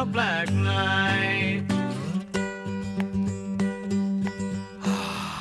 A 0.00 0.04
dark 0.04 0.12
black 0.12 0.50
night. 0.52 1.64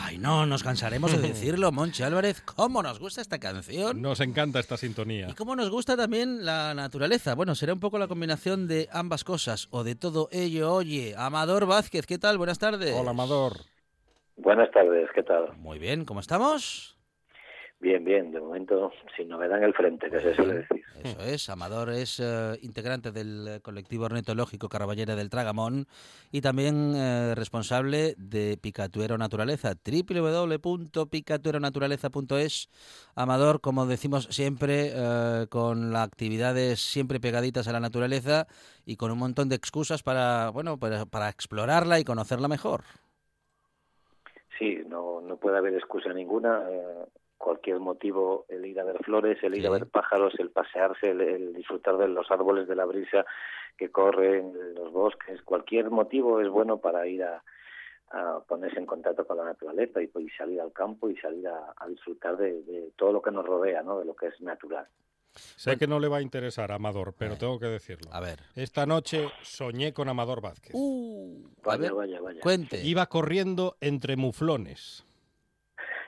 Ay, 0.06 0.18
no 0.18 0.46
nos 0.46 0.64
cansaremos 0.64 1.12
de 1.12 1.28
decirlo, 1.30 1.72
Monchi 1.72 2.04
Álvarez, 2.04 2.42
cómo 2.42 2.84
nos 2.84 3.00
gusta 3.00 3.22
esta 3.22 3.40
canción. 3.40 4.02
Nos 4.02 4.20
encanta 4.20 4.60
esta 4.60 4.76
sintonía. 4.76 5.28
Y 5.30 5.34
cómo 5.34 5.56
nos 5.56 5.70
gusta 5.70 5.96
también 5.96 6.46
la 6.46 6.74
naturaleza. 6.74 7.36
Bueno, 7.36 7.56
será 7.56 7.74
un 7.74 7.80
poco 7.80 7.98
la 8.00 8.08
combinación 8.08 8.68
de 8.68 8.90
ambas 8.92 9.24
cosas, 9.24 9.68
o 9.72 9.84
de 9.84 9.96
todo 9.96 10.28
ello. 10.32 10.74
Oye, 10.74 11.14
Amador 11.18 11.66
Vázquez, 11.66 12.06
¿qué 12.06 12.18
tal? 12.18 12.38
Buenas 12.38 12.60
tardes. 12.60 12.96
Hola, 13.00 13.12
Amador. 13.12 13.54
Buenas 14.36 14.72
tardes, 14.72 15.10
¿qué 15.14 15.24
tal? 15.24 15.56
Muy 15.58 15.80
bien, 15.80 16.06
¿cómo 16.06 16.20
estamos? 16.20 16.98
Bien, 17.80 18.04
bien, 18.04 18.32
de 18.32 18.42
momento 18.42 18.92
sin 19.16 19.30
novedad 19.30 19.58
en 19.60 19.64
el 19.64 19.74
frente, 19.74 20.10
que 20.10 20.20
se 20.20 20.34
suele 20.36 20.54
decir. 20.56 20.79
Eso 21.04 21.22
es, 21.22 21.50
Amador 21.50 21.92
es 21.92 22.20
eh, 22.20 22.58
integrante 22.62 23.12
del 23.12 23.48
eh, 23.48 23.60
colectivo 23.62 24.06
ornitológico 24.06 24.68
Caraballera 24.68 25.16
del 25.16 25.30
Tragamón 25.30 25.86
y 26.32 26.42
también 26.42 26.94
eh, 26.96 27.36
responsable 27.36 28.16
de 28.18 28.58
Picatuero 28.62 29.18
Naturaleza, 29.18 29.76
www.picatueronaturaleza.es. 29.76 32.70
Amador, 33.16 33.62
como 33.62 33.86
decimos 33.86 34.28
siempre, 34.32 34.92
eh, 34.94 35.46
con 35.50 35.94
las 35.94 36.06
actividades 36.06 36.82
siempre 36.82 37.20
pegaditas 37.20 37.68
a 37.68 37.72
la 37.72 37.80
naturaleza 37.80 38.48
y 38.86 38.98
con 38.98 39.12
un 39.12 39.20
montón 39.20 39.48
de 39.48 39.56
excusas 39.56 40.04
para, 40.04 40.50
bueno, 40.50 40.78
para, 40.78 41.06
para 41.06 41.30
explorarla 41.30 42.00
y 42.00 42.04
conocerla 42.04 42.48
mejor. 42.48 42.84
Sí, 44.58 44.80
no, 44.88 45.22
no 45.22 45.38
puede 45.38 45.58
haber 45.58 45.76
excusa 45.76 46.12
ninguna. 46.12 46.64
Cualquier 47.40 47.80
motivo, 47.80 48.46
el 48.50 48.64
ir 48.66 48.80
a 48.80 48.84
ver 48.84 49.04
flores, 49.04 49.42
el 49.42 49.56
ir 49.58 49.66
a 49.66 49.72
ver 49.72 49.88
pájaros, 49.88 50.34
el 50.38 50.52
pasearse, 50.52 51.10
el, 51.10 51.22
el 51.22 51.54
disfrutar 51.54 51.98
de 51.98 52.08
los 52.08 52.30
árboles, 52.30 52.68
de 52.68 52.76
la 52.76 52.86
brisa 52.86 53.26
que 53.78 53.90
corren, 53.90 54.54
en 54.56 54.76
los 54.76 54.92
bosques, 54.92 55.42
cualquier 55.42 55.90
motivo 55.90 56.42
es 56.42 56.50
bueno 56.50 56.78
para 56.80 57.08
ir 57.08 57.24
a, 57.24 57.42
a 58.12 58.42
ponerse 58.48 58.78
en 58.78 58.86
contacto 58.86 59.26
con 59.26 59.38
la 59.38 59.46
naturaleza 59.46 60.02
y, 60.02 60.12
y 60.20 60.30
salir 60.38 60.60
al 60.62 60.74
campo 60.74 61.10
y 61.10 61.16
salir 61.18 61.48
a, 61.48 61.74
a 61.78 61.88
disfrutar 61.88 62.38
de, 62.38 62.62
de 62.64 62.92
todo 62.96 63.14
lo 63.14 63.22
que 63.22 63.32
nos 63.32 63.46
rodea, 63.46 63.82
¿no? 63.82 63.98
de 64.00 64.06
lo 64.06 64.16
que 64.16 64.28
es 64.28 64.40
natural. 64.42 64.86
Sé 65.32 65.78
que 65.78 65.88
no 65.88 66.00
le 66.00 66.08
va 66.10 66.18
a 66.18 66.22
interesar 66.22 66.72
a 66.72 66.76
Amador, 66.76 67.14
pero 67.18 67.36
Eh, 67.36 67.38
tengo 67.40 67.58
que 67.60 67.68
decirlo. 67.68 68.12
A 68.12 68.20
ver. 68.20 68.40
Esta 68.56 68.86
noche 68.86 69.30
soñé 69.44 69.94
con 69.94 70.10
Amador 70.10 70.42
Vázquez. 70.42 70.72
Uh, 70.74 71.46
a 71.64 71.68
Vaya, 71.68 71.82
ver, 71.84 71.94
vaya, 71.94 72.20
vaya. 72.20 72.42
cuente. 72.42 72.82
Iba 72.84 73.06
corriendo 73.06 73.78
entre 73.80 74.18
muflones. 74.18 75.06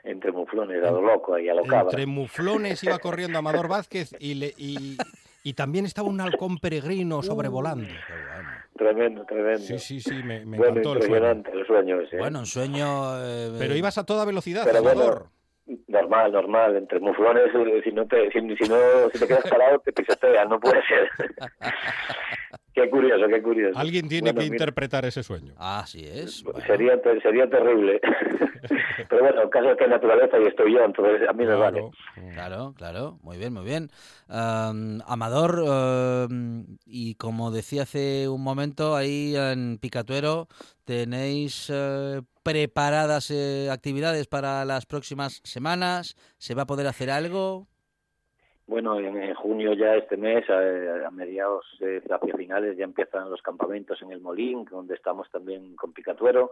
Entre 0.03 0.31
muflones, 0.31 0.83
a 0.83 0.91
lo 0.91 1.01
loco 1.01 1.37
y 1.37 1.47
a 1.49 1.53
lo 1.53 1.63
cabra. 1.63 1.91
Entre 1.91 2.05
muflones 2.07 2.83
iba 2.83 2.97
corriendo 2.99 3.37
Amador 3.37 3.67
Vázquez 3.67 4.15
y, 4.19 4.33
le, 4.33 4.53
y, 4.57 4.97
y 5.43 5.53
también 5.53 5.85
estaba 5.85 6.07
un 6.09 6.19
halcón 6.21 6.57
peregrino 6.57 7.21
sobrevolando. 7.21 7.85
Qué 7.87 7.93
bueno. 8.33 8.49
Tremendo, 8.77 9.25
tremendo. 9.25 9.59
Sí, 9.59 9.77
sí, 9.77 9.99
sí, 9.99 10.23
me, 10.23 10.43
me 10.45 10.57
bueno, 10.57 10.79
encantó 10.79 10.93
el 10.93 11.03
sueño. 11.03 11.43
el 11.53 11.67
sueño 11.67 12.01
ese. 12.01 12.15
¿eh? 12.15 12.19
Bueno, 12.19 12.39
un 12.39 12.45
sueño... 12.47 13.13
eh, 13.23 13.51
Pero 13.59 13.75
ibas 13.75 13.97
a 13.99 14.05
toda 14.05 14.25
velocidad, 14.25 14.63
Pero 14.65 14.81
bueno, 14.81 15.01
Amador. 15.01 15.27
Normal, 15.87 16.31
normal, 16.31 16.75
entre 16.75 16.99
muflones, 16.99 17.45
eh, 17.53 17.81
si 17.83 17.91
no 17.91 18.07
te, 18.07 18.31
si, 18.31 18.39
si 18.39 18.69
no, 18.69 18.77
si 19.13 19.19
te 19.19 19.27
quedas 19.27 19.47
parado 19.49 19.79
te 19.79 19.93
pisotean, 19.93 20.49
no 20.49 20.59
puede 20.59 20.81
ser. 20.87 21.09
qué 22.73 22.89
curioso, 22.89 23.27
qué 23.27 23.41
curioso. 23.41 23.77
Alguien 23.79 24.07
tiene 24.07 24.31
Bueno, 24.31 24.39
que 24.39 24.45
mira, 24.45 24.55
interpretar 24.55 25.05
ese 25.05 25.23
sueño. 25.23 25.53
Así 25.57 26.05
es. 26.05 26.43
bueno. 26.43 26.59
Sería, 26.65 27.01
ter- 27.01 27.21
sería 27.21 27.49
terrible. 27.49 27.99
Pero 29.09 29.21
bueno, 29.23 29.41
el 29.41 29.49
caso 29.49 29.71
es 29.71 29.77
que 29.77 29.83
hay 29.85 29.89
naturaleza 29.89 30.37
y 30.39 30.47
estoy 30.47 30.73
yo, 30.73 30.83
entonces 30.83 31.27
a 31.27 31.33
mí 31.33 31.45
me 31.45 31.55
vale. 31.55 31.79
Claro. 31.79 32.33
Claro, 32.33 32.73
claro, 32.77 33.19
muy 33.23 33.37
bien, 33.37 33.53
muy 33.53 33.63
bien. 33.65 33.89
Am, 34.27 34.99
Amador, 35.07 35.63
am, 35.67 36.77
y 36.85 37.15
como 37.15 37.51
decía 37.51 37.83
hace 37.83 38.27
un 38.29 38.43
momento, 38.43 38.95
ahí 38.95 39.33
en 39.35 39.77
Picatuero 39.79 40.47
tenéis 40.85 41.69
eh, 41.73 42.21
preparadas 42.43 43.31
eh, 43.31 43.69
actividades 43.71 44.27
para 44.27 44.63
las 44.65 44.85
próximas 44.85 45.41
semanas. 45.43 46.15
¿Se 46.37 46.53
va 46.55 46.63
a 46.63 46.67
poder 46.67 46.87
hacer 46.87 47.09
algo? 47.09 47.67
Bueno, 48.71 48.97
en, 48.97 49.21
en 49.21 49.33
junio 49.33 49.73
ya 49.73 49.95
este 49.95 50.15
mes, 50.15 50.49
a, 50.49 51.05
a 51.05 51.11
mediados, 51.11 51.65
eh, 51.81 52.01
hacia 52.09 52.37
finales, 52.37 52.77
ya 52.77 52.85
empiezan 52.85 53.29
los 53.29 53.41
campamentos 53.41 54.01
en 54.01 54.13
el 54.13 54.21
Molín, 54.21 54.63
donde 54.63 54.95
estamos 54.95 55.29
también 55.29 55.75
con 55.75 55.91
Picatuero. 55.91 56.51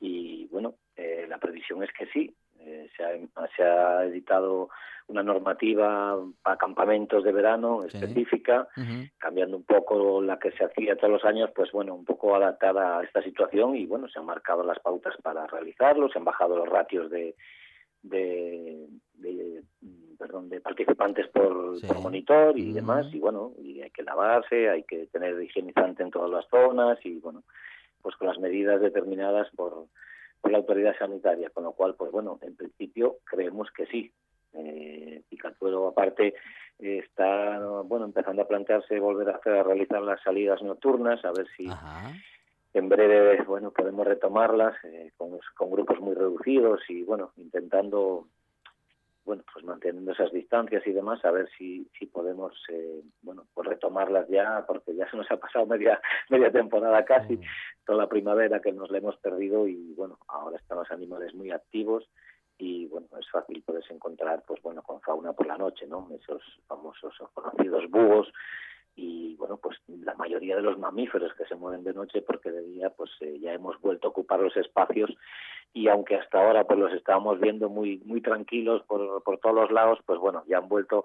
Y 0.00 0.48
bueno, 0.48 0.74
eh, 0.96 1.26
la 1.28 1.38
previsión 1.38 1.84
es 1.84 1.90
que 1.96 2.06
sí. 2.06 2.34
Eh, 2.58 2.90
se, 2.96 3.04
ha, 3.04 3.46
se 3.56 3.62
ha 3.62 4.04
editado 4.04 4.68
una 5.06 5.22
normativa 5.22 6.18
para 6.42 6.56
campamentos 6.56 7.22
de 7.22 7.30
verano 7.30 7.82
Sí. 7.82 7.98
específica, 7.98 8.66
cambiando 9.18 9.56
un 9.56 9.62
poco 9.64 10.20
la 10.20 10.40
que 10.40 10.50
se 10.50 10.64
hacía 10.64 10.96
todos 10.96 11.12
los 11.12 11.24
años, 11.24 11.50
pues 11.54 11.70
bueno, 11.70 11.94
un 11.94 12.04
poco 12.04 12.34
adaptada 12.34 12.98
a 12.98 13.04
esta 13.04 13.22
situación 13.22 13.76
y 13.76 13.86
bueno, 13.86 14.08
se 14.08 14.18
han 14.18 14.26
marcado 14.26 14.64
las 14.64 14.80
pautas 14.80 15.14
para 15.22 15.46
realizarlo, 15.46 16.08
se 16.08 16.18
han 16.18 16.24
bajado 16.24 16.56
los 16.56 16.68
ratios 16.68 17.10
de, 17.12 17.36
de, 18.02 18.86
de, 19.14 19.62
mm, 19.82 20.16
perdón, 20.18 20.48
de 20.48 20.60
participantes 20.60 21.28
por, 21.28 21.78
Sí. 21.80 21.86
por 21.86 22.00
monitor 22.00 22.58
y 22.58 22.70
Mm. 22.70 22.74
demás 22.74 23.06
y 23.12 23.18
bueno, 23.18 23.52
y 23.58 23.80
hay 23.82 23.90
que 23.90 24.02
lavarse, 24.02 24.68
hay 24.70 24.82
que 24.84 25.06
tener 25.06 25.40
higienizante 25.42 26.02
en 26.02 26.10
todas 26.10 26.30
las 26.30 26.46
zonas 26.48 26.98
y 27.04 27.18
bueno, 27.18 27.42
pues 28.02 28.16
con 28.16 28.28
las 28.28 28.38
medidas 28.38 28.80
determinadas 28.80 29.48
por, 29.54 29.86
por 30.40 30.50
la 30.50 30.58
autoridad 30.58 30.96
sanitaria, 30.98 31.50
con 31.50 31.64
lo 31.64 31.72
cual, 31.72 31.94
pues 31.96 32.10
bueno, 32.10 32.38
en 32.42 32.56
principio 32.56 33.18
creemos 33.24 33.70
que 33.72 33.86
sí. 33.86 34.10
Eh, 34.54 35.22
Picatuero, 35.28 35.86
aparte, 35.88 36.34
eh, 36.80 36.98
está 37.04 37.60
bueno 37.84 38.06
empezando 38.06 38.42
a 38.42 38.48
plantearse 38.48 38.98
volver 38.98 39.28
a, 39.30 39.36
hacer, 39.36 39.52
a 39.52 39.62
realizar 39.62 40.02
las 40.02 40.20
salidas 40.22 40.60
nocturnas, 40.62 41.24
a 41.24 41.30
ver 41.32 41.46
si 41.56 41.68
Ajá. 41.70 42.12
En 42.74 42.88
breve 42.88 43.42
bueno 43.44 43.70
podemos 43.72 44.06
retomarlas 44.06 44.76
eh, 44.84 45.12
con, 45.16 45.38
con 45.56 45.70
grupos 45.70 46.00
muy 46.00 46.14
reducidos 46.14 46.80
y 46.88 47.02
bueno 47.02 47.32
intentando 47.36 48.26
bueno 49.24 49.42
pues 49.52 49.64
manteniendo 49.64 50.12
esas 50.12 50.32
distancias 50.32 50.86
y 50.86 50.92
demás 50.92 51.24
a 51.24 51.30
ver 51.30 51.48
si 51.58 51.88
si 51.98 52.06
podemos 52.06 52.54
eh, 52.68 53.02
bueno 53.22 53.44
pues 53.54 53.68
retomarlas 53.68 54.28
ya 54.28 54.64
porque 54.66 54.94
ya 54.94 55.08
se 55.10 55.16
nos 55.16 55.30
ha 55.30 55.36
pasado 55.36 55.66
media 55.66 56.00
media 56.30 56.50
temporada 56.50 57.04
casi 57.04 57.36
Mm. 57.36 57.42
toda 57.84 57.98
la 57.98 58.08
primavera 58.08 58.60
que 58.60 58.72
nos 58.72 58.90
la 58.90 58.98
hemos 58.98 59.16
perdido 59.18 59.66
y 59.66 59.92
bueno 59.94 60.18
ahora 60.28 60.56
están 60.56 60.78
los 60.78 60.90
animales 60.90 61.34
muy 61.34 61.50
activos 61.50 62.08
y 62.56 62.86
bueno 62.86 63.08
es 63.18 63.28
fácil 63.30 63.62
poderse 63.62 63.92
encontrar 63.92 64.42
pues 64.46 64.62
bueno 64.62 64.82
con 64.82 65.00
fauna 65.00 65.32
por 65.32 65.46
la 65.46 65.58
noche 65.58 65.86
no 65.86 66.08
esos 66.14 66.42
famosos 66.68 67.14
o 67.20 67.28
conocidos 67.28 67.90
búhos 67.90 68.32
y 68.96 69.34
bueno, 69.36 69.56
pues 69.56 69.78
la 69.86 70.14
mayoría 70.14 70.56
de 70.56 70.62
los 70.62 70.78
mamíferos 70.78 71.32
que 71.34 71.44
se 71.46 71.54
mueven 71.54 71.84
de 71.84 71.94
noche 71.94 72.22
porque 72.22 72.50
de 72.50 72.62
día 72.62 72.90
pues 72.90 73.10
eh, 73.20 73.38
ya 73.40 73.52
hemos 73.52 73.80
vuelto 73.80 74.08
a 74.08 74.10
ocupar 74.10 74.40
los 74.40 74.56
espacios 74.56 75.10
y 75.72 75.88
aunque 75.88 76.16
hasta 76.16 76.38
ahora 76.38 76.64
pues 76.64 76.78
los 76.78 76.92
estábamos 76.92 77.40
viendo 77.40 77.68
muy 77.68 77.98
muy 78.04 78.20
tranquilos 78.20 78.82
por, 78.86 79.22
por 79.22 79.38
todos 79.38 79.54
los 79.54 79.70
lados, 79.70 79.98
pues 80.04 80.18
bueno, 80.18 80.42
ya 80.48 80.58
han 80.58 80.68
vuelto 80.68 81.04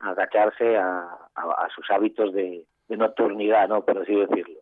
a 0.00 0.10
agacharse 0.10 0.76
a, 0.76 1.08
a, 1.34 1.68
sus 1.74 1.90
hábitos 1.90 2.32
de, 2.32 2.66
de, 2.88 2.96
nocturnidad, 2.96 3.68
¿no? 3.68 3.84
Por 3.84 3.98
así 3.98 4.14
decirlo. 4.14 4.60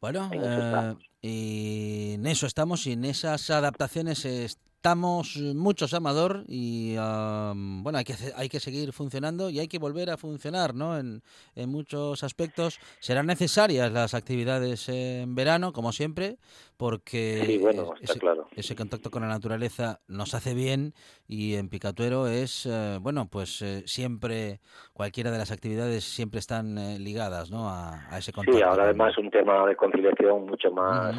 Bueno, 0.00 0.30
eh, 0.32 0.94
y 1.20 2.14
en 2.14 2.26
eso 2.26 2.46
estamos 2.46 2.86
y 2.86 2.92
en 2.92 3.04
esas 3.04 3.50
adaptaciones 3.50 4.24
estamos 4.76 5.36
muchos, 5.36 5.94
Amador, 5.94 6.44
y 6.46 6.94
bueno, 6.94 7.98
hay 7.98 8.04
que, 8.04 8.14
hay 8.36 8.48
que 8.48 8.60
seguir 8.60 8.92
funcionando 8.92 9.50
y 9.50 9.58
hay 9.58 9.68
que 9.68 9.78
volver 9.78 10.10
a 10.10 10.16
funcionar, 10.16 10.74
¿no? 10.74 10.96
En, 10.96 11.22
en 11.54 11.68
muchos 11.70 12.22
aspectos 12.22 12.78
serán 13.00 13.26
necesarias 13.26 13.90
las 13.92 14.14
actividades 14.14 14.88
en 14.88 15.34
verano, 15.34 15.72
como 15.72 15.92
siempre, 15.92 16.36
porque 16.76 17.60
ese, 18.54 18.76
contacto 18.76 19.10
con 19.10 19.22
la 19.22 19.28
naturaleza 19.28 20.00
nos 20.08 20.34
hace 20.34 20.54
bien 20.54 20.92
y 21.26 21.54
en 21.54 21.68
Picatuero 21.68 22.26
es, 22.26 22.66
eh, 22.66 22.98
bueno, 23.00 23.28
pues 23.30 23.62
eh, 23.62 23.82
siempre, 23.86 24.60
cualquiera 24.92 25.30
de 25.30 25.38
las 25.38 25.50
actividades 25.50 26.04
siempre 26.04 26.38
están 26.38 26.76
eh, 26.78 26.98
ligadas, 26.98 27.50
¿no? 27.50 27.68
A, 27.68 28.08
ese 28.18 28.32
contacto. 28.32 28.58
Sí, 28.58 28.62
ahora 28.62 28.84
además 28.84 29.16
un 29.18 29.30
tema 29.30 29.66
de 29.66 29.76
conciliación 29.76 30.46
mucho 30.46 30.70
más 30.70 31.16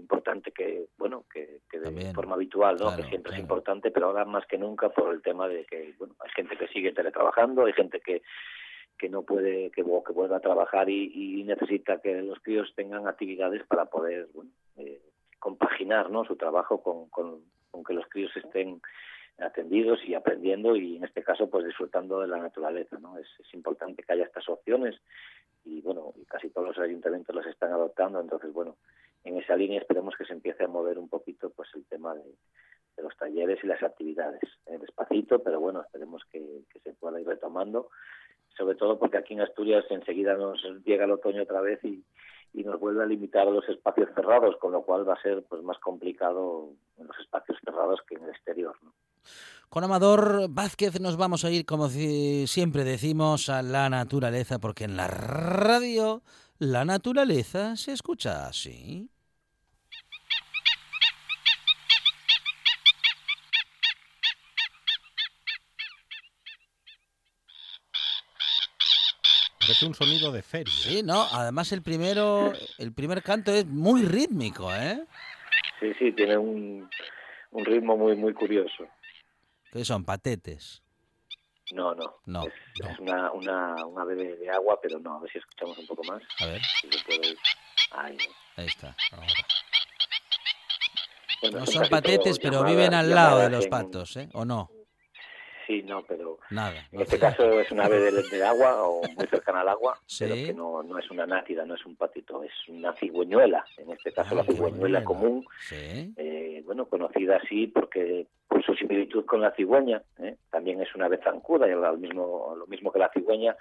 importante 0.00 0.50
que 0.52 0.86
bueno 0.98 1.24
que, 1.32 1.60
de 1.70 2.14
forma 2.14 2.34
habitual 2.34 2.76
no 2.78 2.96
que 2.96 3.04
siempre 3.04 3.32
es 3.32 3.38
importante 3.38 3.90
pero 3.90 4.06
ahora 4.06 4.24
más 4.24 4.46
que 4.46 4.58
nunca 4.58 4.88
por 4.88 5.14
el 5.14 5.22
tema 5.22 5.46
de 5.46 5.64
que 5.64 5.94
bueno 5.98 6.14
hay 6.20 6.30
gente 6.34 6.56
que 6.56 6.68
sigue 6.68 6.92
teletrabajando 6.92 7.66
hay 7.66 7.72
gente 7.72 8.00
que 8.00 8.22
que 9.00 9.08
no 9.08 9.22
puede 9.22 9.70
que, 9.70 9.82
que 9.82 10.12
vuelva 10.12 10.36
a 10.36 10.40
trabajar 10.40 10.90
y, 10.90 11.42
necesita 11.44 12.00
que 12.00 12.20
los 12.22 12.38
críos 12.40 12.70
tengan 12.76 13.08
actividades 13.08 13.66
para 13.66 13.86
poder 13.86 14.28
bueno, 14.34 14.50
eh, 14.76 15.00
compaginar 15.40 16.10
¿no? 16.10 16.24
su 16.24 16.36
trabajo 16.36 16.82
con, 16.82 17.08
con, 17.08 17.42
que 17.84 17.94
los 17.94 18.06
críos 18.08 18.30
estén 18.36 18.80
atendidos 19.38 19.98
y 20.06 20.14
aprendiendo 20.14 20.76
y 20.76 20.96
en 20.96 21.04
este 21.04 21.22
caso 21.22 21.48
pues 21.48 21.64
disfrutando 21.64 22.20
de 22.20 22.28
la 22.28 22.36
naturaleza 22.36 22.98
no 23.00 23.16
es, 23.16 23.26
es 23.38 23.54
importante 23.54 24.02
que 24.02 24.12
haya 24.12 24.24
estas 24.24 24.46
opciones 24.50 24.94
y 25.64 25.80
bueno 25.80 26.12
y 26.16 26.26
casi 26.26 26.50
todos 26.50 26.68
los 26.68 26.78
ayuntamientos 26.78 27.34
las 27.34 27.46
están 27.46 27.72
adoptando 27.72 28.20
entonces 28.20 28.52
bueno 28.52 28.76
en 29.24 29.38
esa 29.38 29.56
línea 29.56 29.80
esperemos 29.80 30.14
que 30.16 30.24
se 30.24 30.32
empiece 30.32 30.64
a 30.64 30.68
mover 30.68 30.98
un 30.98 31.08
poquito 31.08 31.50
pues 31.50 31.68
el 31.74 31.84
tema 31.86 32.14
de, 32.14 32.24
los 33.02 33.16
talleres 33.16 33.58
y 33.62 33.66
las 33.66 33.82
actividades 33.82 34.42
eh, 34.66 34.76
despacito 34.78 35.42
pero 35.42 35.58
bueno 35.58 35.80
esperemos 35.80 36.22
que, 36.30 36.42
se 36.82 36.92
pueda 36.94 37.18
ir 37.20 37.26
retomando 37.26 37.88
sobre 38.56 38.74
todo 38.74 38.98
porque 38.98 39.16
aquí 39.16 39.32
en 39.32 39.40
Asturias 39.40 39.84
enseguida 39.88 40.34
nos 40.34 40.62
llega 40.84 41.06
el 41.06 41.12
otoño 41.12 41.42
otra 41.42 41.62
vez 41.62 41.82
y, 41.82 42.04
y 42.52 42.62
nos 42.62 42.78
vuelve 42.78 43.02
a 43.02 43.06
limitar 43.06 43.46
los 43.46 43.66
espacios 43.70 44.10
cerrados 44.14 44.56
con 44.58 44.72
lo 44.72 44.82
cual 44.82 45.08
va 45.08 45.14
a 45.14 45.22
ser 45.22 45.42
pues 45.44 45.62
más 45.62 45.78
complicado 45.78 46.68
en 46.98 47.06
los 47.06 47.18
espacios 47.18 47.56
cerrados 47.64 48.00
que 48.06 48.16
en 48.16 48.24
el 48.24 48.30
exterior 48.30 48.76
¿no? 48.82 48.92
Con 49.70 49.84
Amador 49.84 50.48
Vázquez 50.50 51.00
nos 51.00 51.16
vamos 51.16 51.44
a 51.44 51.50
ir, 51.52 51.64
como 51.64 51.88
siempre 51.88 52.82
decimos, 52.82 53.48
a 53.48 53.62
la 53.62 53.88
naturaleza, 53.88 54.58
porque 54.58 54.82
en 54.82 54.96
la 54.96 55.06
radio 55.06 56.22
la 56.60 56.84
naturaleza 56.84 57.74
se 57.74 57.92
escucha 57.92 58.46
así. 58.46 59.10
Parece 69.58 69.86
un 69.86 69.94
sonido 69.94 70.32
de 70.32 70.42
feria. 70.42 70.72
Sí, 70.72 71.02
no, 71.02 71.26
además 71.32 71.72
el 71.72 71.82
primero, 71.82 72.52
el 72.78 72.92
primer 72.92 73.22
canto 73.22 73.52
es 73.52 73.64
muy 73.66 74.02
rítmico, 74.02 74.74
¿eh? 74.74 75.06
Sí, 75.78 75.92
sí, 75.98 76.12
tiene 76.12 76.36
un, 76.36 76.90
un 77.52 77.64
ritmo 77.64 77.96
muy, 77.96 78.16
muy 78.16 78.34
curioso. 78.34 78.86
¿Qué 79.72 79.84
son? 79.84 80.04
¿Patetes? 80.04 80.82
No, 81.72 81.94
no. 81.94 82.16
No. 82.26 82.42
Es, 82.44 82.98
una, 82.98 83.30
una, 83.32 83.74
una 83.86 84.02
ave 84.02 84.14
de, 84.14 84.50
agua, 84.50 84.78
pero 84.82 84.98
no. 84.98 85.16
A 85.16 85.20
ver 85.20 85.30
si 85.30 85.38
escuchamos 85.38 85.78
un 85.78 85.86
poco 85.86 86.02
más. 86.04 86.22
A 86.40 86.46
ver. 86.46 86.60
Ahí. 87.92 88.16
está. 88.56 88.96
no 91.52 91.66
son 91.66 91.88
patetes, 91.88 92.38
pero 92.38 92.64
viven 92.64 92.94
al 92.94 93.10
lado 93.10 93.38
de 93.38 93.50
los 93.50 93.66
patos, 93.68 94.16
¿eh? 94.16 94.28
¿O 94.32 94.44
no? 94.44 94.70
Sí, 95.70 95.84
no, 95.84 96.02
pero 96.02 96.40
Nada, 96.50 96.84
en 96.90 97.00
este 97.00 97.16
caso 97.16 97.60
es 97.60 97.70
una 97.70 97.84
ave 97.84 98.10
de, 98.10 98.44
agua 98.44 98.82
o 98.82 99.02
muy 99.16 99.26
cercana 99.28 99.60
al 99.60 99.68
agua, 99.68 100.00
pero 100.18 100.34
que 100.34 100.52
no, 100.52 100.82
no 100.82 100.98
es 100.98 101.08
una 101.12 101.26
nátida, 101.26 101.64
no 101.64 101.76
es 101.76 101.86
un 101.86 101.94
patito, 101.94 102.42
es 102.42 102.50
una 102.66 102.92
cigüeñuela. 102.94 103.64
En 103.78 103.92
este 103.92 104.12
caso 104.12 104.34
la 104.34 104.40
ah, 104.40 104.46
cigüeñuela 104.50 105.04
común, 105.04 105.46
eh, 105.70 106.60
bueno, 106.66 106.86
conocida 106.86 107.36
así 107.36 107.68
porque 107.68 108.26
por 108.48 108.64
su 108.64 108.74
similitud 108.74 109.24
con 109.24 109.42
la 109.42 109.52
cigüeña, 109.52 110.02
¿eh? 110.18 110.34
también 110.50 110.80
es 110.82 110.92
una 110.96 111.06
ave 111.06 111.20
zancuda, 111.22 111.68
y 111.68 111.70
lo 111.70 111.96
mismo, 111.96 112.52
lo 112.58 112.66
mismo 112.66 112.90
que 112.90 112.98
la 112.98 113.10
cigüeña, 113.14 113.54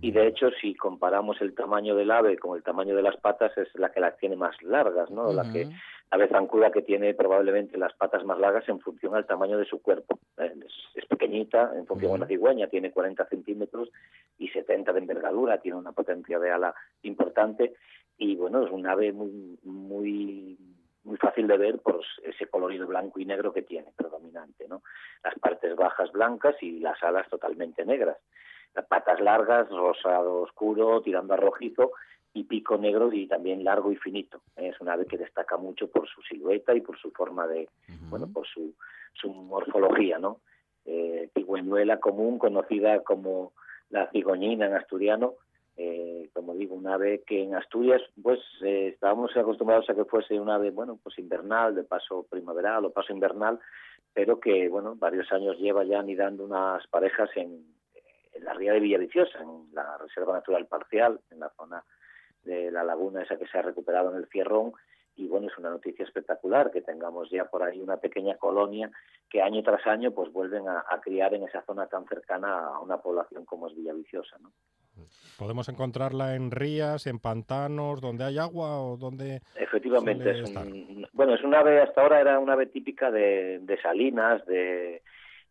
y 0.00 0.12
de 0.12 0.28
hecho 0.28 0.50
si 0.60 0.76
comparamos 0.76 1.40
el 1.40 1.52
tamaño 1.52 1.96
del 1.96 2.12
ave 2.12 2.38
con 2.38 2.56
el 2.56 2.62
tamaño 2.62 2.94
de 2.94 3.02
las 3.02 3.16
patas 3.16 3.58
es 3.58 3.68
la 3.74 3.90
que 3.90 3.98
las 3.98 4.16
tiene 4.18 4.36
más 4.36 4.54
largas, 4.62 5.10
¿no? 5.10 5.32
La 5.32 5.50
que 5.52 5.64
la 5.64 5.72
ave 6.10 6.28
zancuda 6.28 6.70
que 6.70 6.82
tiene 6.82 7.14
probablemente 7.14 7.78
las 7.78 7.92
patas 7.94 8.24
más 8.24 8.38
largas 8.38 8.68
en 8.68 8.80
función 8.80 9.14
al 9.14 9.26
tamaño 9.26 9.58
de 9.58 9.64
su 9.64 9.82
cuerpo. 9.82 10.18
¿eh? 10.38 10.52
Es, 10.94 11.06
pequeñita 11.06 11.72
en 11.74 11.86
función 11.86 12.14
a 12.14 12.18
la 12.18 12.26
cigüeña, 12.26 12.66
tiene 12.68 12.90
40 12.90 13.26
centímetros 13.26 13.90
y 14.38 14.48
70 14.48 14.92
de 14.92 14.98
envergadura, 14.98 15.60
tiene 15.60 15.78
una 15.78 15.92
potencia 15.92 16.38
de 16.38 16.50
ala 16.50 16.74
importante 17.02 17.74
y 18.18 18.36
bueno, 18.36 18.64
es 18.64 18.70
un 18.70 18.86
ave 18.86 19.12
muy, 19.12 19.58
muy 19.62 20.58
muy 21.06 21.16
fácil 21.18 21.46
de 21.46 21.56
ver 21.56 21.78
por 21.78 22.00
ese 22.24 22.46
colorido 22.48 22.86
blanco 22.86 23.20
y 23.20 23.24
negro 23.24 23.52
que 23.52 23.62
tiene, 23.62 23.92
predominante, 23.96 24.66
¿no? 24.68 24.82
Las 25.22 25.38
partes 25.38 25.76
bajas 25.76 26.10
blancas 26.10 26.56
y 26.60 26.80
las 26.80 27.00
alas 27.02 27.28
totalmente 27.30 27.84
negras. 27.84 28.18
Las 28.74 28.86
patas 28.86 29.20
largas, 29.20 29.70
rosado 29.70 30.42
oscuro, 30.42 31.00
tirando 31.02 31.34
a 31.34 31.36
rojizo, 31.36 31.92
y 32.36 32.44
pico 32.44 32.76
negro 32.76 33.12
y 33.12 33.26
también 33.26 33.64
largo 33.64 33.90
y 33.90 33.96
finito. 33.96 34.42
Es 34.56 34.78
una 34.80 34.92
ave 34.92 35.06
que 35.06 35.16
destaca 35.16 35.56
mucho 35.56 35.88
por 35.88 36.06
su 36.08 36.20
silueta 36.22 36.74
y 36.74 36.82
por 36.82 36.98
su 36.98 37.10
forma 37.10 37.46
de, 37.46 37.68
bueno, 38.10 38.28
por 38.32 38.46
su, 38.46 38.74
su 39.14 39.32
morfología, 39.32 40.18
¿no? 40.18 40.40
Eh, 40.84 41.30
común, 42.00 42.38
conocida 42.38 43.02
como 43.02 43.52
la 43.90 44.08
cigoñina 44.10 44.66
en 44.66 44.74
asturiano, 44.74 45.34
eh, 45.76 46.30
como 46.32 46.54
digo, 46.54 46.74
un 46.74 46.86
ave 46.86 47.22
que 47.26 47.42
en 47.42 47.54
Asturias, 47.54 48.02
pues 48.22 48.38
eh, 48.62 48.88
estábamos 48.94 49.36
acostumbrados 49.36 49.88
a 49.90 49.94
que 49.94 50.04
fuese 50.04 50.38
un 50.38 50.50
ave, 50.50 50.70
bueno, 50.70 50.98
pues 51.02 51.18
invernal, 51.18 51.74
de 51.74 51.84
paso 51.84 52.26
primaveral 52.30 52.84
o 52.84 52.92
paso 52.92 53.12
invernal, 53.12 53.58
pero 54.12 54.40
que, 54.40 54.68
bueno, 54.68 54.94
varios 54.96 55.30
años 55.32 55.58
lleva 55.58 55.84
ya 55.84 56.00
anidando 56.00 56.44
unas 56.44 56.86
parejas 56.86 57.28
en, 57.36 57.64
en 58.32 58.44
la 58.44 58.54
ría 58.54 58.72
de 58.72 58.80
Villaviciosa, 58.80 59.42
en 59.42 59.74
la 59.74 59.98
Reserva 59.98 60.34
Natural 60.34 60.66
Parcial, 60.66 61.20
en 61.30 61.40
la 61.40 61.50
zona 61.50 61.84
de 62.46 62.70
la 62.70 62.84
laguna 62.84 63.22
esa 63.22 63.36
que 63.36 63.46
se 63.46 63.58
ha 63.58 63.62
recuperado 63.62 64.10
en 64.10 64.16
el 64.16 64.28
Cierrón, 64.28 64.72
y 65.16 65.28
bueno, 65.28 65.48
es 65.48 65.58
una 65.58 65.70
noticia 65.70 66.04
espectacular 66.04 66.70
que 66.70 66.82
tengamos 66.82 67.30
ya 67.30 67.46
por 67.46 67.62
ahí 67.62 67.80
una 67.80 67.96
pequeña 67.96 68.36
colonia 68.36 68.90
que 69.30 69.42
año 69.42 69.62
tras 69.62 69.86
año 69.86 70.12
pues 70.12 70.32
vuelven 70.32 70.68
a, 70.68 70.84
criar 71.02 71.34
en 71.34 71.44
esa 71.44 71.62
zona 71.62 71.86
tan 71.86 72.06
cercana 72.06 72.66
a 72.66 72.80
una 72.80 72.98
población 72.98 73.44
como 73.44 73.66
es 73.66 73.74
Villaviciosa, 73.74 74.36
¿no? 74.38 74.52
¿Podemos 75.38 75.68
encontrarla 75.68 76.34
en 76.34 76.50
rías, 76.50 77.06
en 77.06 77.18
pantanos, 77.18 78.00
donde 78.00 78.24
hay 78.24 78.38
agua 78.38 78.80
o 78.80 78.96
donde...? 78.96 79.42
Efectivamente, 79.54 80.30
es 80.30 80.54
bueno, 81.12 81.34
es 81.34 81.42
un 81.44 81.54
ave, 81.54 81.82
hasta 81.82 82.00
ahora 82.00 82.20
era 82.20 82.38
una 82.38 82.54
ave 82.54 82.66
típica 82.66 83.10
de, 83.10 83.78
salinas, 83.82 84.44
de, 84.46 85.02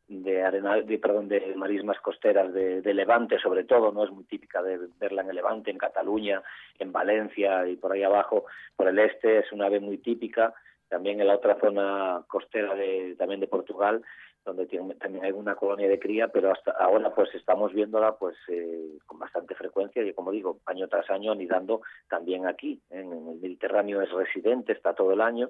de 0.07 0.43
arena, 0.43 0.81
de, 0.81 0.99
perdón, 0.99 1.27
de 1.27 1.53
marismas 1.55 1.99
costeras 1.99 2.53
de, 2.53 2.93
Levante 2.93 3.39
sobre 3.39 3.63
todo, 3.63 3.91
no 3.91 4.03
es 4.03 4.11
muy 4.11 4.23
típica 4.25 4.61
de 4.61 4.79
verla 4.99 5.23
en 5.23 5.29
el 5.29 5.35
Levante, 5.35 5.71
en 5.71 5.77
Cataluña, 5.77 6.43
en 6.77 6.91
Valencia 6.91 7.67
y 7.67 7.75
por 7.75 7.91
ahí 7.91 8.03
abajo, 8.03 8.45
por 8.75 8.87
el 8.87 8.99
este 8.99 9.39
es 9.39 9.51
una 9.51 9.65
ave 9.65 9.79
muy 9.79 9.97
típica, 9.97 10.53
también 10.87 11.19
en 11.19 11.27
la 11.27 11.35
otra 11.35 11.59
zona 11.59 12.23
costera 12.27 12.75
de, 12.75 13.15
también 13.17 13.39
de 13.39 13.47
Portugal 13.47 14.03
donde 14.45 14.67
tiene, 14.67 14.93
también 14.95 15.25
hay 15.25 15.31
una 15.31 15.55
colonia 15.55 15.89
de 15.89 15.99
cría, 15.99 16.27
pero 16.27 16.51
hasta 16.51 16.71
ahora 16.71 17.13
pues 17.13 17.33
estamos 17.33 17.73
viéndola 17.73 18.15
pues 18.15 18.35
eh, 18.47 18.99
con 19.07 19.17
bastante 19.17 19.55
frecuencia 19.55 20.03
y 20.03 20.13
como 20.13 20.31
digo, 20.31 20.59
año 20.67 20.87
tras 20.87 21.09
año 21.09 21.31
anidando 21.31 21.81
también 22.07 22.45
aquí. 22.45 22.79
En, 22.91 23.11
el 23.11 23.39
Mediterráneo 23.41 24.01
es 24.01 24.11
residente, 24.11 24.73
está 24.73 24.93
todo 24.93 25.13
el 25.13 25.21
año 25.21 25.49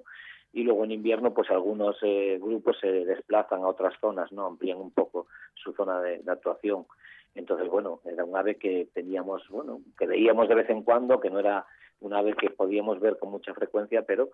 y 0.56 0.64
luego 0.64 0.86
en 0.86 0.92
invierno 0.92 1.34
pues 1.34 1.52
algunos 1.52 1.98
eh, 2.02 2.40
grupos 2.42 2.78
se 2.80 2.88
desplazan 2.88 3.62
a 3.62 3.68
otras 3.68 3.94
zonas, 4.00 4.32
no 4.32 4.46
amplían 4.46 4.78
un 4.78 4.92
poco 4.92 5.28
su 5.54 5.74
zona 5.74 6.00
de, 6.00 6.24
actuación. 6.26 6.86
Entonces 7.36 7.68
bueno, 7.70 8.00
era 8.06 8.24
un 8.24 8.38
ave 8.38 8.56
que 8.56 8.88
teníamos, 8.94 9.48
bueno, 9.50 9.82
que 10.00 10.08
veíamos 10.08 10.48
de 10.48 10.56
vez 10.56 10.70
en 10.70 10.84
cuando, 10.84 11.20
que 11.20 11.30
no 11.30 11.40
era 11.40 11.66
un 12.00 12.14
ave 12.14 12.36
que 12.36 12.50
podíamos 12.50 13.02
ver 13.02 13.20
con 13.20 13.32
mucha 13.32 13.54
frecuencia, 13.54 14.04
pero 14.04 14.30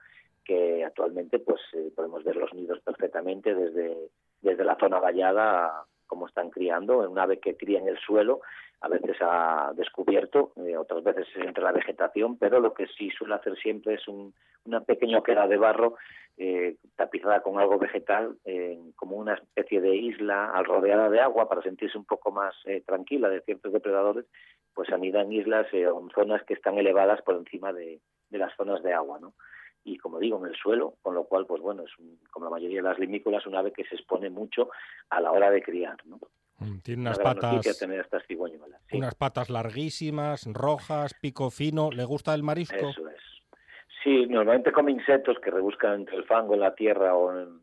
que 0.46 0.86
actualmente 0.86 1.40
pues 1.40 1.60
eh, 1.74 1.92
podemos 1.96 2.24
ver 2.24 2.36
los 2.36 2.54
nidos 2.54 2.80
perfectamente 2.82 3.56
desde 3.56 4.10
desde 4.42 4.64
la 4.64 4.78
zona 4.80 5.00
vallada 5.00 5.86
cómo 6.12 6.28
están 6.28 6.50
criando. 6.50 7.10
Una 7.10 7.24
ave 7.24 7.40
que 7.40 7.56
cría 7.56 7.80
en 7.80 7.88
el 7.88 7.98
suelo, 7.98 8.42
a 8.82 8.90
veces 8.90 9.16
ha 9.22 9.72
descubierto, 9.76 10.52
eh, 10.58 10.76
otras 10.76 11.02
veces 11.06 11.26
entre 11.38 11.64
la 11.64 11.72
vegetación, 11.72 12.38
pero 12.38 12.60
lo 12.60 12.74
que 12.74 12.86
sí 12.88 13.10
suele 13.12 13.36
hacer 13.36 13.56
siempre 13.56 13.94
es 13.94 14.06
un, 14.10 14.34
una 14.66 14.82
pequeña 14.82 15.20
oquera 15.20 15.48
de 15.48 15.56
barro 15.56 15.96
eh, 16.38 16.76
tapizada 16.98 17.42
con 17.42 17.58
algo 17.60 17.80
vegetal, 17.80 18.36
eh, 18.44 18.78
como 18.98 19.16
una 19.16 19.36
especie 19.36 19.80
de 19.80 19.96
isla 19.96 20.52
al 20.52 20.66
rodeada 20.66 21.10
de 21.10 21.22
agua 21.22 21.48
para 21.48 21.62
sentirse 21.62 21.98
un 21.98 22.04
poco 22.04 22.32
más 22.32 22.54
eh, 22.66 22.84
tranquila 22.86 23.30
de 23.30 23.40
ciertos 23.42 23.72
depredadores, 23.72 24.26
pues 24.74 24.90
anida 24.90 25.22
en 25.22 25.32
islas 25.32 25.68
o 25.74 26.02
en 26.02 26.10
zonas 26.10 26.44
que 26.44 26.56
están 26.56 26.78
elevadas 26.78 27.22
por 27.22 27.36
encima 27.36 27.72
de, 27.72 28.02
de 28.30 28.38
las 28.38 28.54
zonas 28.58 28.84
de 28.84 28.92
agua, 28.92 29.18
¿no? 29.22 29.34
Y 29.84 29.98
como 29.98 30.20
digo 30.20 30.38
en 30.40 30.52
el 30.52 30.56
suelo, 30.56 30.96
con 31.02 31.16
lo 31.16 31.26
cual 31.26 31.46
pues 31.46 31.62
bueno 31.62 31.84
es 31.84 31.92
como 32.30 32.46
la 32.46 32.52
mayoría 32.52 32.78
de 32.78 32.90
las 32.90 33.00
limícolas 33.00 33.46
un 33.46 33.56
ave 33.56 33.72
que 33.72 33.84
se 33.86 33.96
expone 33.96 34.30
mucho 34.30 34.70
a 35.10 35.20
la 35.22 35.32
hora 35.32 35.50
de 35.50 35.62
criar, 35.62 35.98
¿no? 36.06 36.20
Mm, 36.60 36.80
tiene 36.80 37.02
unas 37.02 37.20
patas 37.20 37.80
tener 37.80 38.02
estas 38.02 38.24
unas 38.94 39.16
patas 39.16 39.50
larguísimas, 39.50 40.48
rojas, 40.54 41.14
pico 41.20 41.50
fino. 41.50 41.92
¿Le 41.92 42.06
gusta 42.06 42.36
el 42.36 42.44
marisco? 42.44 42.76
Eso 42.76 43.10
es. 43.10 43.22
Sí, 44.04 44.26
normalmente 44.28 44.72
come 44.72 44.92
insectos 44.92 45.38
que 45.44 45.52
rebuscan 45.52 46.02
entre 46.02 46.18
el 46.18 46.26
fango, 46.26 46.54
en 46.54 46.60
la 46.60 46.76
tierra 46.76 47.16
o 47.16 47.36
en, 47.38 47.62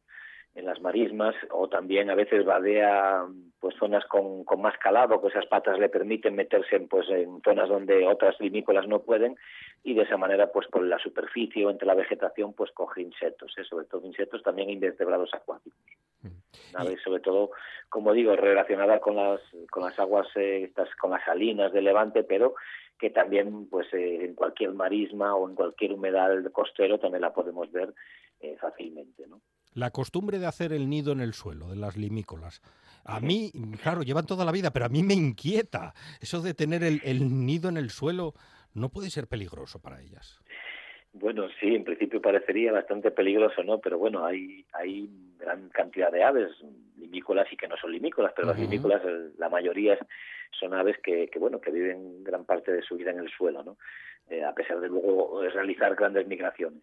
en 0.58 0.66
las 0.66 0.80
marismas 0.80 1.34
o 1.50 1.68
también 1.68 2.10
a 2.10 2.16
veces 2.16 2.44
vadea 2.44 3.24
pues 3.60 3.76
zonas 3.76 4.04
con, 4.06 4.44
con 4.44 4.60
más 4.60 4.76
calado, 4.78 5.20
que 5.20 5.28
esas 5.28 5.46
patas 5.46 5.78
le 5.78 5.88
permiten 5.88 6.34
meterse 6.34 6.76
en, 6.76 6.88
pues 6.88 7.08
en 7.10 7.40
zonas 7.42 7.68
donde 7.68 8.06
otras 8.06 8.38
limícolas 8.40 8.86
no 8.88 9.00
pueden 9.00 9.36
y 9.84 9.94
de 9.94 10.02
esa 10.02 10.16
manera 10.16 10.50
pues 10.50 10.66
por 10.68 10.82
la 10.84 10.98
superficie 10.98 11.64
o 11.64 11.70
entre 11.70 11.86
la 11.86 11.94
vegetación 11.94 12.52
pues 12.54 12.72
coge 12.72 13.02
insectos, 13.02 13.56
¿eh? 13.56 13.64
sobre 13.64 13.86
todo 13.86 14.04
insectos 14.04 14.42
también 14.42 14.70
invertebrados 14.70 15.32
acuáticos. 15.32 15.78
Mm. 16.22 16.96
sobre 17.04 17.20
todo, 17.20 17.50
como 17.88 18.12
digo, 18.12 18.34
relacionada 18.34 18.98
con 18.98 19.14
las 19.14 19.40
con 19.70 19.84
las 19.84 19.98
aguas 20.00 20.26
eh, 20.34 20.64
estas 20.64 20.92
con 20.96 21.12
las 21.12 21.24
salinas 21.24 21.72
de 21.72 21.82
Levante, 21.82 22.24
pero 22.24 22.54
que 22.98 23.10
también 23.10 23.68
pues 23.68 23.86
eh, 23.94 24.24
en 24.24 24.34
cualquier 24.34 24.72
marisma 24.72 25.36
o 25.36 25.48
en 25.48 25.54
cualquier 25.54 25.92
humedal 25.92 26.50
costero 26.50 26.98
también 26.98 27.22
la 27.22 27.32
podemos 27.32 27.70
ver 27.70 27.94
eh, 28.40 28.56
fácilmente, 28.60 29.26
¿no? 29.28 29.40
La 29.78 29.92
costumbre 29.92 30.40
de 30.40 30.46
hacer 30.46 30.72
el 30.72 30.90
nido 30.90 31.12
en 31.12 31.20
el 31.20 31.34
suelo 31.34 31.68
de 31.68 31.76
las 31.76 31.96
limícolas. 31.96 32.60
A 33.04 33.20
mí, 33.20 33.52
claro, 33.80 34.02
llevan 34.02 34.26
toda 34.26 34.44
la 34.44 34.50
vida, 34.50 34.72
pero 34.72 34.86
a 34.86 34.88
mí 34.88 35.04
me 35.04 35.14
inquieta. 35.14 35.94
Eso 36.20 36.42
de 36.42 36.52
tener 36.52 36.82
el, 36.82 37.46
nido 37.46 37.68
en 37.68 37.76
el 37.76 37.90
suelo 37.90 38.34
no 38.74 38.88
puede 38.88 39.08
ser 39.08 39.28
peligroso 39.28 39.80
para 39.80 40.00
ellas. 40.00 40.40
Bueno, 41.12 41.46
sí, 41.60 41.76
en 41.76 41.84
principio 41.84 42.20
parecería 42.20 42.72
bastante 42.72 43.12
peligroso, 43.12 43.62
¿no? 43.62 43.78
Pero 43.78 43.98
bueno, 43.98 44.26
hay, 44.26 44.66
hay 44.72 45.08
gran 45.38 45.68
cantidad 45.68 46.10
de 46.10 46.24
aves, 46.24 46.50
limícolas 46.96 47.46
y 47.52 47.56
que 47.56 47.68
no 47.68 47.76
son 47.76 47.92
limícolas, 47.92 48.32
pero 48.34 48.48
las 48.48 48.58
limícolas, 48.58 49.00
la 49.38 49.48
mayoría 49.48 49.96
son 50.58 50.74
aves 50.74 50.96
que, 51.04 51.28
que, 51.28 51.38
bueno, 51.38 51.60
que 51.60 51.70
viven 51.70 52.24
gran 52.24 52.44
parte 52.44 52.72
de 52.72 52.82
su 52.82 52.96
vida 52.96 53.12
en 53.12 53.20
el 53.20 53.30
suelo, 53.30 53.62
¿no? 53.62 53.78
Eh, 54.28 54.42
a 54.42 54.52
pesar 54.54 54.80
de 54.80 54.88
luego 54.88 55.40
realizar 55.48 55.94
grandes 55.94 56.26
migraciones 56.26 56.82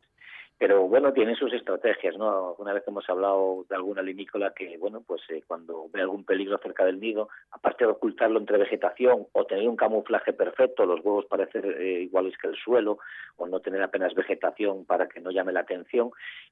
pero 0.57 0.87
bueno, 0.87 1.11
tienen 1.11 1.35
sus 1.35 1.51
estrategias, 1.51 2.17
¿no? 2.17 2.55
Una 2.57 2.71
vez 2.71 2.83
hemos 2.87 3.09
hablado 3.09 3.65
de 3.69 3.75
alguna 3.75 4.01
limícola 4.01 4.53
que, 4.53 4.77
bueno, 4.77 5.03
pues 5.05 5.21
eh, 5.29 5.43
cuando 5.45 5.89
ve 5.91 6.01
algún 6.01 6.23
peligro 6.23 6.57
cerca 6.59 6.85
del 6.85 7.01
nido, 7.01 7.27
aparte 7.51 7.83
de 7.83 7.91
ocultarlo 7.91 8.39
entre 8.39 8.57
vegetación 8.57 9.27
o 9.33 9.45
tener 9.45 9.67
un 9.67 9.75
camuflaje 9.75 10.31
perfecto, 10.31 10.85
los 10.85 11.03
huevos 11.03 11.25
parecer 11.25 11.65
eh, 11.65 12.03
iguales 12.03 12.37
que 12.37 12.47
el 12.47 12.55
suelo, 12.55 12.99
o 13.35 13.47
no 13.47 13.59
tener 13.59 13.81
apenas 13.81 14.13
vegetación 14.15 14.85
para 14.85 15.09
que 15.09 15.19
no 15.19 15.29
llame 15.29 15.51
la 15.51 15.59
atención, 15.61 16.11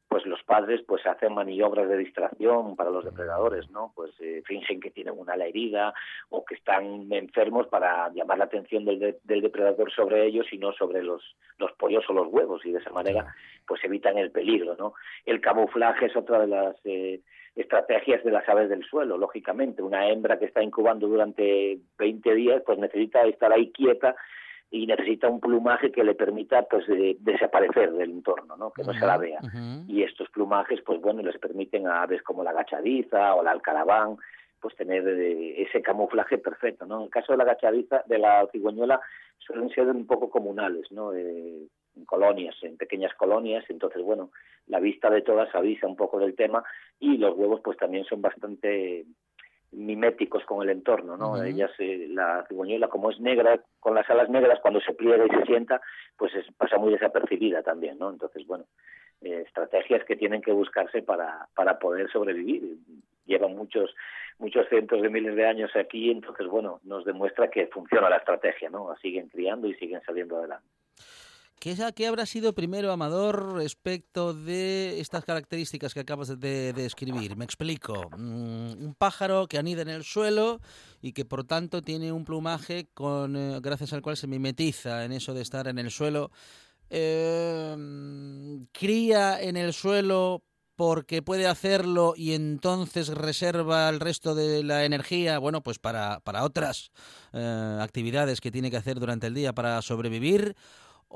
pues 0.09 0.25
los 0.25 0.43
padres 0.43 0.81
pues 0.85 1.05
hacen 1.05 1.33
maniobras 1.33 1.87
de 1.87 1.97
distracción 1.97 2.75
para 2.75 2.89
los 2.89 3.05
depredadores, 3.05 3.69
¿no? 3.69 3.93
Pues 3.95 4.11
eh, 4.19 4.43
fingen 4.45 4.81
que 4.81 4.91
tienen 4.91 5.17
una 5.17 5.33
ala 5.33 5.45
herida 5.45 5.93
o 6.29 6.43
que 6.43 6.55
están 6.55 7.11
enfermos 7.11 7.67
para 7.67 8.11
llamar 8.13 8.37
la 8.37 8.45
atención 8.45 8.83
del, 8.83 9.17
del 9.23 9.41
depredador 9.41 9.91
sobre 9.93 10.25
ellos 10.25 10.45
y 10.51 10.57
no 10.57 10.73
sobre 10.73 11.01
los, 11.01 11.23
los 11.57 11.71
pollos 11.73 12.03
o 12.09 12.13
los 12.13 12.27
huevos, 12.27 12.65
y 12.65 12.71
de 12.71 12.79
esa 12.79 12.91
manera 12.91 13.33
pues 13.67 13.83
evitan 13.83 14.17
el 14.17 14.31
peligro, 14.31 14.75
¿no? 14.77 14.93
El 15.25 15.41
camuflaje 15.41 16.07
es 16.07 16.15
otra 16.15 16.39
de 16.39 16.47
las 16.47 16.75
eh, 16.85 17.21
estrategias 17.55 18.23
de 18.23 18.31
las 18.31 18.47
aves 18.49 18.69
del 18.69 18.83
suelo, 18.83 19.17
lógicamente. 19.17 19.81
Una 19.81 20.09
hembra 20.09 20.39
que 20.39 20.45
está 20.45 20.63
incubando 20.63 21.07
durante 21.07 21.79
20 21.97 22.35
días, 22.35 22.63
pues 22.65 22.79
necesita 22.79 23.23
estar 23.23 23.51
ahí 23.51 23.71
quieta 23.71 24.15
y 24.71 24.87
necesita 24.87 25.29
un 25.29 25.39
plumaje 25.39 25.91
que 25.91 26.03
le 26.03 26.15
permita 26.15 26.63
pues 26.63 26.85
desaparecer 27.19 27.91
del 27.91 28.09
entorno, 28.09 28.57
¿no? 28.57 28.71
que 28.71 28.83
no 28.83 28.91
se 28.93 29.05
la 29.05 29.17
vea. 29.17 29.39
Y 29.87 30.01
estos 30.01 30.29
plumajes, 30.29 30.81
pues 30.81 30.99
bueno, 30.99 31.21
les 31.21 31.37
permiten 31.37 31.85
a 31.85 32.01
aves 32.01 32.23
como 32.23 32.43
la 32.43 32.53
gachadiza 32.53 33.35
o 33.35 33.43
la 33.43 33.51
alcaraván, 33.51 34.17
pues 34.59 34.75
tener 34.75 35.07
eh, 35.07 35.61
ese 35.61 35.81
camuflaje 35.83 36.39
perfecto, 36.39 36.85
¿no? 36.85 36.99
En 36.99 37.03
el 37.03 37.09
caso 37.09 37.33
de 37.33 37.37
la 37.37 37.43
gachadiza, 37.43 38.01
de 38.07 38.17
la 38.17 38.47
cigüeñuela, 38.51 38.99
suelen 39.37 39.69
ser 39.69 39.87
un 39.87 40.07
poco 40.07 40.29
comunales, 40.29 40.89
¿no? 40.91 41.13
Eh, 41.13 41.67
en 41.95 42.05
colonias, 42.05 42.55
en 42.63 42.77
pequeñas 42.77 43.13
colonias, 43.15 43.63
entonces 43.69 44.01
bueno, 44.01 44.31
la 44.67 44.79
vista 44.79 45.09
de 45.09 45.21
todas 45.21 45.53
avisa 45.55 45.87
un 45.87 45.95
poco 45.95 46.19
del 46.19 46.35
tema 46.35 46.63
y 46.99 47.17
los 47.17 47.35
huevos 47.35 47.61
pues 47.63 47.77
también 47.77 48.05
son 48.05 48.21
bastante 48.21 49.05
miméticos 49.71 50.45
con 50.45 50.61
el 50.61 50.69
entorno, 50.69 51.17
¿no? 51.17 51.41
Ellas, 51.43 51.71
eh, 51.79 52.07
la 52.09 52.45
cigüeñuela, 52.47 52.87
como 52.89 53.09
es 53.09 53.19
negra, 53.19 53.59
con 53.79 53.95
las 53.95 54.07
alas 54.09 54.29
negras, 54.29 54.59
cuando 54.61 54.79
se 54.81 54.93
pliega 54.93 55.25
y 55.25 55.29
se 55.29 55.45
sienta, 55.45 55.81
pues 56.17 56.31
pasa 56.57 56.77
muy 56.77 56.93
desapercibida 56.93 57.63
también, 57.63 57.97
¿no? 57.97 58.11
Entonces, 58.11 58.45
bueno, 58.45 58.65
eh, 59.21 59.43
estrategias 59.45 60.03
que 60.05 60.15
tienen 60.15 60.41
que 60.41 60.51
buscarse 60.51 61.01
para, 61.01 61.47
para 61.55 61.79
poder 61.79 62.09
sobrevivir. 62.11 62.77
Llevan 63.25 63.55
muchos 63.55 63.95
muchos 64.39 64.67
cientos 64.67 65.01
de 65.01 65.09
miles 65.09 65.35
de 65.35 65.45
años 65.45 65.71
aquí, 65.75 66.09
entonces, 66.11 66.47
bueno, 66.47 66.79
nos 66.83 67.05
demuestra 67.05 67.49
que 67.49 67.67
funciona 67.67 68.09
la 68.09 68.17
estrategia, 68.17 68.69
¿no? 68.69 68.93
Siguen 69.01 69.29
criando 69.29 69.67
y 69.67 69.75
siguen 69.75 70.01
saliendo 70.05 70.37
adelante. 70.37 70.67
¿Qué, 71.63 72.07
habrá 72.07 72.25
sido 72.25 72.53
primero, 72.53 72.91
Amador, 72.91 73.53
respecto 73.53 74.33
de 74.33 74.99
estas 74.99 75.23
características 75.23 75.93
que 75.93 76.01
acabas 76.01 76.37
de 76.37 76.73
describir? 76.73 77.37
Me 77.37 77.45
explico. 77.45 78.09
Mm, 78.17 78.83
un 78.83 78.95
pájaro 78.97 79.47
que 79.47 79.57
anida 79.57 79.81
en 79.81 79.87
el 79.87 80.03
suelo 80.03 80.59
y 81.01 81.13
que 81.13 81.23
por 81.23 81.45
tanto 81.45 81.81
tiene 81.81 82.11
un 82.11 82.25
plumaje 82.25 82.89
con, 82.93 83.37
eh, 83.37 83.61
gracias 83.61 83.93
al 83.93 84.01
cual 84.01 84.17
se 84.17 84.27
mimetiza 84.27 85.05
en 85.05 85.13
eso 85.13 85.33
de 85.33 85.41
estar 85.41 85.69
en 85.69 85.79
el 85.79 85.89
suelo. 85.89 86.31
Em, 86.89 88.65
cría 88.73 89.41
en 89.41 89.55
el 89.55 89.71
suelo 89.71 90.43
porque 90.75 91.21
puede 91.21 91.47
hacerlo 91.47 92.13
y 92.17 92.33
entonces 92.33 93.07
reserva 93.07 93.87
el 93.87 94.01
resto 94.01 94.35
de 94.35 94.63
la 94.63 94.83
energía, 94.83 95.39
bueno, 95.39 95.63
pues 95.63 95.79
para, 95.79 96.19
para 96.25 96.43
otras 96.43 96.91
eh, 97.31 97.77
actividades 97.79 98.41
que 98.41 98.51
tiene 98.51 98.69
que 98.69 98.75
hacer 98.75 98.99
durante 98.99 99.27
el 99.27 99.33
día 99.33 99.53
para 99.53 99.81
sobrevivir 99.81 100.57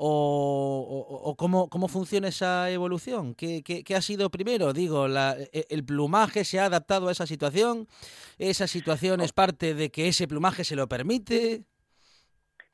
o, 0.00 1.34
cómo, 1.36 1.68
cómo, 1.68 1.88
funciona 1.88 2.28
esa 2.28 2.70
evolución? 2.70 3.34
¿Qué, 3.34 3.62
qué, 3.62 3.94
ha 3.96 4.00
sido 4.00 4.30
primero? 4.30 4.72
Digo, 4.72 5.08
la, 5.08 5.36
e, 5.52 5.66
¿el 5.70 5.84
plumaje 5.84 6.44
se 6.44 6.60
ha 6.60 6.66
adaptado 6.66 7.08
a 7.08 7.12
esa 7.12 7.26
situación? 7.26 7.88
¿Esa 8.38 8.68
situación 8.68 9.20
es 9.20 9.32
parte 9.32 9.74
de 9.74 9.90
que 9.90 10.06
ese 10.06 10.28
plumaje 10.28 10.62
se 10.62 10.76
lo 10.76 10.86
permite? 10.86 11.64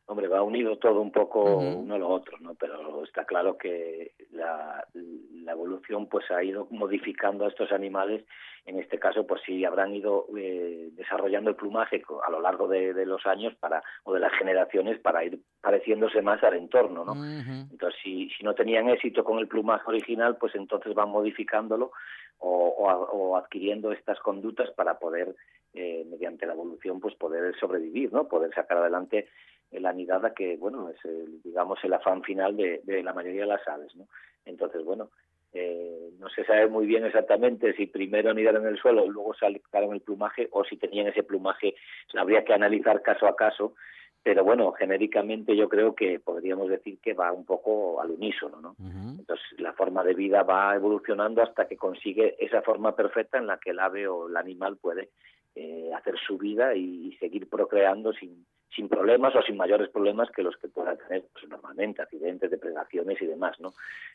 Hombre, 0.07 0.29
va 0.29 0.43
unido 0.43 0.77
todo 0.77 1.01
un 1.01 1.11
poco 1.11 1.43
uno 1.57 1.95
a 1.95 1.99
lo 1.99 2.11
otro, 2.11 2.39
¿no? 2.41 2.55
Pero 2.57 3.03
está 3.05 3.25
claro 3.25 3.57
que 3.57 4.13
la, 4.33 4.87
la 4.93 5.53
evolución 5.53 6.09
pues 6.09 6.31
ha 6.31 6.45
ido 6.45 6.69
modificando 6.71 7.47
a 7.47 7.49
estos 7.49 7.73
animales 7.73 8.23
en 8.67 8.79
este 8.79 8.99
caso 8.99 9.27
pues 9.27 9.43
sí 9.45 9.65
habrán 9.65 9.95
ido 9.95 10.27
eh, 10.37 10.89
desarrollando 10.93 11.51
el 11.51 11.57
plumaje 11.57 12.03
a 12.27 12.31
lo 12.31 12.41
largo 12.41 12.67
de, 12.67 13.05
los 13.05 13.25
años 13.27 13.55
para 13.57 13.83
o 14.05 14.15
de 14.15 14.21
las 14.21 14.33
generaciones 14.39 14.99
para 15.01 15.25
ir 15.25 15.39
pareciéndose 15.61 16.23
más 16.23 16.43
al 16.43 16.55
entorno 16.55 17.05
no 17.05 17.13
entonces 17.25 18.01
si, 18.03 18.31
si 18.31 18.43
no 18.43 18.55
tenían 18.55 18.89
éxito 18.89 19.23
con 19.23 19.39
el 19.39 19.49
plumaje 19.49 19.85
original 19.87 20.37
pues 20.39 20.55
entonces 20.55 20.95
van 20.95 21.11
modificándolo 21.11 21.93
o, 22.39 23.37
adquiriendo 23.37 23.93
estas 23.93 24.19
conductas 24.21 24.71
para 24.73 24.99
poder 24.99 25.35
eh, 25.73 26.05
mediante 26.09 26.47
la 26.47 26.53
evolución 26.53 27.01
pues 27.01 27.15
poder 27.15 27.55
sobrevivir 27.59 28.13
no 28.13 28.29
poder 28.29 28.55
sacar 28.55 28.79
adelante 28.79 29.29
la 29.73 29.93
nidada 29.93 30.33
que 30.33 30.57
bueno 30.57 30.89
es 30.89 30.99
digamos 31.45 31.79
el 31.83 31.93
afán 31.93 32.23
final 32.23 32.57
de, 32.57 32.81
de 32.85 33.03
la 33.03 33.13
mayoría 33.13 33.43
de 33.43 33.49
las 33.49 33.67
aves 33.69 33.95
no 33.97 34.07
entonces 34.45 34.85
bueno 34.85 35.11
eh, 35.55 36.11
no 36.19 36.29
se 36.31 36.45
sabe 36.45 36.67
muy 36.67 36.85
bien 36.85 37.05
exactamente 37.05 37.75
si 37.75 37.87
primero 37.87 38.31
anidaron 38.31 38.67
en 38.67 38.75
el 38.75 38.79
suelo 38.79 39.07
y 39.07 39.09
luego 39.09 39.35
sacaron 39.35 39.95
el 39.95 40.01
plumaje 40.01 40.49
o 40.51 40.65
si 40.65 40.77
tenían 40.77 41.07
ese 41.07 41.23
plumaje. 41.23 41.77
Habría 42.15 42.45
que 42.45 42.53
analizar 42.53 43.03
caso 43.03 43.27
a 43.29 43.37
caso, 43.37 43.75
pero 44.23 44.43
bueno, 44.43 44.73
genéricamente 44.73 45.57
yo 45.57 45.69
creo 45.69 45.95
que 45.95 46.19
podríamos 46.19 46.69
decir 46.69 46.99
que 47.01 47.15
va 47.15 47.31
un 47.31 47.45
poco 47.45 48.01
al 48.01 48.11
unísono, 48.11 48.61
¿no? 48.61 48.75
Entonces 48.81 49.47
la 49.59 49.73
forma 49.75 50.03
de 50.03 50.15
vida 50.15 50.43
va 50.43 50.75
evolucionando 50.75 51.43
hasta 51.43 51.69
que 51.69 51.77
consigue 51.77 52.35
esa 52.39 52.63
forma 52.63 52.97
perfecta 52.97 53.39
en 53.39 53.47
la 53.47 53.59
que 53.59 53.71
el 53.71 53.79
ave 53.79 54.09
o 54.09 54.29
el 54.29 54.37
animal 54.37 54.77
puede 54.77 55.11
eh, 55.55 55.91
hacer 55.95 56.17
su 56.19 56.39
vida 56.39 56.75
y 56.75 57.17
seguir 57.19 57.49
procreando 57.49 58.13
sin, 58.13 58.47
sin 58.75 58.89
problemas 58.89 59.35
o 59.37 59.43
sin 59.43 59.57
mayores 59.57 59.89
problemas 59.89 60.31
que 60.31 60.43
los 60.43 60.57
que 60.57 60.69
puedan 60.69 60.99
tener 60.99 61.25
pues, 61.33 61.49
normalmente, 61.49 62.03
accidentes, 62.03 62.51
depredaciones 62.51 63.21
y 63.23 63.27
demás, 63.27 63.59
¿no? 63.61 63.73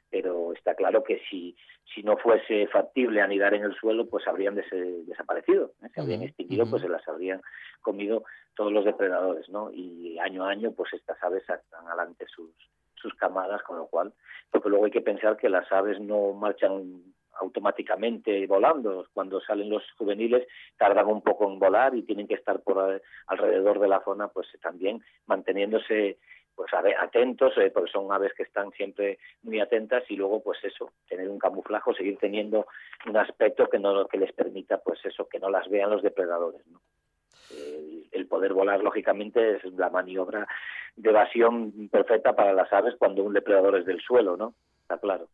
pero 0.09 0.53
está 0.53 0.75
claro 0.75 1.03
que 1.03 1.21
si, 1.29 1.55
si 1.93 2.03
no 2.03 2.17
fuese 2.17 2.67
factible 2.67 3.21
anidar 3.21 3.53
en 3.53 3.63
el 3.63 3.75
suelo, 3.75 4.07
pues 4.07 4.27
habrían 4.27 4.55
desaparecido, 4.55 5.73
¿eh? 5.83 5.89
se 5.93 6.01
habrían 6.01 6.23
extinguido, 6.23 6.69
pues 6.69 6.81
se 6.81 6.89
las 6.89 7.07
habrían 7.07 7.41
comido 7.81 8.23
todos 8.55 8.71
los 8.71 8.85
depredadores, 8.85 9.47
¿no? 9.49 9.71
Y 9.71 10.17
año 10.19 10.45
a 10.45 10.49
año, 10.49 10.71
pues 10.71 10.93
estas 10.93 11.21
aves 11.23 11.43
están 11.43 11.87
adelante 11.87 12.25
sus, 12.27 12.51
sus 12.95 13.13
camadas, 13.15 13.61
con 13.63 13.77
lo 13.77 13.87
cual, 13.87 14.13
porque 14.51 14.69
luego 14.69 14.85
hay 14.85 14.91
que 14.91 15.01
pensar 15.01 15.37
que 15.37 15.49
las 15.49 15.71
aves 15.71 15.99
no 15.99 16.33
marchan 16.33 17.03
automáticamente 17.39 18.45
volando. 18.47 19.07
Cuando 19.13 19.41
salen 19.41 19.69
los 19.69 19.83
juveniles 19.97 20.47
tardan 20.77 21.07
un 21.07 21.21
poco 21.21 21.51
en 21.51 21.59
volar 21.59 21.95
y 21.95 22.03
tienen 22.03 22.27
que 22.27 22.35
estar 22.35 22.61
por 22.61 23.01
alrededor 23.27 23.79
de 23.79 23.87
la 23.87 24.03
zona, 24.03 24.27
pues 24.27 24.47
también 24.61 25.03
manteniéndose 25.27 26.17
pues 26.55 26.73
atentos, 26.73 27.53
eh, 27.57 27.71
porque 27.73 27.89
son 27.89 28.11
aves 28.11 28.33
que 28.33 28.43
están 28.43 28.71
siempre 28.71 29.17
muy 29.43 29.61
atentas 29.61 30.03
y 30.09 30.17
luego 30.17 30.43
pues 30.43 30.61
eso, 30.63 30.91
tener 31.07 31.29
un 31.29 31.39
camuflaje, 31.39 31.93
seguir 31.93 32.17
teniendo 32.17 32.67
un 33.07 33.15
aspecto 33.15 33.69
que 33.69 33.79
no 33.79 34.05
que 34.07 34.17
les 34.17 34.33
permita 34.33 34.77
pues 34.79 34.99
eso, 35.05 35.27
que 35.29 35.39
no 35.39 35.49
las 35.49 35.69
vean 35.69 35.89
los 35.89 36.01
depredadores, 36.01 36.67
¿no? 36.67 36.81
el 38.11 38.27
poder 38.27 38.53
volar 38.53 38.81
lógicamente 38.81 39.57
es 39.57 39.63
la 39.73 39.89
maniobra 39.89 40.47
de 40.95 41.09
evasión 41.09 41.89
perfecta 41.89 42.35
para 42.35 42.53
las 42.53 42.71
aves 42.73 42.95
cuando 42.97 43.23
un 43.23 43.33
depredador 43.33 43.77
es 43.77 43.85
del 43.85 44.01
suelo, 44.01 44.37
¿no? 44.37 44.53
Está 44.81 44.97
claro. 44.97 45.27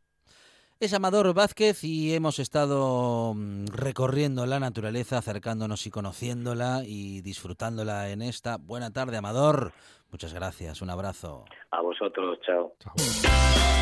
Es 0.78 0.94
Amador 0.94 1.34
Vázquez 1.34 1.86
y 1.86 2.14
hemos 2.14 2.38
estado 2.38 3.34
mm, 3.34 3.68
recorriendo 3.68 4.46
la 4.46 4.60
naturaleza, 4.60 5.18
acercándonos 5.18 5.88
y 5.88 5.90
conociéndola 5.90 6.82
y 6.86 7.22
disfrutándola 7.22 8.10
en 8.10 8.22
esta. 8.22 8.58
Buena 8.58 8.92
tarde, 8.92 9.16
Amador. 9.16 9.72
Muchas 10.12 10.34
gracias, 10.34 10.82
un 10.82 10.90
abrazo. 10.90 11.46
A 11.72 11.82
vosotros, 11.82 12.40
chao. 12.46 12.74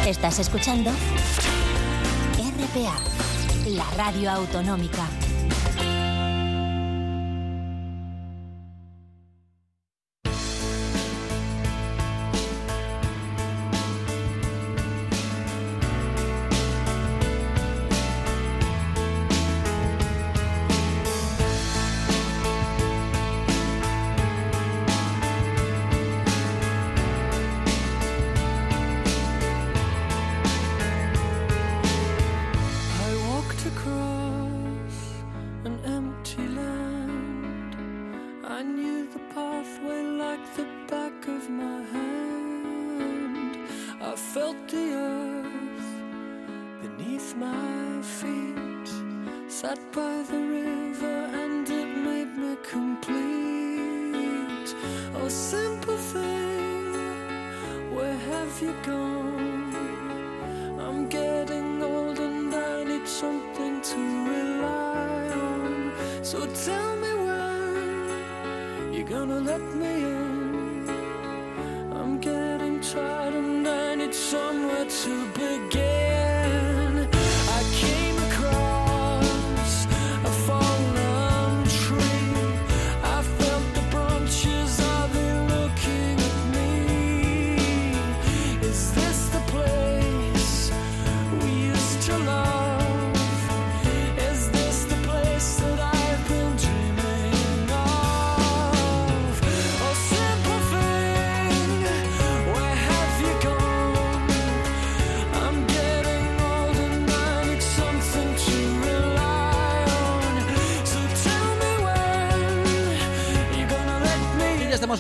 Estás 0.07 0.37
escuchando 0.37 0.91
RPA, 2.37 2.99
la 3.69 3.89
radio 3.97 4.29
autonómica. 4.29 5.07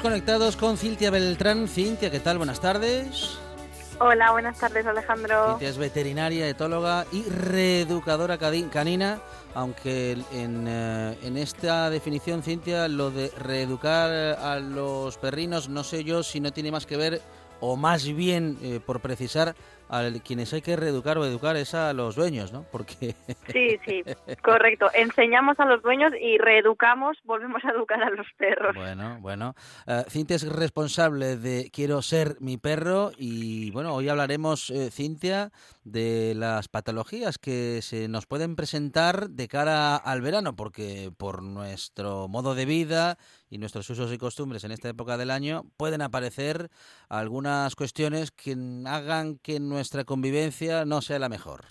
Conectados 0.03 0.57
con 0.57 0.77
Cintia 0.77 1.09
Beltrán. 1.11 1.69
Cintia, 1.69 2.11
¿qué 2.11 2.19
tal? 2.19 2.37
Buenas 2.37 2.59
tardes. 2.59 3.37
Hola, 3.99 4.33
buenas 4.33 4.59
tardes 4.59 4.85
Alejandro. 4.85 5.51
Cintia 5.51 5.69
es 5.69 5.77
veterinaria, 5.77 6.49
etóloga 6.49 7.05
y 7.13 7.23
reeducadora 7.23 8.37
canina, 8.37 9.21
aunque 9.55 10.17
en, 10.33 10.67
eh, 10.67 11.17
en, 11.23 11.37
esta 11.37 11.89
definición, 11.89 12.43
Cintia, 12.43 12.89
lo 12.89 13.11
de 13.11 13.31
reeducar 13.37 14.11
a 14.11 14.59
los 14.59 15.17
perrinos, 15.17 15.69
no 15.69 15.85
sé 15.85 16.03
yo 16.03 16.21
si 16.21 16.41
no 16.41 16.51
tiene 16.51 16.69
más 16.69 16.85
que 16.85 16.97
ver, 16.97 17.21
o 17.61 17.77
más 17.77 18.05
bien, 18.05 18.57
eh, 18.61 18.81
por 18.85 18.99
precisar, 18.99 19.55
a 19.93 20.11
quienes 20.23 20.51
hay 20.53 20.61
que 20.63 20.75
reeducar 20.75 21.19
o 21.19 21.25
educar 21.25 21.55
es 21.55 21.75
a 21.75 21.93
los 21.93 22.15
dueños, 22.15 22.51
¿no? 22.51 22.65
Porque... 22.71 23.15
Sí, 23.51 23.77
sí, 23.85 24.03
correcto. 24.41 24.89
Enseñamos 24.93 25.59
a 25.59 25.65
los 25.65 25.83
dueños 25.83 26.13
y 26.19 26.39
reeducamos, 26.39 27.17
volvemos 27.23 27.63
a 27.63 27.69
educar 27.69 28.01
a 28.01 28.09
los 28.09 28.25
perros. 28.37 28.75
Bueno, 28.75 29.19
bueno. 29.21 29.53
Uh, 29.85 30.09
Cintia 30.09 30.35
es 30.35 30.47
responsable 30.47 31.37
de 31.37 31.69
Quiero 31.71 32.01
ser 32.01 32.37
mi 32.39 32.57
perro 32.57 33.11
y 33.17 33.69
bueno, 33.71 33.93
hoy 33.93 34.09
hablaremos, 34.09 34.71
eh, 34.71 34.89
Cintia, 34.89 35.51
de 35.83 36.33
las 36.35 36.67
patologías 36.69 37.37
que 37.37 37.81
se 37.81 38.07
nos 38.07 38.25
pueden 38.25 38.55
presentar 38.55 39.29
de 39.29 39.47
cara 39.47 39.95
al 39.95 40.21
verano, 40.21 40.55
porque 40.55 41.11
por 41.17 41.43
nuestro 41.43 42.27
modo 42.27 42.55
de 42.55 42.65
vida 42.65 43.17
y 43.49 43.59
nuestros 43.59 43.89
usos 43.89 44.11
y 44.11 44.17
costumbres 44.17 44.63
en 44.63 44.71
esta 44.71 44.89
época 44.89 45.17
del 45.17 45.29
año 45.29 45.65
pueden 45.77 46.01
aparecer 46.01 46.71
algunas 47.09 47.75
cuestiones 47.75 48.31
que 48.31 48.57
hagan 48.87 49.37
que 49.37 49.59
nuestra 49.83 50.05
convivencia 50.05 50.85
no 50.85 51.01
sea 51.01 51.19
la 51.19 51.27
mejor. 51.27 51.65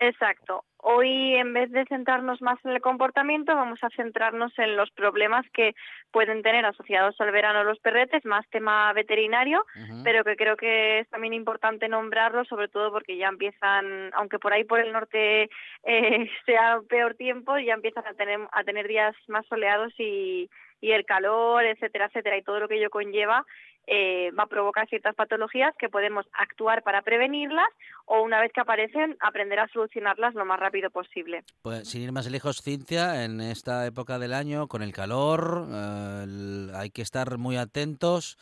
Exacto. 0.00 0.64
Hoy, 0.78 1.36
en 1.36 1.52
vez 1.54 1.70
de 1.70 1.84
centrarnos 1.86 2.42
más 2.42 2.58
en 2.64 2.72
el 2.72 2.80
comportamiento, 2.80 3.54
vamos 3.54 3.78
a 3.82 3.88
centrarnos 3.90 4.52
en 4.58 4.76
los 4.76 4.90
problemas 4.90 5.46
que 5.54 5.74
pueden 6.10 6.42
tener 6.42 6.64
asociados 6.66 7.14
al 7.20 7.30
verano 7.30 7.62
los 7.62 7.78
perretes, 7.78 8.24
más 8.24 8.44
tema 8.50 8.92
veterinario, 8.94 9.64
pero 10.02 10.24
que 10.24 10.34
creo 10.34 10.56
que 10.56 10.98
es 10.98 11.08
también 11.08 11.34
importante 11.34 11.88
nombrarlo, 11.88 12.44
sobre 12.46 12.66
todo 12.66 12.90
porque 12.90 13.16
ya 13.16 13.28
empiezan, 13.28 14.10
aunque 14.14 14.40
por 14.40 14.52
ahí 14.52 14.64
por 14.64 14.80
el 14.80 14.92
norte 14.92 15.48
eh, 15.84 16.30
sea 16.46 16.80
peor 16.88 17.14
tiempo, 17.14 17.56
ya 17.58 17.74
empiezan 17.74 18.06
a 18.08 18.14
tener, 18.14 18.40
a 18.50 18.64
tener 18.64 18.88
días 18.88 19.14
más 19.28 19.46
soleados 19.46 19.92
y, 19.98 20.50
y 20.80 20.90
el 20.90 21.04
calor, 21.04 21.64
etcétera, 21.64 22.06
etcétera, 22.06 22.36
y 22.36 22.42
todo 22.42 22.58
lo 22.60 22.68
que 22.68 22.76
ello 22.76 22.90
conlleva, 22.90 23.46
eh, 23.86 24.30
va 24.38 24.44
a 24.44 24.48
provocar 24.48 24.88
ciertas 24.88 25.14
patologías 25.14 25.74
que 25.78 25.88
podemos 25.88 26.26
actuar 26.32 26.82
para 26.82 27.02
prevenirlas 27.02 27.68
o 28.04 28.22
una 28.22 28.40
vez 28.40 28.52
que 28.52 28.60
aparecen 28.60 29.16
aprender 29.20 29.60
a 29.60 29.68
solucionarlas 29.68 30.34
lo 30.34 30.44
más 30.44 30.58
rápido 30.58 30.90
posible. 30.90 31.44
Pues 31.62 31.88
sin 31.88 32.02
ir 32.02 32.12
más 32.12 32.30
lejos, 32.30 32.62
Cintia, 32.62 33.24
en 33.24 33.40
esta 33.40 33.86
época 33.86 34.18
del 34.18 34.34
año 34.34 34.66
con 34.66 34.82
el 34.82 34.92
calor 34.92 35.66
eh, 35.70 36.70
hay 36.74 36.90
que 36.90 37.02
estar 37.02 37.38
muy 37.38 37.56
atentos 37.56 38.38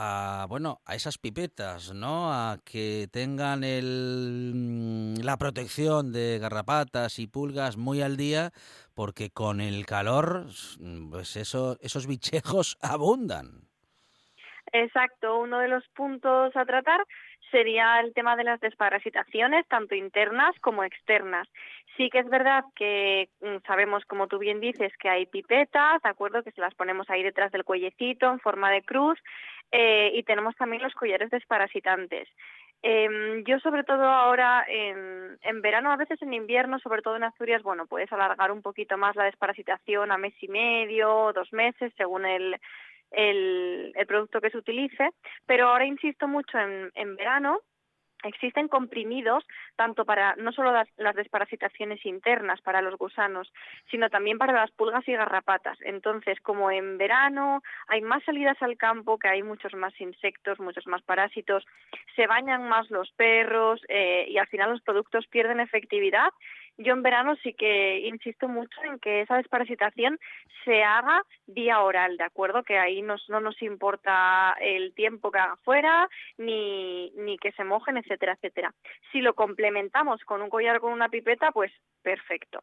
a 0.00 0.46
bueno 0.48 0.80
a 0.84 0.94
esas 0.94 1.18
pipetas, 1.18 1.92
¿no? 1.92 2.32
A 2.32 2.58
que 2.64 3.08
tengan 3.10 3.64
el, 3.64 4.52
mm, 4.54 5.24
la 5.24 5.36
protección 5.36 6.12
de 6.12 6.38
garrapatas 6.38 7.18
y 7.18 7.26
pulgas 7.26 7.76
muy 7.76 8.00
al 8.00 8.16
día, 8.16 8.52
porque 8.94 9.30
con 9.30 9.60
el 9.60 9.84
calor, 9.86 10.46
pues 11.10 11.36
eso, 11.36 11.76
esos 11.80 12.06
bichejos 12.06 12.78
abundan. 12.80 13.67
Exacto, 14.72 15.38
uno 15.38 15.58
de 15.58 15.68
los 15.68 15.86
puntos 15.88 16.54
a 16.56 16.64
tratar 16.64 17.04
sería 17.50 18.00
el 18.00 18.12
tema 18.12 18.36
de 18.36 18.44
las 18.44 18.60
desparasitaciones, 18.60 19.66
tanto 19.68 19.94
internas 19.94 20.54
como 20.60 20.84
externas. 20.84 21.48
Sí 21.96 22.10
que 22.10 22.18
es 22.18 22.28
verdad 22.28 22.64
que 22.76 23.28
mm, 23.40 23.66
sabemos, 23.66 24.04
como 24.04 24.28
tú 24.28 24.38
bien 24.38 24.60
dices, 24.60 24.92
que 24.98 25.08
hay 25.08 25.26
pipetas, 25.26 26.02
¿de 26.02 26.08
acuerdo? 26.08 26.42
Que 26.42 26.52
se 26.52 26.60
las 26.60 26.74
ponemos 26.74 27.08
ahí 27.10 27.22
detrás 27.22 27.50
del 27.52 27.64
cuellecito 27.64 28.30
en 28.30 28.40
forma 28.40 28.70
de 28.70 28.82
cruz 28.82 29.18
eh, 29.72 30.12
y 30.14 30.22
tenemos 30.22 30.54
también 30.56 30.82
los 30.82 30.94
collares 30.94 31.30
desparasitantes. 31.30 32.28
Em, 32.80 33.42
yo 33.44 33.58
sobre 33.58 33.82
todo 33.82 34.04
ahora 34.04 34.64
en, 34.68 35.36
en 35.42 35.62
verano, 35.62 35.90
a 35.90 35.96
veces 35.96 36.22
en 36.22 36.32
invierno, 36.32 36.78
sobre 36.78 37.02
todo 37.02 37.16
en 37.16 37.24
Asturias, 37.24 37.62
bueno, 37.64 37.86
puedes 37.86 38.12
alargar 38.12 38.52
un 38.52 38.62
poquito 38.62 38.96
más 38.96 39.16
la 39.16 39.24
desparasitación 39.24 40.12
a 40.12 40.18
mes 40.18 40.34
y 40.40 40.46
medio, 40.46 41.32
dos 41.34 41.52
meses, 41.52 41.92
según 41.96 42.24
el, 42.24 42.56
el, 43.10 43.92
producto 44.06 44.40
que 44.40 44.50
se 44.50 44.58
utilice, 44.58 45.10
pero 45.46 45.68
ahora 45.68 45.86
insisto 45.86 46.28
mucho 46.28 46.58
en, 46.58 47.16
verano 47.16 47.60
Existen 48.24 48.66
comprimidos 48.66 49.44
tanto 49.76 50.04
para 50.04 50.34
no 50.34 50.50
solo 50.50 50.72
las, 50.72 50.88
las, 50.96 51.14
desparasitaciones 51.14 52.04
internas 52.04 52.60
para 52.62 52.82
los 52.82 52.98
gusanos, 52.98 53.52
sino 53.92 54.10
también 54.10 54.38
para 54.38 54.52
las 54.52 54.72
pulgas 54.72 55.06
y 55.06 55.12
garrapatas. 55.12 55.78
Entonces, 55.82 56.40
como 56.40 56.72
en 56.72 56.98
verano 56.98 57.62
hay 57.86 58.00
más 58.00 58.24
salidas 58.24 58.60
al 58.60 58.76
campo, 58.76 59.20
que 59.20 59.28
hay 59.28 59.44
muchos 59.44 59.72
más 59.74 59.94
insectos, 60.00 60.58
muchos 60.58 60.88
más 60.88 61.00
parásitos, 61.02 61.64
se 62.16 62.26
bañan 62.26 62.68
más 62.68 62.90
los 62.90 63.12
perros 63.12 63.80
eh, 63.88 64.26
y 64.28 64.36
al 64.38 64.48
final 64.48 64.72
los 64.72 64.82
productos 64.82 65.28
pierden 65.28 65.60
efectividad 65.60 66.30
yo 66.78 66.92
en 66.92 67.02
verano 67.02 67.36
sí 67.42 67.52
que 67.52 68.00
insisto 68.06 68.48
mucho 68.48 68.80
en 68.84 68.98
que 69.00 69.22
esa 69.22 69.36
desparasitación 69.36 70.18
se 70.64 70.84
haga 70.84 71.22
vía 71.46 71.80
oral, 71.80 72.16
¿de 72.16 72.24
acuerdo? 72.24 72.62
Que 72.62 72.78
ahí 72.78 73.02
no 73.02 73.16
nos 73.28 73.60
importa 73.62 74.54
el 74.60 74.94
tiempo 74.94 75.30
que 75.30 75.38
haga 75.38 75.56
fuera, 75.56 76.08
ni, 76.38 77.10
ni 77.16 77.36
que 77.38 77.52
se 77.52 77.64
mojen, 77.64 77.96
etcétera, 77.96 78.34
etcétera. 78.34 78.72
Si 79.12 79.20
lo 79.20 79.34
complementamos 79.34 80.22
con 80.24 80.40
un 80.40 80.50
collar 80.50 80.76
o 80.76 80.80
con 80.80 80.92
una 80.92 81.08
pipeta, 81.08 81.50
pues 81.52 81.72
perfecto. 82.02 82.62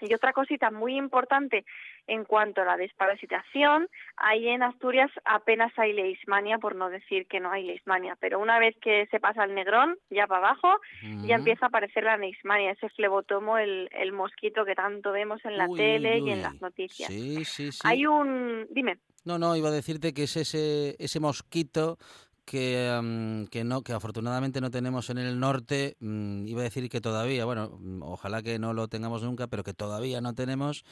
Y 0.00 0.14
otra 0.14 0.32
cosita 0.32 0.70
muy 0.70 0.96
importante 0.96 1.64
en 2.06 2.24
cuanto 2.24 2.62
a 2.62 2.64
la 2.64 2.76
desparasitación, 2.76 3.88
ahí 4.16 4.48
en 4.48 4.62
Asturias 4.62 5.10
apenas 5.24 5.72
hay 5.78 5.92
leishmania, 5.92 6.58
por 6.58 6.74
no 6.74 6.88
decir 6.88 7.26
que 7.26 7.40
no 7.40 7.50
hay 7.50 7.64
leishmania, 7.64 8.16
pero 8.20 8.38
una 8.38 8.58
vez 8.58 8.76
que 8.80 9.06
se 9.10 9.20
pasa 9.20 9.44
el 9.44 9.54
negrón, 9.54 9.96
ya 10.10 10.26
para 10.26 10.48
abajo, 10.48 10.80
ya 11.24 11.36
empieza 11.36 11.66
a 11.66 11.68
aparecer 11.68 12.04
la 12.04 12.16
leishmania, 12.16 12.72
ese 12.72 12.88
flebotomo, 12.90 13.58
el, 13.58 13.88
el 13.92 14.12
mosquito 14.12 14.64
que 14.64 14.74
tanto 14.74 15.12
vemos 15.12 15.44
en 15.44 15.56
la 15.56 15.68
tele 15.68 16.18
y 16.18 16.30
en 16.30 16.42
las 16.42 16.60
noticias. 16.60 17.08
Sí, 17.10 17.44
sí, 17.44 17.72
sí. 17.72 17.80
Hay 17.84 18.06
un... 18.06 18.66
Dime. 18.70 18.98
No, 19.24 19.38
no, 19.38 19.56
iba 19.56 19.68
a 19.68 19.72
decirte 19.72 20.14
que 20.14 20.24
es 20.24 20.36
ese, 20.36 20.94
ese 20.98 21.18
mosquito 21.18 21.98
que, 22.46 22.96
um, 22.98 23.46
que 23.48 23.64
no 23.64 23.82
que 23.82 23.92
afortunadamente 23.92 24.60
no 24.60 24.70
tenemos 24.70 25.10
en 25.10 25.18
el 25.18 25.38
norte 25.38 25.96
um, 26.00 26.46
iba 26.46 26.60
a 26.60 26.64
decir 26.64 26.88
que 26.88 27.00
todavía 27.00 27.44
bueno 27.44 27.78
ojalá 28.02 28.42
que 28.42 28.58
no 28.58 28.72
lo 28.72 28.88
tengamos 28.88 29.22
nunca 29.22 29.48
pero 29.48 29.64
que 29.64 29.74
todavía 29.74 30.20
no 30.20 30.34
tenemos 30.34 30.84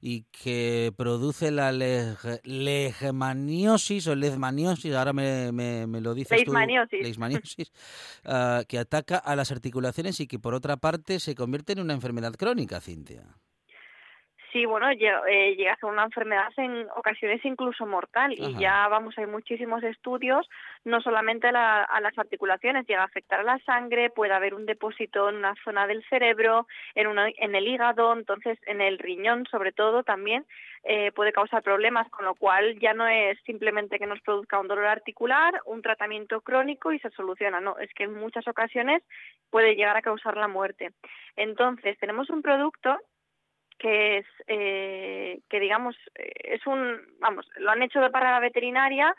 y 0.00 0.22
que 0.32 0.92
produce 0.96 1.50
la 1.50 1.72
leg 1.72 2.16
leishmaniosis 2.42 4.06
o 4.08 4.14
lesmaniosis 4.14 4.94
ahora 4.94 5.12
me, 5.12 5.52
me, 5.52 5.86
me 5.86 6.00
lo 6.00 6.14
dices 6.14 6.38
leishmaniosis. 6.38 6.98
tú 6.98 7.04
leishmaniosis 7.04 7.72
uh, 8.24 8.64
que 8.68 8.78
ataca 8.78 9.18
a 9.18 9.36
las 9.36 9.52
articulaciones 9.52 10.18
y 10.20 10.26
que 10.26 10.38
por 10.38 10.54
otra 10.54 10.78
parte 10.78 11.20
se 11.20 11.34
convierte 11.34 11.74
en 11.74 11.80
una 11.80 11.92
enfermedad 11.92 12.32
crónica 12.34 12.80
Cintia 12.80 13.36
Sí, 14.54 14.66
bueno, 14.66 14.88
eh, 14.88 15.56
llega 15.56 15.72
a 15.72 15.76
ser 15.76 15.90
una 15.90 16.04
enfermedad 16.04 16.52
en 16.58 16.86
ocasiones 16.94 17.44
incluso 17.44 17.86
mortal 17.86 18.32
y 18.34 18.56
ya, 18.56 18.86
vamos, 18.86 19.18
hay 19.18 19.26
muchísimos 19.26 19.82
estudios, 19.82 20.48
no 20.84 21.00
solamente 21.00 21.48
a, 21.48 21.52
la, 21.52 21.82
a, 21.82 22.00
las 22.00 22.16
articulaciones, 22.16 22.86
llega 22.86 23.02
a 23.02 23.06
afectar 23.06 23.40
a 23.40 23.42
la 23.42 23.58
sangre, 23.66 24.10
puede 24.10 24.32
haber 24.32 24.54
un 24.54 24.64
depósito 24.64 25.28
en 25.28 25.38
una 25.38 25.56
zona 25.64 25.88
del 25.88 26.04
cerebro, 26.08 26.68
en, 26.94 27.08
una, 27.08 27.30
en 27.36 27.56
el 27.56 27.66
hígado, 27.66 28.12
entonces 28.12 28.56
en 28.66 28.80
el 28.80 29.00
riñón 29.00 29.44
sobre 29.50 29.72
todo 29.72 30.04
también 30.04 30.46
eh, 30.84 31.10
puede 31.10 31.32
causar 31.32 31.64
problemas, 31.64 32.08
con 32.10 32.24
lo 32.24 32.36
cual 32.36 32.78
ya 32.78 32.94
no 32.94 33.08
es 33.08 33.36
simplemente 33.46 33.98
que 33.98 34.06
nos 34.06 34.20
produzca 34.20 34.60
un 34.60 34.68
dolor 34.68 34.86
articular, 34.86 35.62
un 35.64 35.82
tratamiento 35.82 36.42
crónico 36.42 36.92
y 36.92 37.00
se 37.00 37.10
soluciona, 37.10 37.60
no, 37.60 37.76
es 37.78 37.92
que 37.92 38.04
en 38.04 38.14
muchas 38.14 38.46
ocasiones 38.46 39.02
puede 39.50 39.74
llegar 39.74 39.96
a 39.96 40.02
causar 40.02 40.36
la 40.36 40.46
muerte. 40.46 40.92
Entonces, 41.34 41.98
tenemos 41.98 42.30
un 42.30 42.40
producto 42.40 43.00
que 43.78 44.18
es 44.18 44.26
eh, 44.46 45.40
que 45.48 45.60
digamos 45.60 45.96
es 46.14 46.66
un 46.66 47.00
vamos 47.18 47.46
lo 47.58 47.70
han 47.70 47.82
hecho 47.82 48.00
de 48.00 48.10
para 48.10 48.32
la 48.32 48.40
veterinaria 48.40 49.14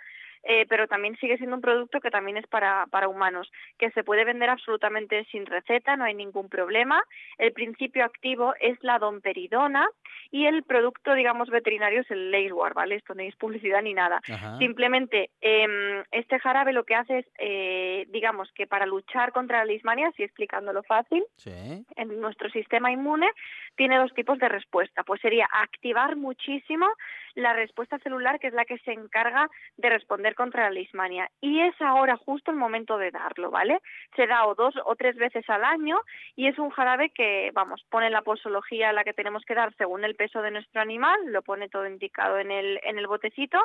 eh, 0.46 0.66
pero 0.70 0.88
también 0.88 1.18
sigue 1.18 1.38
siendo 1.38 1.56
un 1.56 1.62
producto 1.62 2.00
que 2.00 2.12
también 2.12 2.38
es 2.38 2.48
para, 2.48 2.86
para 2.92 3.08
humanos, 3.08 3.52
que 3.80 3.90
se 3.92 4.04
puede 4.04 4.24
vender 4.24 4.50
absolutamente 4.50 5.26
sin 5.32 5.46
receta, 5.46 5.96
no 5.96 6.06
hay 6.06 6.14
ningún 6.14 6.50
problema. 6.50 7.04
El 7.38 7.52
principio 7.52 8.06
activo 8.06 8.54
es 8.60 8.78
la 8.82 9.00
domperidona 9.00 9.90
y 10.32 10.46
el 10.46 10.64
producto, 10.64 11.14
digamos, 11.16 11.50
veterinario 11.50 12.02
es 12.02 12.12
el 12.12 12.32
Lacewar, 12.32 12.74
¿vale? 12.74 12.96
Esto 12.96 13.16
no 13.16 13.24
es 13.24 13.36
publicidad 13.36 13.82
ni 13.82 13.94
nada. 13.94 14.22
Ajá. 14.30 14.58
Simplemente, 14.60 15.32
eh, 15.42 16.04
este 16.12 16.40
jarabe 16.40 16.74
lo 16.74 16.84
que 16.84 16.96
hace 16.96 17.20
es, 17.20 17.26
eh, 17.40 18.06
digamos, 18.10 18.52
que 18.52 18.68
para 18.68 18.86
luchar 18.86 19.32
contra 19.32 19.60
la 19.60 19.66
leishmania, 19.66 20.10
así 20.10 20.24
explicándolo 20.24 20.84
fácil, 20.84 21.24
sí. 21.38 21.86
en 21.96 22.22
nuestro 22.22 22.50
sistema 22.50 22.92
inmune 22.92 23.28
tiene 23.76 23.98
dos 23.98 24.14
tipos 24.14 24.38
de 24.40 24.50
respuesta. 24.50 25.04
Pues 25.04 25.22
sería 25.22 25.48
activar 25.52 26.16
muchísimo 26.16 26.88
la 27.36 27.54
respuesta 27.54 27.98
celular, 28.00 28.40
que 28.40 28.48
es 28.48 28.54
la 28.54 28.66
que 28.66 28.78
se 28.80 28.92
encarga 28.92 29.50
de 29.78 29.90
responder 29.90 30.35
contra 30.36 30.64
la 30.64 30.72
leishmania. 30.72 31.30
Y 31.42 31.62
es 31.62 31.80
ahora 31.82 32.18
justo 32.18 32.52
el 32.52 32.58
momento 32.58 32.98
de 32.98 33.12
darlo, 33.12 33.52
¿vale? 33.52 33.80
Se 34.16 34.28
da 34.28 34.46
o 34.46 34.56
dos 34.56 34.76
o 34.86 34.96
tres 34.96 35.16
veces 35.16 35.50
al 35.50 35.64
año 35.64 36.00
y 36.36 36.48
es 36.48 36.60
un 36.60 36.70
jarabe 36.70 37.10
que, 37.10 37.52
vamos, 37.54 37.84
pone 37.90 38.10
la 38.10 38.22
posología 38.22 38.94
la 38.94 39.04
que 39.04 39.14
tenemos 39.14 39.44
que 39.46 39.56
dar 39.56 39.74
según 39.76 40.04
el 40.04 40.16
peso 40.16 40.42
de 40.42 40.52
nuestro 40.52 40.82
animal, 40.82 41.20
lo 41.28 41.42
pone 41.42 41.70
todo 41.70 41.88
indicado 41.88 42.38
en 42.38 42.52
el, 42.52 42.80
en 42.84 42.98
el 42.98 43.08
botecito 43.08 43.58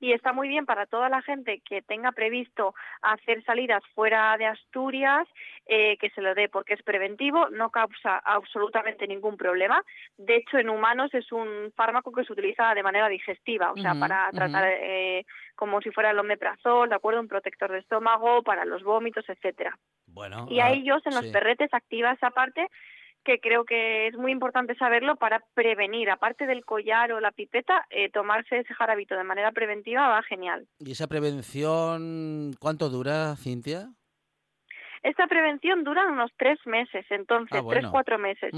y 0.00 0.12
está 0.12 0.32
muy 0.32 0.48
bien 0.48 0.66
para 0.66 0.86
toda 0.86 1.08
la 1.08 1.22
gente 1.22 1.60
que 1.60 1.82
tenga 1.82 2.12
previsto 2.12 2.74
hacer 3.02 3.44
salidas 3.44 3.82
fuera 3.94 4.36
de 4.36 4.46
Asturias, 4.46 5.26
eh, 5.66 5.96
que 5.98 6.10
se 6.10 6.20
lo 6.20 6.34
dé 6.34 6.48
porque 6.48 6.74
es 6.74 6.82
preventivo, 6.82 7.48
no 7.50 7.70
causa 7.70 8.18
absolutamente 8.18 9.06
ningún 9.06 9.36
problema. 9.36 9.82
De 10.16 10.36
hecho, 10.36 10.58
en 10.58 10.68
humanos 10.68 11.12
es 11.14 11.30
un 11.32 11.72
fármaco 11.74 12.12
que 12.12 12.24
se 12.24 12.32
utiliza 12.32 12.74
de 12.74 12.82
manera 12.82 13.08
digestiva, 13.08 13.72
o 13.72 13.76
sea, 13.76 13.94
para 13.94 14.30
tratar 14.30 14.64
eh, 14.68 15.24
como 15.54 15.80
si 15.80 15.90
fuera 15.90 16.10
el 16.10 16.18
omeprazol, 16.18 16.88
¿de 16.88 16.94
acuerdo? 16.96 17.20
Un 17.20 17.28
protector 17.28 17.70
de 17.72 17.78
estómago, 17.78 18.42
para 18.42 18.64
los 18.64 18.82
vómitos, 18.82 19.24
etcétera. 19.28 19.78
Bueno, 20.06 20.46
Y 20.50 20.60
ah, 20.60 20.66
a 20.66 20.70
ellos 20.72 21.02
en 21.06 21.14
los 21.14 21.24
sí. 21.26 21.32
perretes 21.32 21.72
activa 21.72 22.12
esa 22.12 22.30
parte 22.30 22.68
que 23.24 23.40
creo 23.40 23.64
que 23.64 24.06
es 24.08 24.14
muy 24.18 24.32
importante 24.32 24.74
saberlo 24.74 25.16
para 25.16 25.40
prevenir, 25.54 26.10
aparte 26.10 26.46
del 26.46 26.62
collar 26.66 27.10
o 27.12 27.20
la 27.20 27.32
pipeta, 27.32 27.86
eh, 27.88 28.10
tomarse 28.10 28.58
ese 28.58 28.74
jarabito 28.74 29.16
de 29.16 29.24
manera 29.24 29.50
preventiva 29.52 30.08
va 30.08 30.22
genial. 30.22 30.66
¿Y 30.78 30.92
esa 30.92 31.06
prevención 31.06 32.52
cuánto 32.60 32.90
dura, 32.90 33.34
Cintia? 33.36 33.88
Esta 35.02 35.26
prevención 35.26 35.84
dura 35.84 36.06
unos 36.06 36.30
tres 36.36 36.58
meses, 36.66 37.04
entonces, 37.10 37.58
Ah, 37.58 37.62
bueno. 37.62 37.80
tres, 37.80 37.90
cuatro 37.90 38.18
meses. 38.18 38.52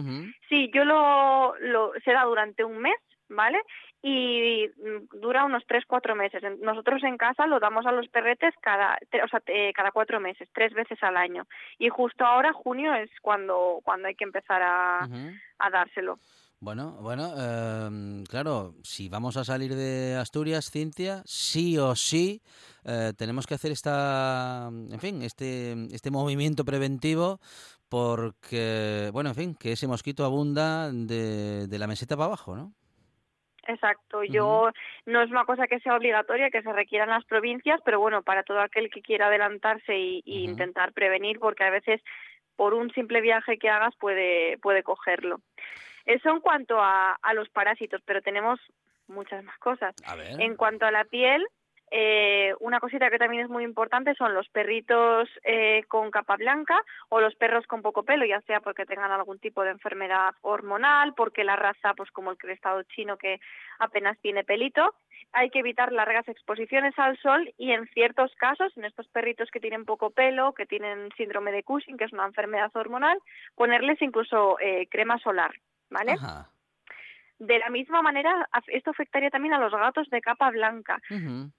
Sí, 0.49 0.71
yo 0.73 0.85
lo, 0.85 1.57
lo 1.59 1.93
se 2.05 2.13
da 2.13 2.25
durante 2.25 2.63
un 2.65 2.79
mes, 2.79 2.97
¿vale? 3.29 3.61
Y 4.03 4.69
mm, 4.69 5.21
dura 5.21 5.45
unos 5.45 5.65
tres, 5.67 5.85
cuatro 5.87 6.15
meses. 6.15 6.43
En- 6.43 6.61
Nosotros 6.61 7.03
en 7.03 7.17
casa 7.17 7.47
lo 7.47 7.59
damos 7.59 7.87
a 7.87 7.93
los 7.93 8.09
perretes 8.09 8.55
cada, 8.61 8.99
o 9.25 9.29
sea, 9.29 9.43
eh, 9.47 9.73
cada 9.75 9.91
cuatro 9.91 10.21
meses, 10.21 10.49
tres 10.55 10.73
veces 10.75 11.03
al 11.03 11.17
año. 11.17 11.47
Y 11.79 11.89
justo 11.89 12.25
ahora, 12.25 12.53
junio, 12.53 12.95
es 12.95 13.11
cuando, 13.23 13.81
cuando 13.83 14.09
hay 14.09 14.15
que 14.15 14.25
empezar 14.25 14.63
a, 14.63 15.09
dárselo. 15.71 16.19
Bueno, 16.59 16.93
bueno, 17.03 17.35
em, 17.37 18.25
claro, 18.25 18.75
si 18.83 19.09
vamos 19.11 19.37
a 19.37 19.45
salir 19.45 19.75
de 19.75 20.17
Asturias, 20.17 20.71
Cintia, 20.71 21.23
sí 21.27 21.77
o 21.77 21.95
sí 21.95 22.41
eh, 22.85 23.13
tenemos 23.17 23.47
que 23.47 23.55
hacer 23.55 23.73
esta, 23.73 24.69
en 24.71 24.99
fin, 25.01 25.21
este, 25.23 25.73
este 25.93 26.11
movimiento 26.11 26.65
preventivo 26.65 27.41
porque, 27.91 29.11
bueno, 29.13 29.31
en 29.31 29.35
fin, 29.35 29.55
que 29.55 29.73
ese 29.73 29.87
mosquito 29.87 30.25
abunda 30.25 30.91
de, 30.91 31.67
de 31.67 31.79
la 31.79 31.87
meseta 31.87 32.17
para 32.17 32.27
abajo, 32.27 32.57
¿no? 32.57 32.73
Exacto, 33.69 34.23
yo 34.23 34.71
no 35.07 35.23
es 35.23 35.31
una 35.31 35.45
cosa 35.45 35.67
que 35.67 35.81
sea 35.81 35.97
obligatoria, 35.97 36.51
que 36.51 36.63
se 36.63 36.73
requiera 36.73 37.05
en 37.05 37.11
las 37.11 37.25
provincias, 37.25 37.81
pero 37.85 37.99
bueno, 37.99 38.23
para 38.23 38.43
todo 38.43 38.61
aquel 38.61 38.91
que 38.91 39.03
quiera 39.03 39.27
adelantarse 39.27 39.97
y, 39.97 40.23
intentar 40.25 40.93
prevenir, 40.93 41.39
porque 41.39 41.65
a 41.65 41.71
veces 41.71 42.01
por 42.55 42.75
un 42.75 42.91
simple 42.93 43.21
viaje 43.21 43.59
que 43.59 43.69
hagas 43.69 43.95
puede, 43.97 44.59
puede 44.59 44.83
cogerlo. 44.83 45.41
Eso 46.05 46.31
en 46.31 46.41
cuanto 46.41 46.81
a, 46.81 47.19
a 47.21 47.35
los 47.35 47.49
parásitos, 47.49 48.01
pero 48.05 48.23
tenemos 48.23 48.61
muchas 49.09 49.43
más 49.45 49.59
cosas. 49.59 49.95
A 50.07 50.15
ver. 50.15 50.41
En 50.41 50.57
cuanto 50.57 50.87
a 50.87 50.91
la 50.91 51.05
piel, 51.05 51.45
eh, 51.90 52.55
una 52.61 52.81
cosita 52.81 53.11
que 53.11 53.18
también 53.18 53.44
es 53.44 53.51
muy 53.51 53.62
importante 53.62 54.14
son 54.14 54.35
los 54.35 54.49
perritos 54.49 55.29
eh, 55.44 55.85
con 55.88 56.11
capa 56.11 56.37
blanca 56.37 56.83
o 57.09 57.20
los 57.20 57.35
perros 57.37 57.66
con 57.66 57.83
poco 57.83 58.03
pelo, 58.03 58.25
ya 58.25 58.40
sea 58.42 58.61
porque 58.61 58.87
tengan 58.87 59.12
algún 59.12 59.38
tipo 59.38 59.62
de 59.62 59.70
enfermedad 59.70 60.35
hormonal, 60.42 61.14
porque 61.14 61.44
la 61.44 61.57
raza, 61.57 61.94
pues 61.94 62.11
como 62.11 62.31
el 62.31 62.38
crestado 62.38 62.83
chino 62.85 63.16
que 63.16 63.40
apenas 63.79 64.18
tiene 64.18 64.42
pelito, 64.42 64.94
hay 65.33 65.51
que 65.51 65.61
evitar 65.61 65.92
largas 65.92 66.27
exposiciones 66.29 66.99
al 66.99 67.16
sol 67.18 67.53
y 67.57 67.72
en 67.72 67.87
ciertos 67.88 68.35
casos, 68.37 68.77
en 68.77 68.85
estos 68.85 69.07
perritos 69.09 69.51
que 69.51 69.61
tienen 69.61 69.85
poco 69.85 70.11
pelo, 70.11 70.55
que 70.55 70.66
tienen 70.66 71.11
síndrome 71.16 71.53
de 71.53 71.62
Cushing, 71.62 71.96
que 71.96 72.05
es 72.05 72.12
una 72.12 72.27
enfermedad 72.27 72.70
hormonal, 72.75 73.18
ponerles 73.55 74.01
incluso 74.03 74.59
eh, 74.61 74.88
crema 74.90 75.18
solar, 75.18 75.55
¿vale? 75.90 76.16
De 77.38 77.59
la 77.59 77.68
misma 77.68 78.01
manera, 78.01 78.49
esto 78.68 78.90
afectaría 78.90 79.29
también 79.29 79.53
a 79.53 79.59
los 79.59 79.70
gatos 79.70 80.09
de 80.09 80.22
capa 80.22 80.51
blanca. 80.51 81.01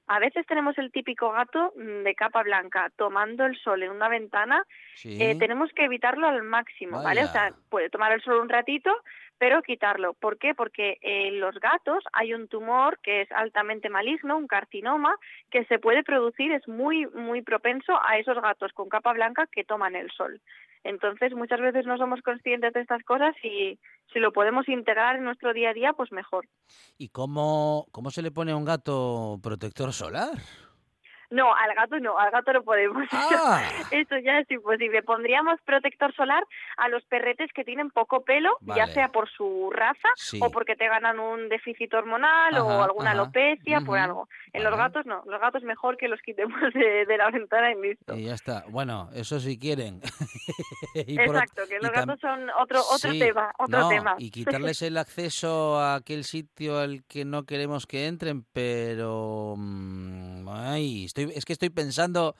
A 0.08 0.20
veces 0.20 0.46
tenemos 0.48 0.76
el 0.80 0.92
típico 0.92 1.32
gato 1.32 1.72
mm, 1.76 2.04
de 2.04 2.16
capa 2.16 2.42
blanca 2.42 2.92
tomando 2.96 3.46
el 3.46 3.56
sol 3.60 3.84
en 3.84 3.92
una 3.92 4.10
ventana. 4.10 4.64
Eh, 5.04 5.36
tenemos 5.38 5.72
que 5.74 5.86
evitarlo 5.86 6.28
al 6.28 6.42
máximo, 6.42 7.04
¿vale? 7.04 7.24
O 7.24 7.28
sea, 7.28 7.54
puede 7.70 7.92
tomar 7.92 8.12
el 8.12 8.22
sol 8.24 8.40
un 8.42 8.50
ratito, 8.50 8.92
pero 9.38 9.62
quitarlo. 9.62 10.14
¿Por 10.16 10.40
qué? 10.40 10.56
Porque 10.56 10.98
en 11.02 11.40
los 11.40 11.60
gatos 11.60 12.04
hay 12.12 12.34
un 12.34 12.48
tumor 12.48 13.00
que 13.04 13.22
es 13.22 13.32
altamente 13.32 13.90
maligno, 13.90 14.36
un 14.36 14.48
carcinoma, 14.48 15.16
que 15.52 15.66
se 15.66 15.78
puede 15.78 16.04
producir, 16.04 16.52
es 16.54 16.68
muy, 16.68 17.06
muy 17.08 17.44
propenso 17.44 18.00
a 18.04 18.18
esos 18.18 18.42
gatos 18.42 18.74
con 18.74 18.90
capa 18.90 19.14
blanca 19.14 19.46
que 19.52 19.64
toman 19.64 19.96
el 19.96 20.10
sol. 20.12 20.42
Entonces, 20.84 21.34
muchas 21.34 21.60
veces 21.60 21.86
no 21.86 21.98
somos 21.98 22.22
conscientes 22.22 22.74
de 22.74 22.82
estas 22.82 23.04
cosas 23.04 23.36
y 23.44 23.80
si 24.14 24.20
lo 24.20 24.32
podemos 24.32 24.68
integrar 24.70 25.18
en 25.18 25.24
nuestro 25.24 25.54
día 25.54 25.72
a 25.72 25.74
día, 25.74 25.94
pues 25.94 26.12
mejor. 26.12 26.48
¿Y 26.98 27.10
cómo, 27.10 27.88
cómo 27.92 28.12
se 28.12 28.22
le 28.22 28.32
pone 28.32 28.52
a 28.52 28.56
un 28.56 28.66
gato 28.66 29.40
protector 29.42 29.94
solar? 29.94 30.38
No, 31.30 31.54
al 31.54 31.76
gato 31.76 32.00
no, 32.00 32.18
al 32.18 32.32
gato 32.32 32.54
no 32.54 32.64
podemos. 32.64 33.08
Ah. 33.40 33.62
Eso 33.92 34.18
ya 34.24 34.40
es 34.40 34.50
imposible. 34.50 35.04
Pondríamos 35.04 35.60
protector 35.62 36.14
solar 36.16 36.44
a 36.78 36.90
los 36.90 37.04
perretes 37.06 37.52
que 37.54 37.64
tienen 37.64 37.90
poco 37.92 38.24
pelo, 38.24 38.58
ya 38.62 38.88
sea 38.88 39.10
por 39.10 39.30
su 39.30 39.70
raza 39.72 40.08
o 40.40 40.50
porque 40.50 40.76
te 40.76 40.88
ganan 40.88 41.20
un 41.20 41.50
déficit 41.50 41.94
hormonal 41.94 42.58
o 42.58 42.84
alguna 42.84 43.12
alopecia, 43.12 43.82
por 43.82 43.98
algo. 43.98 44.28
En 44.54 44.64
los 44.64 44.76
gatos 44.76 45.06
no, 45.06 45.24
los 45.26 45.40
gatos 45.40 45.64
mejor 45.64 45.98
que 45.98 46.08
los 46.08 46.22
quitemos 46.22 46.60
de, 46.74 47.18
la 47.18 47.30
ventana 47.30 47.72
y 47.72 47.82
listo. 47.82 48.16
Y 48.16 48.26
ya 48.26 48.34
está. 48.34 48.66
Bueno, 48.70 49.10
eso 49.14 49.40
si 49.40 49.58
quieren. 49.60 50.02
Exacto, 50.96 51.64
que 51.68 51.80
los 51.80 51.92
gatos 51.92 52.20
son 52.20 52.50
otro 52.60 52.82
otro 52.92 53.12
tema, 53.12 53.52
otro 53.58 53.90
tema. 53.90 54.16
Y 54.18 54.32
quitarles 54.32 54.82
el 54.82 54.98
acceso 54.98 55.80
a 55.80 55.96
aquel 55.96 56.24
sitio 56.24 56.80
al 56.80 57.04
que 57.06 57.26
no 57.26 57.46
queremos 57.46 57.86
que 57.86 58.08
entren, 58.08 58.46
pero... 58.54 59.56
Mm, 59.58 60.48
es 61.18 61.46
que 61.46 61.54
estoy 61.54 61.70
pensando 61.70 62.36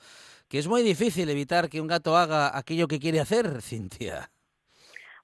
que 0.48 0.58
es 0.58 0.66
muy 0.66 0.82
difícil 0.82 1.28
evitar 1.28 1.68
que 1.68 1.80
un 1.80 1.86
gato 1.86 2.16
haga 2.16 2.56
aquello 2.56 2.88
que 2.88 2.98
quiere 2.98 3.20
hacer, 3.20 3.46
Cintia. 3.62 4.30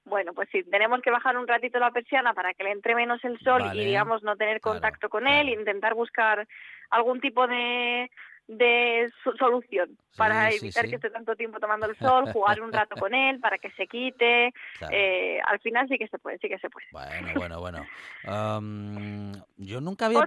Bueno, 0.05 0.33
pues 0.33 0.47
sí, 0.51 0.63
tenemos 0.69 1.01
que 1.01 1.09
bajar 1.09 1.35
un 1.35 1.47
ratito 1.47 1.79
la 1.79 1.89
persiana 1.89 2.33
para 2.35 2.53
que 2.53 2.63
le 2.63 2.71
entre 2.71 2.93
menos 2.93 3.23
el 3.25 3.39
sol 3.39 3.63
y, 3.73 3.85
digamos, 3.85 4.21
no 4.21 4.35
tener 4.35 4.61
contacto 4.61 5.09
con 5.09 5.27
él, 5.27 5.49
intentar 5.49 5.95
buscar 5.95 6.47
algún 6.91 7.19
tipo 7.19 7.47
de, 7.47 8.11
de 8.47 9.11
solución 9.39 9.97
para 10.15 10.49
evitar 10.51 10.87
que 10.87 10.95
esté 10.95 11.09
tanto 11.09 11.35
tiempo 11.35 11.59
tomando 11.59 11.87
el 11.87 11.97
sol, 11.97 12.31
jugar 12.31 12.61
un 12.61 12.71
rato 12.71 12.95
con 12.95 13.13
él 13.13 13.39
para 13.39 13.57
que 13.57 13.69
se 13.71 13.87
quite. 13.87 14.53
Eh, 14.91 15.39
al 15.45 15.59
final 15.59 15.87
sí 15.89 15.97
que 15.97 16.07
se 16.07 16.17
puede, 16.19 16.37
sí 16.37 16.47
que 16.47 16.57
se 16.59 16.69
puede. 16.69 16.85
Bueno, 16.91 17.59
bueno, 17.59 17.59
bueno. 17.59 19.45
yo 19.57 19.81
nunca 19.81 20.05
había, 20.05 20.19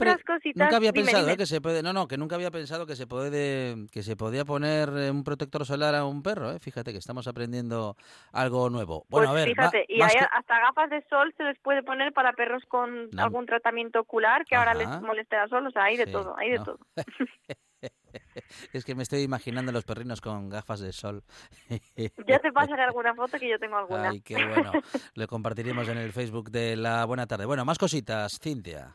nunca 0.54 0.76
había 0.76 0.92
pensado 0.92 1.36
que 1.36 1.46
se 1.46 1.60
puede, 1.60 1.82
no, 1.82 1.92
no, 1.92 2.06
que 2.06 2.18
nunca 2.18 2.34
había 2.34 2.50
pensado 2.50 2.86
que 2.86 2.96
se 2.96 3.06
puede, 3.06 3.86
que 3.90 4.02
se 4.02 4.16
podía 4.16 4.44
poner 4.44 4.90
eh, 4.96 5.10
un 5.10 5.24
protector 5.24 5.64
solar 5.64 5.94
a 5.94 6.04
un 6.04 6.22
perro. 6.22 6.52
¿eh? 6.52 6.58
Fíjate 6.58 6.92
que 6.92 6.98
estamos 6.98 7.26
aprendiendo 7.28 7.96
algo 8.32 8.68
nuevo. 8.68 9.06
Bueno, 9.08 9.28
pues 9.28 9.30
a 9.30 9.32
ver, 9.32 9.48
fíjate, 9.48 9.86
y 9.88 10.02
hasta 10.02 10.60
gafas 10.60 10.90
de 10.90 11.02
sol 11.08 11.32
se 11.36 11.44
les 11.44 11.58
puede 11.60 11.82
poner 11.82 12.12
para 12.12 12.32
perros 12.32 12.62
con 12.68 13.08
algún 13.18 13.46
tratamiento 13.46 14.00
ocular 14.00 14.44
que 14.44 14.56
ahora 14.56 14.74
les 14.74 14.88
moleste 15.00 15.36
el 15.36 15.48
sol, 15.48 15.66
o 15.66 15.70
sea, 15.70 15.84
hay 15.84 15.96
de 15.96 16.06
todo, 16.06 16.36
hay 16.36 16.50
de 16.50 16.58
todo. 16.58 16.78
es 18.72 18.84
que 18.84 18.94
me 18.94 19.02
estoy 19.02 19.22
imaginando 19.22 19.72
los 19.72 19.84
perrinos 19.84 20.20
con 20.20 20.48
gafas 20.48 20.80
de 20.80 20.92
sol. 20.92 21.22
ya 22.26 22.38
te 22.38 22.52
pasaré 22.52 22.82
alguna 22.82 23.14
foto 23.14 23.38
que 23.38 23.48
yo 23.48 23.58
tengo 23.58 23.76
alguna. 23.76 24.10
Ay, 24.10 24.20
qué 24.20 24.34
bueno. 24.34 24.72
Lo 25.14 25.26
compartiremos 25.26 25.88
en 25.88 25.98
el 25.98 26.12
Facebook 26.12 26.50
de 26.50 26.76
la 26.76 27.04
Buena 27.04 27.26
Tarde. 27.26 27.46
Bueno, 27.46 27.64
más 27.64 27.78
cositas, 27.78 28.38
Cintia. 28.42 28.94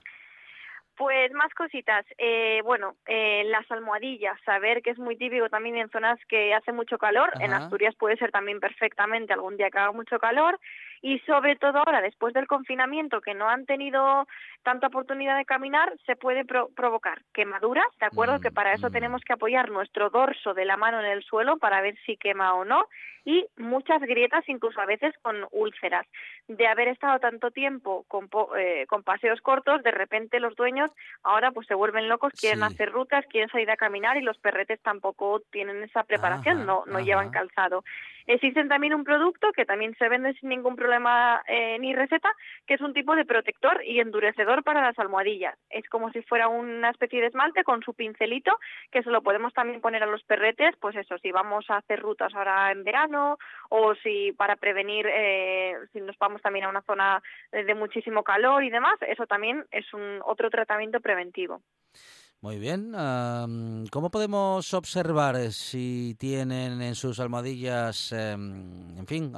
Pues 0.96 1.32
más 1.34 1.52
cositas. 1.56 2.06
Eh, 2.18 2.62
bueno, 2.64 2.96
eh, 3.08 3.44
las 3.46 3.70
almohadillas, 3.72 4.38
saber 4.46 4.84
que 4.84 4.92
es 4.92 5.00
muy 5.00 5.18
típico 5.18 5.50
también 5.50 5.78
en 5.78 5.90
zonas 5.90 6.20
que 6.30 6.54
hace 6.54 6.72
mucho 6.72 7.00
calor. 7.00 7.32
En 7.40 7.52
Asturias 7.52 7.96
puede 7.96 8.16
ser 8.18 8.32
también 8.32 8.60
perfectamente 8.60 9.34
algún 9.34 9.58
día 9.58 9.72
que 9.72 9.80
haga 9.80 9.92
mucho 9.92 10.20
calor 10.20 10.60
y 11.04 11.20
sobre 11.20 11.58
todo 11.58 11.80
ahora, 11.80 12.00
después 12.00 12.34
del 12.34 12.48
confinamiento, 12.48 13.20
que 13.20 13.34
no 13.34 13.50
han 13.50 13.66
tenido 13.66 14.26
tanta 14.64 14.88
oportunidad 14.88 15.38
de 15.38 15.44
caminar, 15.44 15.92
se 16.06 16.16
puede 16.16 16.46
provocar 16.46 17.22
quemaduras, 17.34 17.86
¿de 18.00 18.06
acuerdo? 18.06 18.40
que 18.40 18.52
para 18.52 18.72
eso 18.72 18.88
mm, 18.88 18.90
mm. 18.90 18.94
tenemos 18.94 19.22
que 19.26 19.34
apoyar 19.34 19.70
nuestro 19.70 20.10
dorso 20.10 20.54
de 20.54 20.64
la 20.64 20.78
mano 20.78 21.02
en 21.02 21.08
el 21.08 21.22
suelo 21.22 21.58
para 21.58 21.82
ver 21.82 21.98
si 22.06 22.16
quema 22.16 22.54
o 22.54 22.64
no, 22.64 22.88
y 23.26 23.46
muchas 23.58 24.00
grietas, 24.02 24.48
incluso 24.48 24.80
a 24.80 24.86
veces 24.86 25.14
con 25.22 25.46
úlceras. 25.52 26.08
De 26.48 26.68
haber 26.68 26.88
estado 26.88 27.20
tanto 27.20 27.52
tiempo 27.52 28.06
con, 28.08 28.30
eh, 28.58 28.86
con 28.88 29.04
paseos 29.04 29.42
cortos, 29.42 29.84
de 29.84 29.92
repente 29.92 30.40
los 30.40 30.56
dueños 30.56 30.90
ahora 31.24 31.52
pues 31.52 31.68
se 31.68 31.76
vuelven 31.76 32.08
locos, 32.08 32.32
quieren 32.40 32.64
hacer 32.64 32.92
rutas, 32.92 33.26
quieren 33.28 33.50
salir 33.50 33.70
a 33.72 33.78
caminar 33.78 34.16
y 34.16 34.22
los 34.22 34.38
perretes 34.38 34.80
tampoco 34.82 35.42
tienen 35.52 35.84
esa 35.84 36.04
preparación, 36.04 36.66
no, 36.66 36.86
no 36.86 37.02
llevan 37.02 37.30
calzado. 37.30 37.84
Existen 38.28 38.70
también 38.70 38.94
un 38.94 39.04
producto 39.04 39.52
que 39.52 39.66
también 39.66 39.96
se 39.98 40.10
vende 40.10 40.34
sin 40.36 40.50
ningún 40.50 40.76
problema 40.76 41.42
eh, 41.48 41.78
ni 41.80 41.94
receta, 41.94 42.34
que 42.66 42.76
es 42.76 42.82
un 42.82 42.94
tipo 42.94 43.16
de 43.16 43.26
protector 43.26 43.84
y 43.84 44.00
endurecedor 44.00 44.64
para 44.64 44.82
las 44.82 44.98
almohadillas. 45.00 45.58
Es 45.70 45.88
como 45.90 46.12
si 46.12 46.22
fuera 46.24 46.48
una 46.48 46.90
especie 46.90 47.22
de 47.22 47.28
esmalte 47.28 47.64
con 47.64 47.82
su 47.84 47.94
pincelito, 47.94 48.58
que 48.92 49.04
se 49.04 49.12
lo 49.12 49.22
podemos 49.22 49.54
también 49.54 49.82
poner 49.82 50.04
a 50.04 50.08
los 50.08 50.24
perretes, 50.24 50.76
pues 50.80 50.96
eso, 50.96 51.18
si 51.18 51.32
vamos 51.32 51.70
a 51.70 51.78
hacer 51.78 52.00
rutas 52.00 52.34
ahora 52.34 52.72
en 52.72 52.84
verano 52.84 53.38
o 53.70 53.96
si 53.96 54.32
para 54.34 54.56
prevenir, 54.56 55.08
eh, 55.10 55.76
si 55.92 56.02
nos 56.02 56.18
vamos 56.18 56.42
también 56.42 56.66
a 56.66 56.70
una 56.70 56.82
zona 56.84 57.22
de 57.52 57.76
muchísimo 57.76 58.24
calor 58.24 58.64
y 58.64 58.70
demás, 58.70 58.96
eso 59.02 59.26
también 59.28 59.66
es 59.72 59.94
un 59.94 60.22
otro 60.26 60.50
tratamiento 60.50 61.00
preventivo. 61.02 61.62
Muy 62.44 62.60
bien. 62.60 62.92
¿Cómo 63.90 64.12
podemos 64.12 64.74
observar 64.74 65.38
si 65.54 66.14
tienen 66.20 66.82
en 66.82 66.94
sus 66.94 67.22
almohadillas, 67.22 68.12
em, 68.12 68.98
en 68.98 69.08
fin, 69.08 69.34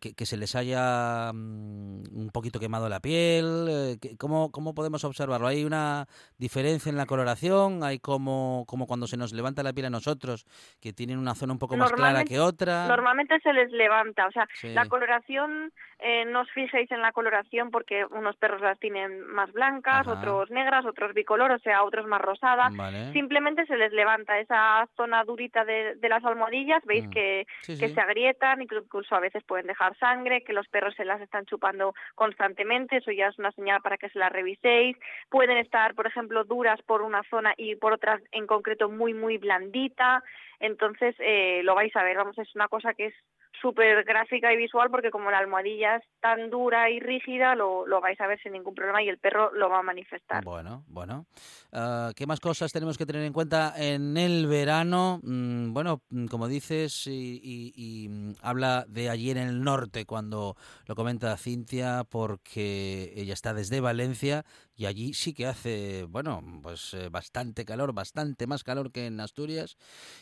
que, 0.00 0.26
se 0.26 0.36
les 0.36 0.56
haya 0.56 1.30
un 1.30 2.30
poquito 2.32 2.58
quemado 2.58 2.88
la 2.88 2.98
piel? 2.98 3.66
Eh, 3.70 4.16
¿Cómo, 4.18 4.50
¿Cómo 4.50 4.74
podemos 4.74 5.04
observarlo? 5.04 5.46
¿Hay 5.46 5.64
una 5.64 6.08
diferencia 6.38 6.90
en 6.90 6.96
la 6.96 7.06
coloración? 7.06 7.84
¿Hay 7.84 8.00
como, 8.00 8.64
como 8.66 8.88
cuando 8.88 9.06
se 9.06 9.16
nos 9.16 9.32
levanta 9.32 9.62
la 9.62 9.72
piel 9.72 9.86
a 9.86 9.90
nosotros, 9.90 10.44
que 10.80 10.92
tienen 10.92 11.18
una 11.18 11.36
zona 11.36 11.52
un 11.52 11.60
poco 11.60 11.76
más 11.76 11.92
clara 11.92 12.24
que 12.24 12.40
otra? 12.40 12.88
Normalmente 12.88 13.38
se 13.44 13.52
les 13.52 13.70
levanta. 13.70 14.26
O 14.26 14.32
sea, 14.32 14.48
la 14.64 14.86
coloración, 14.86 15.72
eh, 16.00 16.24
no 16.26 16.42
os 16.42 16.50
fijéis 16.52 16.90
en 16.92 17.02
la 17.02 17.10
coloración 17.10 17.72
porque 17.72 18.04
unos 18.04 18.36
perros 18.36 18.60
las 18.60 18.78
tienen 18.78 19.26
más 19.26 19.52
blancas, 19.52 20.06
otros 20.06 20.48
negras, 20.48 20.86
otros 20.86 21.12
bicolor, 21.12 21.50
o 21.50 21.58
sea, 21.58 21.82
otros 21.82 22.06
más 22.06 22.20
rosadas. 22.20 22.72
Simplemente 23.12 23.66
se 23.66 23.76
les 23.76 23.92
levanta 23.92 24.38
esa 24.38 24.88
zona 24.96 25.24
durita 25.24 25.64
de, 25.64 25.96
las 26.08 26.24
almohadillas. 26.24 26.84
Veis 26.84 27.06
mm. 27.08 27.10
que, 27.10 27.46
que 27.66 27.88
se 27.88 28.00
agrietan, 28.00 28.62
incluso 28.62 29.14
a 29.16 29.20
veces 29.20 29.42
pueden 29.42 29.66
dejar 29.66 29.96
sangre, 29.98 30.44
que 30.44 30.52
los 30.52 30.68
perros 30.68 30.94
se 30.94 31.04
las 31.04 31.20
están 31.20 31.46
chupando 31.46 31.94
constantemente, 32.14 32.98
eso 32.98 33.10
ya 33.10 33.26
es 33.26 33.38
una 33.38 33.50
señal 33.52 33.82
para 33.82 33.98
que 33.98 34.08
se 34.08 34.20
las 34.20 34.30
reviséis. 34.30 34.96
Pueden 35.28 35.58
estar, 35.58 35.94
por 35.94 36.06
ejemplo, 36.06 36.44
duras 36.44 36.80
por 36.82 37.02
una 37.02 37.24
zona 37.24 37.54
y 37.56 37.74
por 37.74 37.92
otras 37.92 38.22
en 38.30 38.46
concreto 38.46 38.88
muy, 38.88 39.14
muy 39.14 39.38
blandita. 39.38 40.22
Entonces, 40.60 41.16
eh, 41.18 41.62
lo 41.64 41.74
vais 41.74 41.94
a 41.96 42.04
ver, 42.04 42.16
vamos, 42.16 42.38
es 42.38 42.54
una 42.54 42.68
cosa 42.68 42.94
que 42.94 43.06
es 43.06 43.14
súper 43.60 44.04
gráfica 44.04 44.52
y 44.52 44.56
visual 44.56 44.90
porque 44.90 45.10
como 45.10 45.30
la 45.30 45.38
almohadilla 45.38 45.96
es 45.96 46.04
tan 46.20 46.50
dura 46.50 46.90
y 46.90 47.00
rígida, 47.00 47.54
lo, 47.54 47.86
lo, 47.86 48.00
vais 48.00 48.20
a 48.20 48.26
ver 48.26 48.40
sin 48.42 48.52
ningún 48.52 48.74
problema 48.74 49.02
y 49.02 49.08
el 49.08 49.18
perro 49.18 49.52
lo 49.52 49.68
va 49.68 49.80
a 49.80 49.82
manifestar. 49.82 50.44
Bueno, 50.44 50.84
bueno. 50.88 51.26
Ah, 51.72 52.10
¿Qué 52.16 52.26
más 52.26 52.40
cosas 52.40 52.72
tenemos 52.72 52.96
que 52.96 53.06
tener 53.06 53.22
en 53.22 53.32
cuenta 53.32 53.74
en 53.76 54.16
el 54.16 54.46
verano? 54.46 55.20
Mm, 55.22 55.72
bueno, 55.72 56.02
mm, 56.10 56.26
como 56.26 56.48
dices, 56.48 57.06
y, 57.06 58.06
mm, 58.08 58.32
habla 58.42 58.84
de 58.88 59.10
allí 59.10 59.30
en 59.30 59.38
el 59.38 59.62
norte 59.62 60.04
cuando 60.06 60.56
lo 60.86 60.94
comenta 60.94 61.36
Cintia, 61.36 62.04
porque 62.08 63.12
ella 63.16 63.34
está 63.34 63.54
desde 63.54 63.80
Valencia 63.80 64.44
y 64.78 64.86
allí 64.86 65.12
sí 65.12 65.34
que 65.34 65.44
hace, 65.44 66.04
bueno, 66.08 66.40
pues 66.62 66.94
eh, 66.94 67.08
bastante 67.08 67.64
calor, 67.64 67.92
bastante 67.92 68.46
más 68.46 68.62
calor 68.62 68.92
que 68.92 69.06
en 69.06 69.18
Asturias 69.18 69.76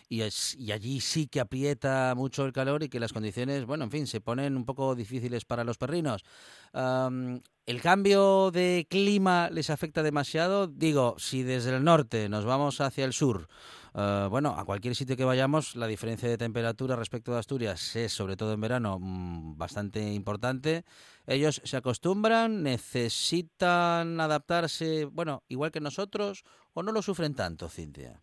y, 0.08 0.22
es, 0.22 0.54
y 0.58 0.72
allí 0.72 1.00
sí 1.00 1.28
que 1.28 1.40
aprieta 1.40 2.14
mucho 2.16 2.46
el 2.46 2.54
calor 2.54 2.82
y 2.82 2.88
que 2.88 2.98
las 2.98 3.12
condiciones, 3.12 3.66
bueno, 3.66 3.84
en 3.84 3.90
fin, 3.90 4.06
se 4.06 4.22
ponen 4.22 4.56
un 4.56 4.64
poco 4.64 4.94
difíciles 4.94 5.44
para 5.44 5.62
los 5.62 5.76
perrinos. 5.76 6.24
¿El 6.72 7.82
cambio 7.82 8.50
de 8.50 8.86
clima 8.88 9.50
les 9.50 9.68
afecta 9.68 10.02
demasiado? 10.02 10.68
Digo, 10.68 11.16
si 11.18 11.42
desde 11.42 11.76
el 11.76 11.84
norte 11.84 12.30
nos 12.30 12.46
vamos 12.46 12.80
hacia 12.80 13.04
el 13.04 13.12
sur, 13.12 13.48
eh, 13.96 14.26
bueno, 14.28 14.54
a 14.56 14.64
cualquier 14.66 14.94
sitio 14.94 15.16
que 15.16 15.24
vayamos, 15.24 15.74
la 15.74 15.86
diferencia 15.86 16.28
de 16.28 16.36
temperatura 16.36 16.96
respecto 16.96 17.32
de 17.32 17.38
Asturias 17.38 17.96
es, 17.96 18.12
sobre 18.12 18.36
todo 18.36 18.52
en 18.52 18.60
verano, 18.60 18.98
mm, 19.00 19.56
bastante 19.56 20.00
importante. 20.00 20.84
Ellos 21.26 21.62
se 21.64 21.78
acostumbran, 21.78 22.62
necesitan 22.62 24.20
adaptarse, 24.20 25.06
bueno, 25.06 25.42
igual 25.48 25.72
que 25.72 25.80
nosotros, 25.80 26.44
o 26.74 26.82
no 26.82 26.92
lo 26.92 27.00
sufren 27.00 27.34
tanto, 27.34 27.70
Cintia 27.70 28.20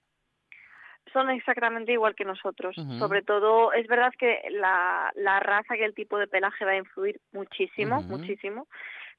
son 1.12 1.30
exactamente 1.30 1.92
igual 1.92 2.16
que 2.16 2.26
nosotros. 2.26 2.76
Sobre 2.98 3.22
todo, 3.22 3.72
es 3.72 3.88
verdad 3.88 4.12
que 4.18 4.42
la, 4.50 5.12
la 5.16 5.40
raza 5.40 5.78
y 5.78 5.84
el 5.84 5.94
tipo 5.94 6.18
de 6.18 6.28
pelaje 6.28 6.66
va 6.66 6.72
a 6.72 6.78
influir 6.78 7.22
muchísimo, 7.32 8.02
muchísimo 8.02 8.68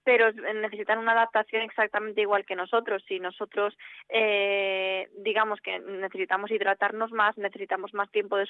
pero 0.04 0.30
necesitan 0.32 0.98
una 0.98 1.12
adaptación 1.12 1.62
exactamente 1.62 2.20
igual 2.20 2.44
que 2.44 2.54
nosotros. 2.54 3.02
Si 3.08 3.18
nosotros, 3.18 3.76
eh, 4.10 5.08
digamos 5.16 5.60
que 5.60 5.78
necesitamos 5.80 6.50
hidratarnos 6.50 7.10
más, 7.10 7.36
necesitamos 7.38 7.94
más 7.94 8.10
tiempo 8.10 8.36
de, 8.36 8.46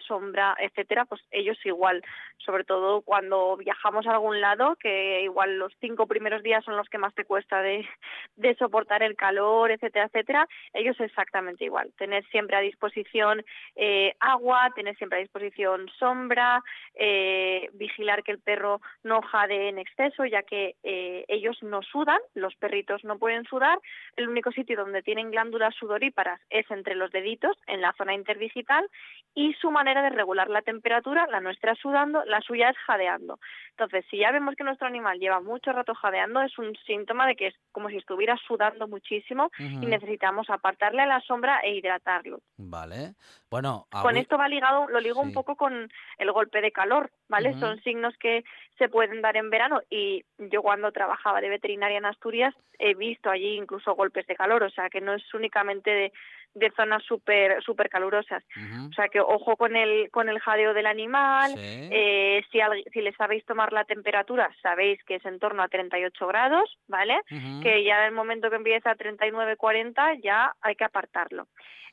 sombra, 0.00 0.56
etcétera, 0.58 1.04
pues 1.04 1.22
ellos 1.30 1.58
igual. 1.64 2.02
Sobre 2.38 2.64
todo 2.64 3.02
cuando 3.02 3.56
viajamos 3.56 4.06
a 4.06 4.12
algún 4.12 4.40
lado, 4.40 4.76
que 4.76 5.22
igual 5.22 5.58
los 5.58 5.72
cinco 5.80 6.06
primeros 6.06 6.42
días 6.42 6.64
son 6.64 6.76
los 6.76 6.88
que 6.88 6.98
más 6.98 7.14
te 7.14 7.24
cuesta 7.24 7.62
de, 8.36 8.54
soportar 8.58 9.02
el 9.02 9.16
calor, 9.16 9.70
etcétera, 9.70 10.06
etcétera, 10.06 10.48
ellos 10.72 10.98
exactamente 11.00 11.64
igual. 11.64 11.92
Tener 11.96 12.24
siempre 12.26 12.56
a 12.56 12.60
disposición 12.60 13.44
eh, 13.76 14.14
agua, 14.18 14.70
tener 14.74 14.96
siempre 14.96 15.18
a 15.18 15.22
disposición 15.22 15.88
sombra, 15.98 16.62
eh, 16.94 17.68
vigilar 17.74 18.22
que 18.22 18.32
el 18.32 18.40
perro 18.40 18.80
no 19.04 19.20
jade 19.22 19.68
en 19.68 19.78
exceso, 19.78 20.24
ya 20.24 20.42
que 20.42 20.74
eh, 20.82 20.95
ellos 21.28 21.62
no 21.62 21.82
sudan, 21.82 22.18
los 22.34 22.54
perritos 22.56 23.04
no 23.04 23.18
pueden 23.18 23.44
sudar. 23.44 23.78
El 24.16 24.28
único 24.28 24.52
sitio 24.52 24.76
donde 24.76 25.02
tienen 25.02 25.30
glándulas 25.30 25.74
sudoríparas 25.74 26.40
es 26.50 26.70
entre 26.70 26.94
los 26.94 27.10
deditos, 27.10 27.56
en 27.66 27.80
la 27.80 27.92
zona 27.94 28.14
interdigital, 28.14 28.88
y 29.34 29.54
su 29.54 29.70
manera 29.70 30.02
de 30.02 30.10
regular 30.10 30.48
la 30.48 30.62
temperatura, 30.62 31.26
la 31.30 31.40
nuestra 31.40 31.74
sudando, 31.74 32.24
la 32.24 32.40
suya 32.40 32.70
es 32.70 32.76
jadeando. 32.78 33.38
Entonces, 33.70 34.04
si 34.10 34.18
ya 34.18 34.32
vemos 34.32 34.54
que 34.56 34.64
nuestro 34.64 34.86
animal 34.86 35.18
lleva 35.18 35.40
mucho 35.40 35.72
rato 35.72 35.94
jadeando, 35.94 36.40
es 36.40 36.58
un 36.58 36.74
síntoma 36.86 37.26
de 37.26 37.36
que 37.36 37.48
es 37.48 37.54
como 37.72 37.90
si 37.90 37.96
estuviera 37.96 38.36
sudando 38.46 38.88
muchísimo 38.88 39.50
y 39.58 39.86
necesitamos 39.86 40.48
apartarle 40.48 41.02
a 41.02 41.06
la 41.06 41.20
sombra 41.20 41.60
e 41.62 41.74
hidratarlo. 41.74 42.40
Vale. 42.56 43.14
Bueno, 43.50 43.86
con 43.90 44.16
esto 44.16 44.38
va 44.38 44.48
ligado, 44.48 44.88
lo 44.88 45.00
ligo 45.00 45.20
un 45.20 45.32
poco 45.32 45.56
con 45.56 45.88
el 46.18 46.32
golpe 46.32 46.60
de 46.60 46.72
calor, 46.72 47.10
¿vale? 47.28 47.54
Son 47.58 47.80
signos 47.82 48.14
que 48.18 48.44
se 48.78 48.88
pueden 48.88 49.22
dar 49.22 49.36
en 49.36 49.50
verano 49.50 49.80
y 49.90 50.24
yo 50.38 50.62
cuando 50.62 50.85
trabajaba 50.92 51.40
de 51.40 51.48
veterinaria 51.48 51.98
en 51.98 52.06
Asturias 52.06 52.54
he 52.78 52.94
visto 52.94 53.30
allí 53.30 53.56
incluso 53.56 53.94
golpes 53.94 54.26
de 54.26 54.36
calor, 54.36 54.62
o 54.62 54.70
sea 54.70 54.88
que 54.90 55.00
no 55.00 55.14
es 55.14 55.34
únicamente 55.34 55.90
de, 55.90 56.12
de 56.56 56.70
zonas 56.70 57.02
súper 57.04 57.62
super 57.62 57.88
calurosas. 57.88 58.42
O 58.88 58.92
sea 58.92 59.08
que 59.08 59.20
ojo 59.20 59.56
con 59.56 59.76
el, 59.76 60.10
con 60.10 60.28
el 60.28 60.40
jadeo 60.40 60.72
del 60.74 60.86
animal, 60.86 61.54
eh, 61.56 62.42
si, 62.50 62.58
si 62.92 63.00
le 63.02 63.12
sabéis 63.12 63.44
tomar 63.44 63.72
la 63.72 63.84
temperatura, 63.84 64.50
sabéis 64.62 65.02
que 65.04 65.16
es 65.16 65.24
en 65.24 65.38
torno 65.38 65.62
a 65.62 65.68
38 65.68 66.26
grados, 66.26 66.78
¿vale? 66.88 67.20
Que 67.62 67.84
ya 67.84 68.00
en 68.00 68.06
el 68.06 68.12
momento 68.12 68.50
que 68.50 68.56
empieza 68.56 68.90
a 68.90 68.96
39, 68.96 69.56
40 69.56 70.14
ya 70.22 70.54
hay 70.62 70.74
que 70.74 70.84
apartarlo. 70.84 71.46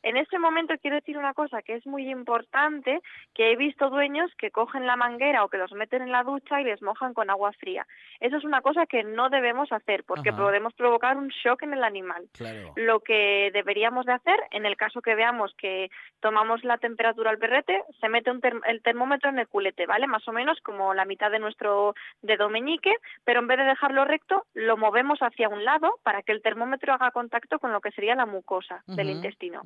En 0.03 0.17
ese 0.17 0.37
momento 0.37 0.73
quiero 0.81 0.97
decir 0.97 1.17
una 1.17 1.33
cosa 1.33 1.61
que 1.61 1.75
es 1.75 1.87
muy 1.87 2.11
importante, 2.11 3.01
que 3.33 3.51
he 3.51 3.55
visto 3.55 3.89
dueños 3.89 4.29
que 4.37 4.51
cogen 4.51 4.85
la 4.85 4.97
manguera 4.97 5.45
o 5.45 5.47
que 5.47 5.57
los 5.57 5.71
meten 5.71 6.01
en 6.01 6.11
la 6.11 6.23
ducha 6.23 6.59
y 6.59 6.65
les 6.65 6.81
mojan 6.81 7.13
con 7.13 7.29
agua 7.29 7.53
fría. 7.53 7.87
Eso 8.19 8.35
es 8.35 8.43
una 8.43 8.61
cosa 8.61 8.85
que 8.85 9.03
no 9.03 9.29
debemos 9.29 9.71
hacer 9.71 10.03
porque 10.03 10.33
podemos 10.33 10.73
provocar 10.73 11.15
un 11.15 11.29
shock 11.29 11.63
en 11.63 11.73
el 11.73 11.85
animal. 11.85 12.27
Lo 12.75 12.99
que 12.99 13.49
deberíamos 13.53 14.05
de 14.05 14.11
hacer, 14.11 14.37
en 14.53 14.65
el 14.65 14.77
caso 14.77 15.01
que 15.01 15.15
veamos 15.15 15.53
que 15.57 15.89
tomamos 16.21 16.63
la 16.63 16.77
temperatura 16.77 17.31
al 17.31 17.37
perrete, 17.39 17.83
se 17.99 18.07
mete 18.07 18.31
el 18.67 18.81
termómetro 18.81 19.29
en 19.29 19.39
el 19.39 19.47
culete, 19.47 19.85
¿vale? 19.85 20.07
Más 20.07 20.25
o 20.27 20.31
menos 20.31 20.59
como 20.61 20.93
la 20.93 21.05
mitad 21.05 21.31
de 21.31 21.39
nuestro 21.39 21.95
dedo 22.21 22.49
meñique, 22.49 22.95
pero 23.25 23.39
en 23.39 23.47
vez 23.47 23.57
de 23.57 23.65
dejarlo 23.65 24.05
recto, 24.05 24.45
lo 24.53 24.77
movemos 24.77 25.19
hacia 25.21 25.49
un 25.49 25.65
lado 25.65 25.99
para 26.03 26.21
que 26.21 26.31
el 26.31 26.41
termómetro 26.41 26.93
haga 26.93 27.11
contacto 27.11 27.59
con 27.59 27.73
lo 27.73 27.81
que 27.81 27.91
sería 27.91 28.15
la 28.15 28.25
mucosa 28.25 28.83
del 28.87 29.09
intestino. 29.09 29.61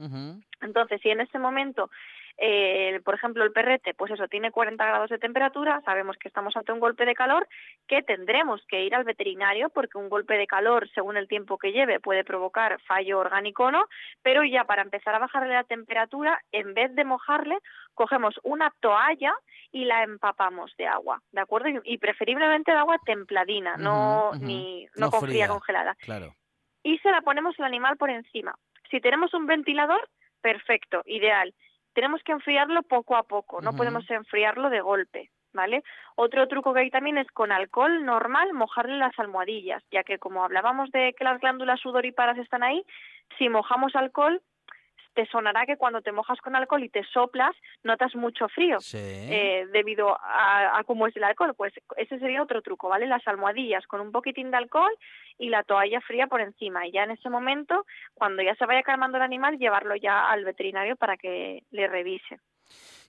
Entonces, 0.62 1.02
si 1.02 1.10
en 1.10 1.21
ese 1.21 1.38
momento, 1.38 1.89
eh, 2.38 3.02
por 3.04 3.15
ejemplo, 3.15 3.43
el 3.43 3.52
perrete, 3.52 3.93
pues 3.93 4.12
eso, 4.12 4.28
tiene 4.28 4.52
40 4.52 4.86
grados 4.86 5.10
de 5.10 5.17
temperatura, 5.17 5.82
sabemos 5.86 6.17
que 6.17 6.28
estamos 6.28 6.56
ante 6.56 6.71
un 6.71 6.80
golpe 6.80 7.06
de 7.06 7.15
calor, 7.15 7.47
que 7.88 8.04
tendremos 8.04 8.63
que 8.67 8.84
ir 8.84 8.93
al 8.93 9.04
veterinario 9.04 9.69
porque 9.69 9.97
un 9.97 10.10
golpe 10.10 10.36
de 10.36 10.45
calor, 10.45 10.88
según 10.93 11.17
el 11.17 11.28
tiempo 11.28 11.58
que 11.58 11.71
lleve, 11.71 12.00
puede 12.00 12.23
provocar 12.23 12.80
fallo 12.82 13.19
orgánico 13.19 13.71
no, 13.71 13.86
pero 14.21 14.43
ya 14.43 14.65
para 14.65 14.82
empezar 14.82 15.15
a 15.15 15.19
bajarle 15.19 15.54
la 15.54 15.63
temperatura, 15.63 16.41
en 16.52 16.73
vez 16.73 16.93
de 16.95 17.06
mojarle, 17.06 17.58
cogemos 17.93 18.39
una 18.43 18.71
toalla 18.80 19.34
y 19.71 19.86
la 19.86 20.04
empapamos 20.04 20.76
de 20.78 20.88
agua, 20.88 21.21
¿de 21.32 21.41
acuerdo? 21.41 21.69
Y, 21.84 21.97
preferiblemente 21.97 22.71
de 22.71 22.78
agua 22.78 23.00
templadina, 23.06 23.78
no, 23.78 24.32
ni, 24.39 24.88
no, 24.95 25.10
con 25.10 25.21
fría 25.21 25.47
congelada. 25.47 25.95
Claro. 25.95 26.36
Y 26.84 27.00
se 27.00 27.12
la 27.12 27.21
ponemos 27.21 27.60
al 27.60 27.65
animal 27.65 27.97
por 27.97 28.10
encima. 28.10 28.56
Si 28.89 29.02
tenemos 29.02 29.34
un 29.34 29.45
ventilador, 29.45 30.08
perfecto, 30.41 31.02
ideal. 31.06 31.54
Tenemos 31.97 32.21
que 32.21 32.31
enfriarlo 32.31 32.83
poco 32.83 33.15
a 33.15 33.23
poco, 33.23 33.60
no 33.60 33.75
podemos 33.75 34.07
enfriarlo 34.12 34.69
de 34.69 34.81
golpe, 34.81 35.31
¿vale? 35.51 35.81
Otro 36.15 36.47
truco 36.47 36.71
que 36.71 36.81
hay 36.81 36.91
también 36.91 37.17
es 37.17 37.25
con 37.31 37.51
alcohol 37.51 38.05
normal 38.05 38.53
mojarle 38.53 38.99
las 38.99 39.17
almohadillas, 39.17 39.83
ya 39.89 40.03
que 40.03 40.19
como 40.19 40.43
hablábamos 40.43 40.91
de 40.91 41.15
que 41.17 41.23
las 41.23 41.41
glándulas 41.41 41.79
sudoríparas 41.79 42.38
están 42.38 42.62
ahí, 42.62 42.86
si 43.39 43.49
mojamos 43.49 43.95
alcohol 43.95 44.43
te 45.17 45.25
sonará 45.25 45.65
que 45.65 45.77
cuando 45.77 46.03
te 46.03 46.12
mojas 46.12 46.39
con 46.41 46.56
alcohol 46.56 46.84
y 46.84 46.89
te 46.89 47.03
soplas, 47.12 47.56
notas 47.82 48.13
mucho 48.13 48.47
frío 48.49 48.77
eh, 48.93 49.65
debido 49.73 50.15
a, 50.15 50.84
cómo 50.86 51.08
es 51.08 51.17
el 51.17 51.23
alcohol. 51.23 51.56
Pues 51.58 51.73
ese 51.95 52.19
sería 52.19 52.43
otro 52.43 52.62
truco, 52.62 52.88
¿vale? 52.88 53.08
Las 53.08 53.27
almohadillas 53.27 53.88
con 53.88 53.99
un 53.99 54.12
poquitín 54.12 54.51
de 54.51 54.58
alcohol 54.58 54.91
y 55.39 55.49
la 55.49 55.63
toalla 55.63 56.01
fría 56.01 56.27
por 56.27 56.41
encima. 56.41 56.86
Y 56.86 56.91
ya 56.91 57.03
en 57.03 57.12
ese 57.12 57.32
momento, 57.32 57.88
cuando 58.13 58.43
ya 58.43 58.53
se 58.58 58.67
vaya 58.67 58.84
calmando 58.84 59.17
el 59.17 59.23
animal, 59.23 59.58
llevarlo 59.58 59.95
ya 59.95 60.30
al 60.30 60.45
veterinario 60.45 60.95
para 60.97 61.17
que 61.17 61.63
le 61.71 61.88
revise 61.88 62.38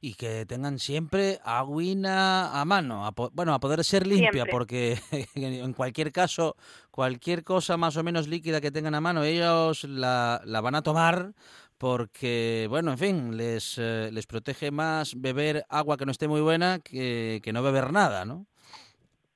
y 0.00 0.14
que 0.14 0.46
tengan 0.46 0.78
siempre 0.78 1.40
agüina 1.44 2.60
a 2.60 2.64
mano, 2.64 3.10
bueno, 3.32 3.52
a 3.52 3.58
poder 3.58 3.82
ser 3.82 4.06
limpia, 4.06 4.46
porque 4.46 4.96
en 5.34 5.72
cualquier 5.72 6.12
caso, 6.12 6.56
cualquier 6.92 7.42
cosa 7.42 7.76
más 7.76 7.96
o 7.96 8.04
menos 8.04 8.28
líquida 8.28 8.60
que 8.60 8.70
tengan 8.70 8.94
a 8.94 9.00
mano, 9.00 9.24
ellos 9.24 9.84
la, 9.84 10.40
la 10.44 10.60
van 10.60 10.76
a 10.76 10.82
tomar 10.82 11.34
porque, 11.78 12.66
bueno, 12.68 12.90
en 12.90 12.98
fin, 12.98 13.36
les, 13.36 13.78
eh, 13.78 14.10
les 14.12 14.26
protege 14.26 14.70
más 14.70 15.20
beber 15.20 15.64
agua 15.68 15.96
que 15.96 16.04
no 16.04 16.10
esté 16.12 16.28
muy 16.28 16.40
buena 16.40 16.80
que, 16.80 17.40
que 17.42 17.52
no 17.52 17.62
beber 17.62 17.92
nada, 17.92 18.24
¿no? 18.24 18.46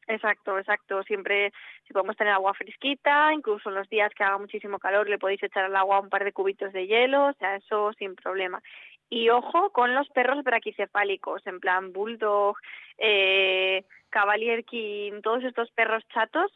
Exacto, 0.09 0.59
exacto. 0.59 1.03
Siempre, 1.05 1.53
si 1.87 1.93
podemos 1.93 2.17
tener 2.17 2.33
agua 2.33 2.55
fresquita, 2.55 3.33
incluso 3.33 3.69
en 3.69 3.77
los 3.77 3.89
días 3.89 4.13
que 4.15 4.25
haga 4.25 4.39
muchísimo 4.39 4.79
calor, 4.79 5.09
le 5.09 5.19
podéis 5.19 5.43
echar 5.43 5.65
al 5.65 5.77
agua 5.77 6.01
un 6.01 6.11
par 6.11 6.25
de 6.25 6.33
cubitos 6.33 6.73
de 6.73 6.87
hielo, 6.87 7.29
o 7.29 7.33
sea, 7.35 7.57
eso 7.57 7.93
sin 7.99 8.17
problema. 8.17 8.63
Y 9.09 9.29
ojo 9.31 9.71
con 9.71 9.95
los 9.95 10.09
perros 10.09 10.43
braquicefálicos, 10.43 11.47
en 11.47 11.61
plan 11.61 11.93
bulldog, 11.93 12.57
eh, 12.99 13.85
cavalier 14.11 14.65
king, 14.65 15.21
todos 15.23 15.45
estos 15.45 15.71
perros 15.71 16.03
chatos, 16.13 16.51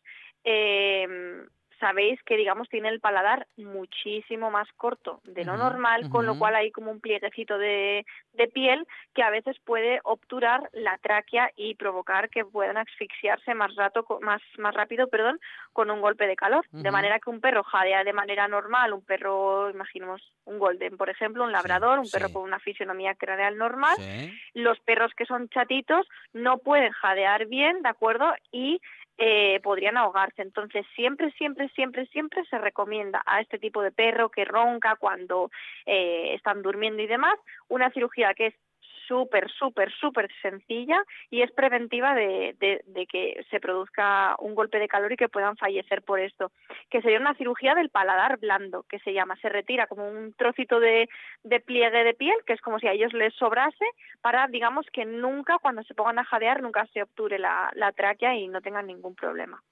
eh, 0.44 1.46
sabéis 1.78 2.22
que, 2.24 2.36
digamos, 2.36 2.68
tiene 2.68 2.88
el 2.88 3.00
paladar 3.00 3.46
muchísimo 3.56 4.50
más 4.50 4.68
corto 4.76 5.20
de 5.24 5.44
lo 5.44 5.56
normal, 5.56 6.08
con 6.10 6.26
lo 6.26 6.38
cual 6.38 6.54
hay 6.54 6.70
como 6.70 6.90
un 6.90 7.00
plieguecito 7.00 7.58
de, 7.58 8.04
de, 8.32 8.48
piel 8.48 8.86
que 9.14 9.22
a 9.22 9.30
veces 9.30 9.56
puede 9.64 10.00
obturar 10.04 10.68
la 10.72 10.98
tráquea 10.98 11.50
y 11.56 11.74
provocar 11.74 12.30
que 12.30 12.44
puedan 12.44 12.76
asfixiarse 12.76 13.54
más, 13.54 13.74
rato, 13.74 14.06
más, 14.20 14.40
más 14.58 14.74
rápido 14.74 15.08
perdón, 15.08 15.40
con 15.72 15.90
un 15.90 16.00
golpe 16.00 16.26
de 16.26 16.36
calor. 16.36 16.64
De 16.70 16.90
manera 16.90 17.18
que 17.18 17.30
un 17.30 17.40
perro 17.40 17.62
jadea 17.62 18.04
de 18.04 18.12
manera 18.12 18.48
normal, 18.48 18.92
un 18.92 19.04
perro, 19.04 19.70
imaginemos 19.70 20.32
un 20.44 20.58
golden, 20.58 20.96
por 20.96 21.10
ejemplo, 21.10 21.44
un 21.44 21.52
labrador, 21.52 21.98
un 21.98 22.10
perro 22.10 22.32
con 22.32 22.42
una 22.42 22.58
fisionomía 22.58 23.14
craneal 23.14 23.56
normal, 23.56 23.96
los 24.54 24.78
perros 24.80 25.12
que 25.16 25.26
son 25.26 25.48
chatitos 25.48 26.06
no 26.32 26.58
pueden 26.58 26.92
jadear 26.92 27.46
bien, 27.46 27.82
¿de 27.82 27.88
acuerdo? 27.88 28.32
Y 28.52 28.80
eh, 29.18 29.60
podrían 29.62 29.96
ahogarse. 29.96 30.42
Entonces, 30.42 30.84
siempre, 30.94 31.30
siempre, 31.32 31.68
siempre, 31.70 32.06
siempre 32.06 32.44
se 32.50 32.58
recomienda 32.58 33.22
a 33.26 33.40
este 33.40 33.58
tipo 33.58 33.82
de 33.82 33.92
perro 33.92 34.30
que 34.30 34.44
ronca 34.44 34.96
cuando 34.96 35.50
eh, 35.86 36.34
están 36.34 36.62
durmiendo 36.62 37.02
y 37.02 37.06
demás, 37.06 37.34
una 37.68 37.90
cirugía 37.90 38.34
que 38.34 38.46
es 38.46 38.54
súper, 39.06 39.50
súper, 39.50 39.92
súper 39.92 40.28
sencilla 40.42 41.02
y 41.30 41.42
es 41.42 41.50
preventiva 41.52 42.14
de, 42.14 42.56
de, 42.58 43.06
que 43.06 43.44
se 43.50 43.60
produzca 43.60 44.36
un 44.38 44.54
golpe 44.54 44.78
de 44.78 44.88
calor 44.88 45.12
y 45.12 45.16
que 45.16 45.28
puedan 45.28 45.56
fallecer 45.56 46.02
por 46.02 46.20
esto, 46.20 46.50
que 46.90 47.02
sería 47.02 47.20
una 47.20 47.34
cirugía 47.34 47.74
del 47.74 47.90
paladar 47.90 48.38
blando, 48.38 48.84
que 48.84 48.98
se 49.00 49.12
llama, 49.12 49.36
se 49.36 49.48
retira 49.48 49.86
como 49.86 50.08
un 50.08 50.32
trocito 50.34 50.80
de, 50.80 51.08
de 51.44 51.60
pliegue 51.60 52.04
de 52.04 52.14
piel, 52.14 52.36
que 52.46 52.52
es 52.52 52.60
como 52.60 52.78
si 52.78 52.86
a 52.86 52.92
ellos 52.92 53.12
les 53.12 53.34
sobrase, 53.34 53.84
para, 54.20 54.46
digamos, 54.48 54.86
que 54.92 55.04
nunca, 55.04 55.58
cuando 55.60 55.82
se 55.84 55.94
pongan 55.94 56.18
a 56.18 56.24
jadear, 56.24 56.62
nunca 56.62 56.86
se 56.92 57.02
obture 57.02 57.38
la, 57.38 57.92
tráquea 57.96 58.34
y 58.34 58.48
no 58.48 58.60
tengan 58.60 58.86
ningún 58.86 59.14
problema. 59.14 59.62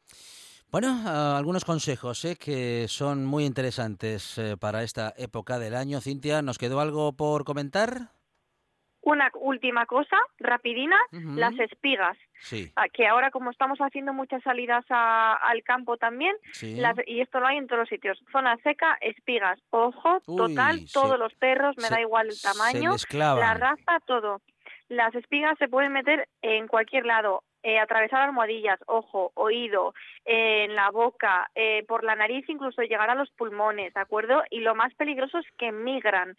Bueno, 0.71 0.89
ah, 1.05 1.37
algunos 1.37 1.65
consejos 1.65 2.25
¿eh? 2.25 2.37
que 2.37 2.87
son 2.89 3.25
muy 3.25 3.45
interesantes 3.45 4.39
eh, 4.39 4.57
para 4.59 4.83
esta 4.83 5.15
época 5.17 5.59
del 5.59 5.75
año. 5.75 6.01
Cintia, 6.01 6.43
¿nos 6.43 6.59
quedó 6.59 6.81
algo 6.81 7.13
por 7.13 7.45
comentar? 7.45 8.11
Una 9.05 9.31
última 9.35 9.85
cosa, 9.85 10.17
rapidina, 10.39 10.97
las 11.13 11.59
espigas. 11.59 12.17
Sí. 12.39 12.73
Ah, 12.75 12.89
que 12.89 13.07
ahora 13.07 13.31
como 13.31 13.51
estamos 13.51 13.79
haciendo 13.79 14.15
muchas 14.15 14.43
salidas 14.43 14.85
al 14.89 15.63
campo 15.63 15.99
también, 15.99 16.35
y 17.07 17.21
esto 17.21 17.41
lo 17.41 17.47
hay 17.47 17.59
en 17.59 17.67
todos 17.67 17.81
los 17.81 17.89
sitios, 17.89 18.19
zona 18.33 18.57
seca, 18.63 18.97
espigas, 19.03 19.61
ojo, 19.71 20.21
total, 20.27 20.81
todos 20.93 21.19
los 21.19 21.35
perros, 21.35 21.77
me 21.77 21.91
da 21.91 22.01
igual 22.01 22.29
el 22.29 22.41
tamaño, 22.41 22.97
la 23.13 23.55
raza, 23.55 24.01
todo. 24.07 24.41
Las 24.89 25.15
espigas 25.15 25.59
se 25.59 25.69
pueden 25.69 25.93
meter 25.93 26.29
en 26.43 26.67
cualquier 26.67 27.07
lado, 27.07 27.43
eh, 27.63 27.79
atravesar 27.79 28.21
almohadillas, 28.21 28.79
ojo, 28.87 29.33
oído, 29.35 29.95
eh, 30.27 30.65
en 30.65 30.75
la 30.75 30.91
boca, 30.91 31.51
eh, 31.55 31.83
por 31.89 32.05
la 32.05 32.15
nariz, 32.15 32.47
incluso 32.49 32.83
llegar 32.83 33.09
a 33.09 33.15
los 33.15 33.31
pulmones, 33.31 33.95
¿de 33.95 34.01
acuerdo? 34.01 34.43
Y 34.51 34.61
lo 34.61 34.75
más 34.75 34.95
peligroso 34.95 35.39
es 35.39 35.47
que 35.57 35.73
migran. 35.73 36.37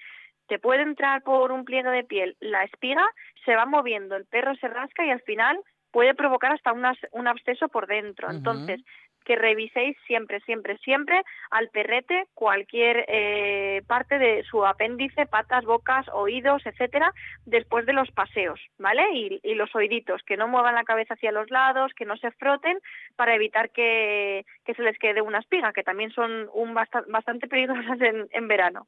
Te 0.48 0.60
puede 0.60 0.84
entrar 0.84 1.24
por 1.24 1.52
un 1.52 1.66
pliegue 1.66 1.90
de 1.90 2.04
piel 2.04 2.38
la 2.40 2.64
espiga, 2.64 3.06
se 3.46 3.56
va 3.56 3.66
moviendo, 3.66 4.16
el 4.16 4.26
perro 4.26 4.56
se 4.56 4.68
rasca 4.68 5.06
y 5.06 5.12
al 5.12 5.22
final 5.22 5.60
puede 5.92 6.14
provocar 6.14 6.52
hasta 6.52 6.74
un 6.74 7.28
absceso 7.28 7.70
por 7.70 7.88
dentro. 7.88 8.30
Entonces, 8.30 8.82
que 9.26 9.36
reviséis 9.36 9.98
siempre, 10.06 10.40
siempre, 10.42 10.78
siempre 10.78 11.24
al 11.50 11.70
perrete 11.70 12.28
cualquier 12.34 13.06
eh, 13.08 13.82
parte 13.88 14.20
de 14.20 14.44
su 14.44 14.66
apéndice, 14.66 15.26
patas, 15.26 15.66
bocas, 15.66 16.08
oídos, 16.14 16.66
etcétera, 16.66 17.12
después 17.46 17.86
de 17.86 17.94
los 17.94 18.10
paseos, 18.12 18.60
¿vale? 18.78 19.04
Y, 19.14 19.56
los 19.56 19.74
oíditos, 19.74 20.22
que 20.24 20.38
no 20.38 20.48
muevan 20.48 20.76
la 20.76 20.84
cabeza 20.84 21.14
hacia 21.16 21.32
los 21.32 21.50
lados, 21.50 21.94
que 21.96 22.06
no 22.06 22.18
se 22.18 22.32
froten 22.32 22.78
para 23.16 23.34
evitar 23.34 23.72
que, 23.72 24.46
se 24.66 24.84
les 24.84 24.98
quede 25.00 25.22
una 25.22 25.40
espiga, 25.40 25.74
que 25.74 25.84
también 25.84 26.12
son 26.12 26.50
un 26.54 26.74
bastante 26.74 27.48
peligrosas 27.48 27.98
en 28.02 28.48
verano. 28.48 28.86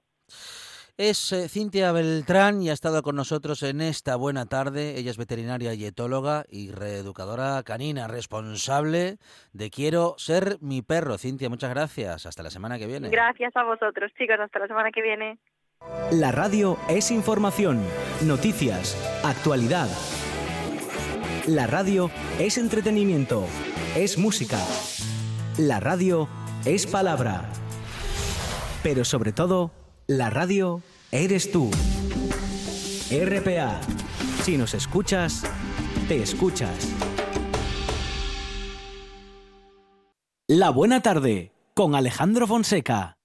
Es 0.97 1.31
eh, 1.31 1.47
Cintia 1.47 1.91
Beltrán 1.91 2.63
y 2.63 2.71
ha 2.71 2.73
estado 2.73 3.03
con 3.03 3.15
nosotros 3.15 3.61
en 3.61 3.81
esta 3.81 4.15
buena 4.15 4.47
tarde. 4.47 4.97
Ella 4.97 5.11
es 5.11 5.17
veterinaria 5.17 5.75
y 5.75 5.85
etóloga 5.85 6.45
y 6.49 6.71
reeducadora 6.71 7.61
canina, 7.61 8.07
responsable 8.07 9.17
de 9.53 9.69
Quiero 9.69 10.15
ser 10.17 10.57
mi 10.59 10.81
perro. 10.81 11.19
Cintia, 11.19 11.49
muchas 11.49 11.69
gracias. 11.69 12.25
Hasta 12.25 12.41
la 12.41 12.49
semana 12.49 12.79
que 12.79 12.87
viene. 12.87 13.09
Gracias 13.09 13.55
a 13.55 13.63
vosotros, 13.63 14.11
chicos. 14.17 14.39
Hasta 14.39 14.57
la 14.57 14.65
semana 14.65 14.89
que 14.91 15.03
viene. 15.03 15.37
La 16.09 16.31
radio 16.31 16.77
es 16.89 17.11
información, 17.11 17.79
noticias, 18.25 18.97
actualidad. 19.23 19.87
La 21.45 21.67
radio 21.67 22.09
es 22.39 22.57
entretenimiento, 22.57 23.45
es 23.95 24.17
música. 24.17 24.57
La 25.59 25.79
radio 25.79 26.27
es 26.65 26.87
palabra. 26.87 27.43
Pero 28.81 29.05
sobre 29.05 29.31
todo, 29.31 29.71
la 30.07 30.29
radio 30.29 30.81
eres 31.11 31.51
tú. 31.51 31.69
RPA. 33.11 33.81
Si 34.43 34.57
nos 34.57 34.73
escuchas, 34.73 35.43
te 36.07 36.23
escuchas. 36.23 36.93
La 40.47 40.69
buena 40.69 41.01
tarde 41.01 41.51
con 41.73 41.93
Alejandro 41.93 42.47
Fonseca. 42.47 43.16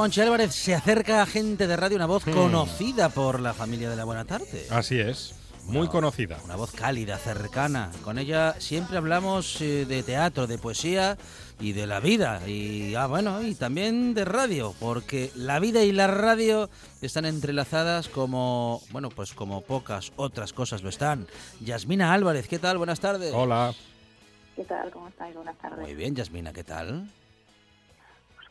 Monchi 0.00 0.22
Álvarez, 0.22 0.54
se 0.54 0.74
acerca 0.74 1.20
a 1.20 1.26
gente 1.26 1.66
de 1.66 1.76
radio, 1.76 1.96
una 1.96 2.06
voz 2.06 2.26
hmm. 2.26 2.30
conocida 2.30 3.10
por 3.10 3.38
la 3.38 3.52
familia 3.52 3.90
de 3.90 3.96
la 3.96 4.04
Buena 4.04 4.24
Tarde. 4.24 4.66
Así 4.70 4.98
es. 4.98 5.34
Muy 5.66 5.88
conocida. 5.88 6.38
Una 6.42 6.56
voz 6.56 6.72
cálida, 6.72 7.18
cercana. 7.18 7.90
Con 8.02 8.18
ella 8.18 8.54
siempre 8.58 8.96
hablamos 8.96 9.60
eh, 9.60 9.84
de 9.84 10.02
teatro, 10.02 10.46
de 10.46 10.56
poesía 10.56 11.18
y 11.60 11.72
de 11.72 11.86
la 11.86 12.00
vida. 12.00 12.40
Y 12.48 12.94
ah, 12.94 13.08
bueno, 13.08 13.42
y 13.42 13.54
también 13.54 14.14
de 14.14 14.24
radio, 14.24 14.74
porque 14.80 15.30
la 15.34 15.58
vida 15.58 15.82
y 15.82 15.92
la 15.92 16.06
radio 16.06 16.70
están 17.02 17.26
entrelazadas 17.26 18.08
como, 18.08 18.80
bueno, 18.92 19.10
pues 19.10 19.34
como 19.34 19.60
pocas 19.60 20.14
otras 20.16 20.54
cosas 20.54 20.82
lo 20.82 20.88
están. 20.88 21.26
Yasmina 21.60 22.14
Álvarez, 22.14 22.48
¿qué 22.48 22.58
tal? 22.58 22.78
Buenas 22.78 23.00
tardes. 23.00 23.34
Hola. 23.34 23.74
¿Qué 24.56 24.64
tal? 24.64 24.90
¿Cómo 24.92 25.08
estáis? 25.08 25.34
Buenas 25.34 25.58
tardes. 25.58 25.80
Muy 25.80 25.94
bien, 25.94 26.14
Yasmina, 26.16 26.54
¿qué 26.54 26.64
tal? 26.64 27.06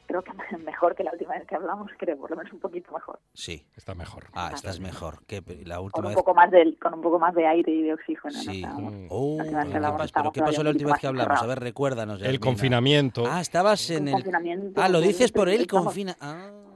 Creo 0.09 0.23
que 0.23 0.31
mejor 0.57 0.95
que 0.95 1.03
la 1.03 1.11
última 1.11 1.35
vez 1.35 1.45
que 1.45 1.55
hablamos, 1.55 1.91
creo, 1.97 2.17
por 2.17 2.31
lo 2.31 2.37
menos 2.37 2.51
un 2.51 2.59
poquito 2.59 2.91
mejor. 2.91 3.19
Sí. 3.33 3.67
Está 3.77 3.93
mejor. 3.93 4.25
Ah, 4.33 4.51
estás 4.53 4.79
mejor. 4.79 5.23
que 5.27 5.43
la 5.65 5.79
última 5.79 6.03
con 6.03 6.11
un 6.11 6.15
poco 6.15 6.33
más 6.33 6.49
de 6.49 6.75
con 6.81 6.95
un 6.95 7.01
poco 7.01 7.19
más 7.19 7.35
de 7.35 7.45
aire 7.45 7.71
y 7.71 7.83
de 7.83 7.93
oxígeno. 7.93 8.31
Sí. 8.31 8.63
Oh, 9.09 9.37
¿Pero 9.39 10.31
qué 10.31 10.41
pasó 10.41 10.63
la 10.63 10.71
última 10.71 10.91
vez 10.91 10.99
que 10.99 11.07
hablamos? 11.07 11.41
A 11.41 11.45
ver, 11.45 11.59
recuérdanos. 11.59 12.21
El 12.21 12.39
confinamiento. 12.39 13.25
Ah, 13.27 13.41
estabas 13.41 13.89
en 13.91 14.07
el... 14.07 14.73
Ah, 14.75 14.89
lo 14.89 14.99
dices 14.99 15.31
por 15.31 15.47
el 15.47 15.67
confinamiento. 15.67 16.25
Ah. 16.25 16.68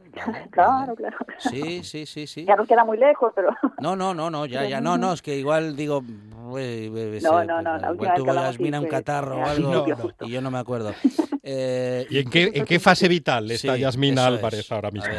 Claro, 0.52 0.96
claro. 0.96 1.18
Sí, 1.38 1.84
sí, 1.84 2.06
sí, 2.06 2.28
sí. 2.28 2.46
Ya 2.46 2.56
nos 2.56 2.68
queda 2.68 2.84
muy 2.84 2.98
lejos, 2.98 3.32
pero... 3.36 3.50
No, 3.80 3.96
no, 3.96 4.14
no, 4.14 4.30
no, 4.30 4.46
ya, 4.46 4.66
ya, 4.66 4.82
no, 4.82 4.98
no, 4.98 5.14
es 5.14 5.22
que 5.22 5.36
igual 5.36 5.76
digo... 5.76 6.02
no, 6.02 7.44
no, 7.44 7.62
no, 7.62 7.78
la 7.78 7.92
última 7.92 8.14
tuvo 8.16 8.34
Yasmina 8.34 8.80
un 8.80 8.88
catarro 8.88 9.38
o 9.38 9.46
algo 9.46 9.86
y 10.22 10.32
yo 10.32 10.42
no 10.42 10.52
me 10.52 10.60
acuerdo. 10.60 10.94
Eh, 11.46 12.08
¿Y 12.10 12.20
en 12.20 12.30
qué, 12.30 12.52
en 12.54 12.64
qué 12.64 12.80
fase 12.80 13.10
vital 13.10 13.52
está 13.52 13.76
Yasmina 13.76 14.26
Álvarez 14.28 14.72
ahora 14.72 14.92
mismo? 14.92 15.14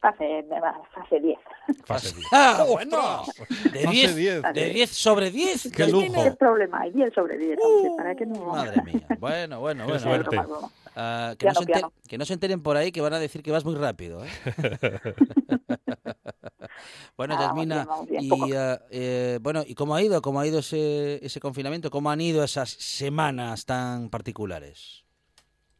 Fase, 0.00 0.46
fase 0.94 1.20
10. 1.20 1.38
Fase 1.84 2.14
10. 2.14 2.28
¡Ah, 2.32 2.64
bueno! 2.68 3.22
De 3.72 3.86
10, 3.86 4.16
de 4.54 4.70
10 4.70 4.90
sobre 4.90 5.30
10. 5.30 5.72
¡Qué 5.72 5.86
lujo! 5.86 6.22
¿Qué 6.22 6.32
problema 6.32 6.80
hay? 6.82 6.92
10 6.92 7.14
sobre 7.14 7.36
10. 7.38 7.58
Uh, 7.62 7.96
¿Para 7.96 8.14
qué 8.14 8.26
no? 8.26 8.46
Madre 8.46 8.82
mía. 8.82 9.06
Bueno, 9.18 9.60
bueno, 9.60 9.84
bueno. 9.86 10.00
Suerte. 10.00 10.38
Uh, 10.94 11.34
que, 11.36 11.46
no 11.46 11.54
se 11.54 11.60
enteren, 11.60 11.90
que, 12.06 12.18
no 12.18 12.24
se 12.26 12.34
enteren 12.34 12.62
por 12.62 12.76
ahí 12.76 12.92
que 12.92 13.00
van 13.00 13.14
a 13.14 13.18
decir 13.18 13.42
que 13.42 13.50
vas 13.50 13.64
muy 13.64 13.74
rápido. 13.74 14.22
¿eh? 14.24 14.28
bueno, 17.16 17.34
ah, 17.38 17.40
Yasmina, 17.40 17.88
y, 18.10 18.30
uh, 18.30 18.78
eh, 18.90 19.38
bueno, 19.40 19.62
¿y 19.66 19.74
cómo 19.74 19.94
ha 19.94 20.02
ido? 20.02 20.20
¿Cómo 20.20 20.40
ha 20.40 20.46
ido 20.46 20.58
ese, 20.58 21.24
ese 21.24 21.40
confinamiento? 21.40 21.90
¿Cómo 21.90 22.10
han 22.10 22.20
ido 22.20 22.44
esas 22.44 22.70
semanas 22.70 23.64
tan 23.64 24.10
particulares? 24.10 25.01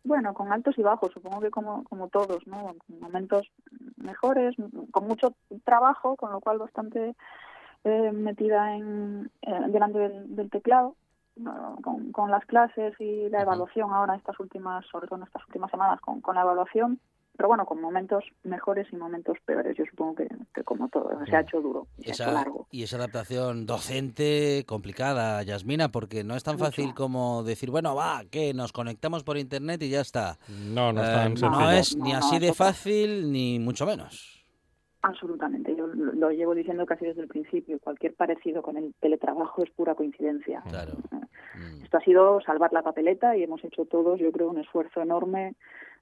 Bueno, 0.04 0.34
con 0.34 0.52
altos 0.52 0.76
y 0.78 0.82
bajos, 0.82 1.12
supongo 1.12 1.40
que 1.40 1.50
como, 1.50 1.84
como 1.84 2.08
todos, 2.08 2.44
¿no? 2.46 2.74
momentos 3.00 3.48
mejores, 3.96 4.56
con 4.90 5.06
mucho 5.06 5.34
trabajo, 5.64 6.16
con 6.16 6.32
lo 6.32 6.40
cual 6.40 6.58
bastante 6.58 7.14
eh, 7.84 8.12
metida 8.12 8.74
en, 8.74 9.30
eh, 9.42 9.60
delante 9.68 9.98
del, 9.98 10.50
teclado, 10.50 10.96
con, 11.82 12.10
con, 12.12 12.30
las 12.30 12.44
clases 12.46 12.94
y 13.00 13.28
la 13.28 13.42
evaluación 13.42 13.92
ahora, 13.92 14.16
estas 14.16 14.38
últimas, 14.40 14.84
sobre 14.86 15.06
todo 15.06 15.20
en 15.20 15.26
estas 15.26 15.46
últimas 15.46 15.70
semanas, 15.70 16.00
con, 16.00 16.20
con 16.20 16.34
la 16.34 16.42
evaluación, 16.42 16.98
pero 17.36 17.48
bueno, 17.48 17.64
con 17.64 17.80
momentos 17.80 18.24
mejores 18.42 18.86
y 18.92 18.96
momentos 18.96 19.38
peores. 19.44 19.76
Yo 19.76 19.84
supongo 19.86 20.16
que, 20.16 20.28
como 20.64 20.88
todo, 20.88 21.10
se 21.26 21.36
ha 21.36 21.40
hecho 21.40 21.60
duro, 21.60 21.86
y 21.98 22.04
se 22.04 22.22
ha 22.22 22.26
hecho 22.26 22.34
largo. 22.34 22.66
Y 22.70 22.82
esa 22.82 22.96
adaptación 22.96 23.66
docente 23.66 24.64
complicada, 24.66 25.42
Yasmina, 25.42 25.90
porque 25.90 26.24
no 26.24 26.36
es 26.36 26.44
tan 26.44 26.58
fácil 26.58 26.94
como 26.94 27.42
decir, 27.42 27.70
bueno, 27.70 27.94
va, 27.94 28.22
que 28.30 28.52
nos 28.54 28.72
conectamos 28.72 29.24
por 29.24 29.38
internet 29.38 29.82
y 29.82 29.90
ya 29.90 30.00
está. 30.00 30.38
No, 30.48 30.92
no 30.92 31.02
eh, 31.02 31.34
No 31.40 31.70
es 31.70 31.96
ni 31.96 32.12
así 32.12 32.38
de 32.38 32.52
fácil, 32.52 33.32
ni 33.32 33.58
mucho 33.58 33.86
menos. 33.86 34.42
Absolutamente, 35.04 35.74
yo 35.74 35.88
lo 35.88 36.30
llevo 36.30 36.54
diciendo 36.54 36.86
casi 36.86 37.06
desde 37.06 37.22
el 37.22 37.28
principio. 37.28 37.80
Cualquier 37.80 38.14
parecido 38.14 38.62
con 38.62 38.76
el 38.76 38.94
teletrabajo 39.00 39.64
es 39.64 39.70
pura 39.70 39.96
coincidencia. 39.96 40.62
Claro. 40.68 40.92
Mm. 41.10 41.82
Esto 41.82 41.96
ha 41.96 42.00
sido 42.04 42.40
salvar 42.42 42.72
la 42.72 42.82
papeleta 42.82 43.36
y 43.36 43.42
hemos 43.42 43.64
hecho 43.64 43.84
todos, 43.84 44.20
yo 44.20 44.30
creo, 44.30 44.48
un 44.48 44.58
esfuerzo 44.58 45.00
enorme 45.00 45.56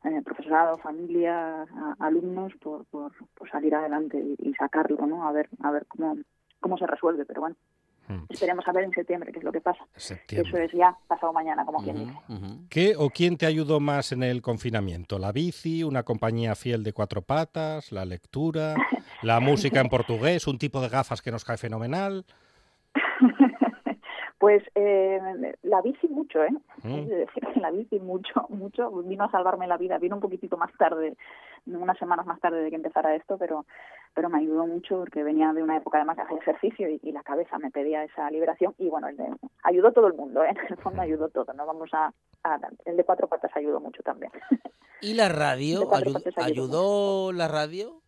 eh, 0.05 0.23
profesorado, 0.25 0.79
familia, 0.79 1.67
alumnos, 1.99 2.53
por, 2.61 2.87
por, 2.87 3.13
salir 3.51 3.75
adelante 3.75 4.19
y, 4.39 4.55
sacarlo, 4.55 5.07
¿no? 5.07 5.29
A 5.29 5.33
ver, 5.33 5.49
a 5.63 5.71
ver 5.71 5.87
cómo, 5.87 6.17
cómo 6.59 6.79
se 6.79 6.87
resuelve, 6.87 7.27
pero 7.27 7.43
bueno. 7.43 7.57
Hmm. 8.09 8.25
Esperemos 8.29 8.67
a 8.67 8.73
ver 8.73 8.85
en 8.85 8.93
septiembre 8.93 9.31
qué 9.31 9.39
es 9.39 9.45
lo 9.45 9.53
que 9.53 9.61
pasa. 9.61 9.85
Eso 9.95 10.57
es 10.57 10.73
ya 10.73 10.97
pasado 11.07 11.33
mañana, 11.33 11.65
como 11.65 11.83
quien 11.83 11.97
dice. 11.97 12.13
¿Qué 12.69 12.95
o 12.97 13.11
quién 13.11 13.37
te 13.37 13.47
ayudó 13.47 13.79
más 13.79 14.13
en 14.13 14.23
el 14.23 14.43
confinamiento? 14.43 15.19
¿La 15.19 15.33
bici, 15.33 15.85
una 15.85 16.03
compañía 16.03 16.55
fiel 16.55 16.83
de 16.83 16.93
cuatro 16.93 17.23
patas, 17.23 17.93
la 17.93 18.05
lectura, 18.05 18.75
la 19.23 19.39
música 19.41 19.81
en 19.81 19.89
portugués, 19.89 20.47
un 20.47 20.59
tipo 20.59 20.81
de 20.81 20.89
gafas 20.89 21.21
que 21.21 21.31
nos 21.31 21.45
cae 21.45 21.59
fenomenal? 21.59 22.25
Pues 24.41 24.65
eh, 24.75 25.21
la 25.63 25.83
bici 25.83 26.09
mucho, 26.09 26.43
¿eh? 26.43 26.51
Mm. 26.83 27.61
la 27.61 27.71
bici 27.71 28.01
mucho, 28.01 28.47
mucho. 28.49 28.91
Vino 29.03 29.25
a 29.25 29.31
salvarme 29.31 29.69
la 29.69 29.77
vida. 29.77 29.99
Vino 29.99 30.17
un 30.17 30.23
poquitito 30.23 30.57
más 30.57 30.73
tarde 30.79 31.15
unas 31.67 31.99
semanas 31.99 32.27
más 32.27 32.41
tarde 32.41 32.63
de 32.63 32.71
que 32.71 32.77
empezara 32.77 33.15
esto, 33.15 33.37
pero 33.39 33.67
pero 34.15 34.29
me 34.29 34.39
ayudó 34.39 34.67
mucho 34.67 34.99
porque 34.99 35.23
venía 35.23 35.53
de 35.53 35.63
una 35.63 35.77
época 35.77 35.99
además 35.99 36.17
de 36.17 36.23
hacer 36.23 36.39
ejercicio 36.39 36.89
y, 36.89 37.13
la 37.13 37.23
cabeza 37.23 37.59
me 37.59 37.71
pedía 37.71 38.03
esa 38.05 38.31
liberación 38.31 38.75
y 38.79 38.89
bueno, 38.89 39.09
el 39.09 39.17
de, 39.17 39.29
ayudó 39.63 39.93
todo 39.93 40.07
el 40.09 40.15
mundo, 40.15 40.43
¿eh? 40.43 40.51
en 40.51 40.59
el 40.69 40.77
fondo 40.79 41.03
ayudó 41.03 41.29
todo, 41.29 41.53
no 41.53 41.67
vamos 41.67 41.91
a, 41.93 42.13
el 42.85 42.97
de 42.97 43.05
cuatro 43.05 43.29
patas 43.29 43.51
ayudó 43.55 43.81
mucho 43.81 44.03
también. 44.03 44.33
¿Y 45.01 45.15
la 45.15 45.29
radio? 45.29 45.89
¿Ayudó, 46.37 47.33
la 47.33 47.49
radio? 47.49 48.01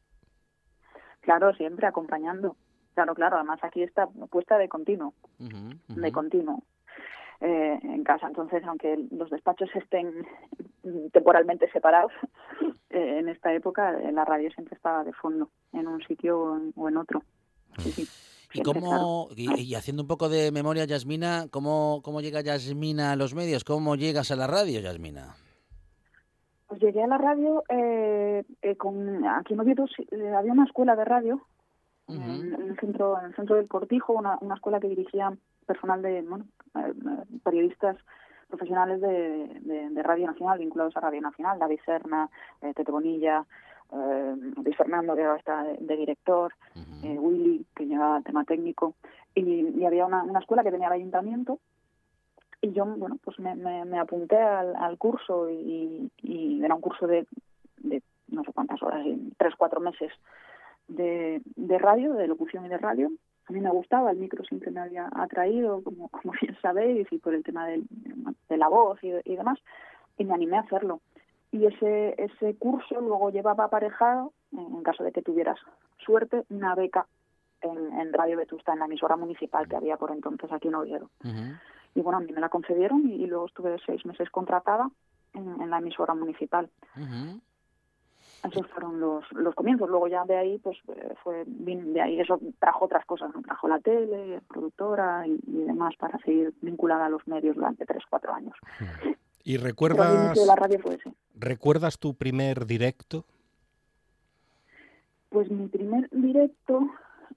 Claro, 1.20 1.55
siempre 1.55 1.87
acompañando. 1.87 2.57
Claro, 2.95 3.14
claro, 3.14 3.36
además 3.36 3.59
aquí 3.62 3.82
está 3.82 4.07
puesta 4.07 4.59
de 4.59 4.68
continuo, 4.68 5.14
de 5.38 6.12
continuo. 6.12 6.62
Eh, 7.45 7.76
en 7.82 8.05
casa. 8.05 8.28
Entonces, 8.28 8.62
aunque 8.68 8.97
los 9.11 9.28
despachos 9.28 9.68
estén 9.74 10.24
temporalmente 11.12 11.68
separados, 11.72 12.12
eh, 12.90 13.18
en 13.18 13.28
esta 13.28 13.53
época 13.53 13.99
eh, 13.99 14.12
la 14.12 14.24
radio 14.24 14.49
siempre 14.53 14.76
estaba 14.76 15.03
de 15.03 15.12
fondo, 15.12 15.51
en 15.72 15.88
un 15.88 16.01
sitio 16.05 16.61
o 16.76 16.88
en 16.88 16.97
otro. 16.97 17.24
¿Y, 18.55 18.62
cómo, 18.62 19.26
y, 19.34 19.74
haciendo 19.74 20.05
un 20.05 20.09
poco 20.09 20.28
de 20.28 20.53
memoria, 20.53 20.84
Yasmina, 20.84 21.47
¿cómo, 21.51 22.01
¿cómo 22.05 22.20
llega 22.20 22.43
Yasmina 22.43 23.11
a 23.11 23.16
los 23.16 23.34
medios? 23.34 23.64
¿Cómo 23.64 23.97
llegas 23.97 24.30
a 24.30 24.36
la 24.36 24.47
radio, 24.47 24.78
Yasmina? 24.78 25.34
Pues 26.68 26.80
llegué 26.80 27.03
a 27.03 27.09
la 27.09 27.18
radio 27.18 27.64
con 28.78 29.26
aquí 29.26 29.55
en 29.55 29.61
Oviedo 29.61 29.86
había 30.38 30.53
una 30.53 30.64
escuela 30.64 30.95
de 30.95 31.05
radio 31.05 31.40
en, 32.09 32.55
el 32.55 32.76
centro 32.78 33.18
en 33.18 33.26
el 33.26 33.34
centro 33.34 33.57
del 33.57 33.68
Cortijo, 33.68 34.12
una, 34.12 34.38
una 34.40 34.55
escuela 34.55 34.80
que 34.80 34.88
dirigía 34.88 35.32
personal 35.66 36.03
de 36.03 36.22
bueno, 36.22 36.44
eh, 36.74 36.92
periodistas 37.42 37.96
profesionales 38.53 39.00
de, 39.00 39.88
de, 39.90 40.03
Radio 40.03 40.26
Nacional, 40.26 40.59
vinculados 40.59 40.94
a 40.96 41.00
Radio 41.00 41.22
Nacional, 41.22 41.59
David 41.59 41.80
Serna, 41.86 42.28
eh, 42.61 42.74
Tete 42.74 42.92
Bonilla, 42.92 43.46
eh, 43.92 44.34
Luis 44.62 44.76
Fernando, 44.76 45.16
que 45.16 45.24
ahora 45.24 45.38
está 45.38 45.64
de, 45.64 45.96
director, 45.96 46.53
eh, 47.03 47.18
Willy, 47.18 47.64
que 47.74 47.86
lleva 47.86 48.20
tema 48.22 48.44
técnico, 48.44 48.94
y, 49.34 49.82
había 49.84 50.05
una, 50.05 50.22
una, 50.22 50.40
escuela 50.40 50.62
que 50.62 50.70
tenía 50.70 50.88
el 50.88 50.92
ayuntamiento, 50.92 51.61
y 52.61 52.72
yo, 52.72 52.84
bueno, 52.84 53.16
pues 53.24 53.38
me, 53.38 53.55
me, 53.55 53.98
apunté 53.98 54.36
al, 54.36 54.76
al 54.76 54.98
curso, 54.98 55.48
y, 55.48 56.11
y, 56.22 56.62
era 56.62 56.74
un 56.74 56.82
curso 56.82 57.07
de, 57.07 57.26
de 57.78 58.03
no 58.28 58.44
sé 58.44 58.53
cuántas 58.53 58.82
horas, 58.82 59.07
tres, 59.38 59.55
cuatro 59.57 59.80
meses 59.80 60.12
de, 60.89 61.43
de 61.57 61.78
radio, 61.78 62.14
de 62.14 62.26
locución 62.26 62.66
y 62.66 62.68
de 62.68 62.78
radio, 62.78 63.11
a 63.47 63.53
mí 63.53 63.61
me 63.61 63.70
gustaba, 63.70 64.11
el 64.11 64.18
micro 64.18 64.45
siempre 64.45 64.70
me 64.70 64.80
había 64.80 65.09
atraído, 65.14 65.83
como, 65.83 66.09
como 66.09 66.33
bien 66.41 66.57
sabéis, 66.61 67.07
y 67.11 67.18
por 67.18 67.35
el 67.35 67.43
tema 67.43 67.66
de 67.66 68.57
la 68.57 68.68
voz 68.68 68.99
y, 69.03 69.37
demás, 69.37 69.59
y 70.18 70.24
me 70.24 70.35
animé 70.35 70.57
a 70.57 70.61
hacerlo. 70.61 71.01
Y 71.51 71.66
ese, 71.66 72.14
ese 72.16 72.55
curso 72.57 73.01
luego 73.01 73.30
llevaba 73.30 73.64
aparejado, 73.64 74.33
en 74.53 74.83
caso 74.83 75.05
de 75.05 75.12
que 75.12 75.22
tuvieras 75.22 75.59
suerte, 75.99 76.45
una 76.51 76.74
beca 76.74 77.07
en, 77.61 78.12
Radio 78.12 78.39
Vetusta, 78.39 78.72
en 78.72 78.80
la 78.80 78.87
emisora 78.87 79.16
municipal 79.16 79.68
que 79.68 79.76
había 79.76 79.97
por 79.97 80.11
entonces 80.11 80.51
aquí 80.51 80.68
en 80.68 80.74
Oviedo. 80.74 81.11
Y 81.95 82.01
bueno, 82.01 82.18
a 82.18 82.20
mí 82.20 82.33
me 82.33 82.41
la 82.41 82.49
concedieron 82.49 83.07
y, 83.09 83.26
luego 83.26 83.47
estuve 83.47 83.76
seis 83.85 84.05
meses 84.07 84.30
contratada 84.30 84.91
en, 85.35 85.68
la 85.68 85.78
emisora 85.78 86.14
municipal. 86.14 86.70
Esos 88.43 88.66
fueron 88.68 88.99
los, 88.99 89.24
los 89.32 89.55
comienzos. 89.55 89.88
Luego 89.88 90.09
ya 90.09 90.24
de 90.24 90.36
ahí, 90.36 90.59
pues 90.59 90.76
eh, 90.88 91.14
fue 91.22 91.45
de 91.47 92.01
ahí 92.01 92.20
eso 92.20 92.40
trajo 92.59 92.86
otras 92.86 93.05
cosas, 93.07 93.32
¿no? 93.34 93.43
Trajo 93.43 93.68
la 93.68 93.78
tele, 93.78 94.40
productora 94.49 95.26
y, 95.26 95.38
demás 95.47 95.95
para 95.97 96.18
seguir 96.18 96.53
vinculada 96.61 97.07
a 97.07 97.09
los 97.09 97.26
medios 97.28 97.55
durante 97.55 97.86
tres, 97.86 98.03
cuatro 98.11 98.34
años. 98.34 98.55
¿Y 99.45 99.57
recuerdas, 99.57 100.36
la 100.47 100.57
radio 100.57 100.78
fue 100.80 100.95
ese. 100.95 101.12
recuerdas 101.36 101.99
tu 101.99 102.14
primer 102.14 102.66
directo? 102.66 103.24
Pues 105.30 105.51
mi 105.51 105.68
primer 105.68 106.09
directo, 106.11 106.88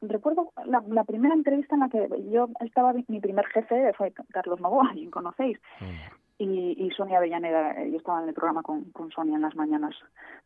recuerdo 0.01 0.51
la, 0.65 0.83
la, 0.87 1.03
primera 1.03 1.33
entrevista 1.33 1.75
en 1.75 1.81
la 1.81 1.89
que 1.89 2.07
yo 2.31 2.49
estaba, 2.59 2.93
mi 2.93 3.19
primer 3.19 3.45
jefe 3.47 3.93
fue 3.93 4.11
Carlos 4.31 4.59
Novoa, 4.59 4.91
quien 4.93 5.11
conocéis. 5.11 5.57
Mm 5.79 6.24
y, 6.37 6.75
y 6.77 6.91
Sonia 6.91 7.17
Avellaneda, 7.17 7.71
eh, 7.81 7.91
yo 7.91 7.97
estaba 7.97 8.21
en 8.21 8.29
el 8.29 8.33
programa 8.33 8.61
con, 8.61 8.85
con 8.91 9.11
Sonia 9.11 9.35
en 9.35 9.41
las 9.41 9.55
mañanas 9.55 9.95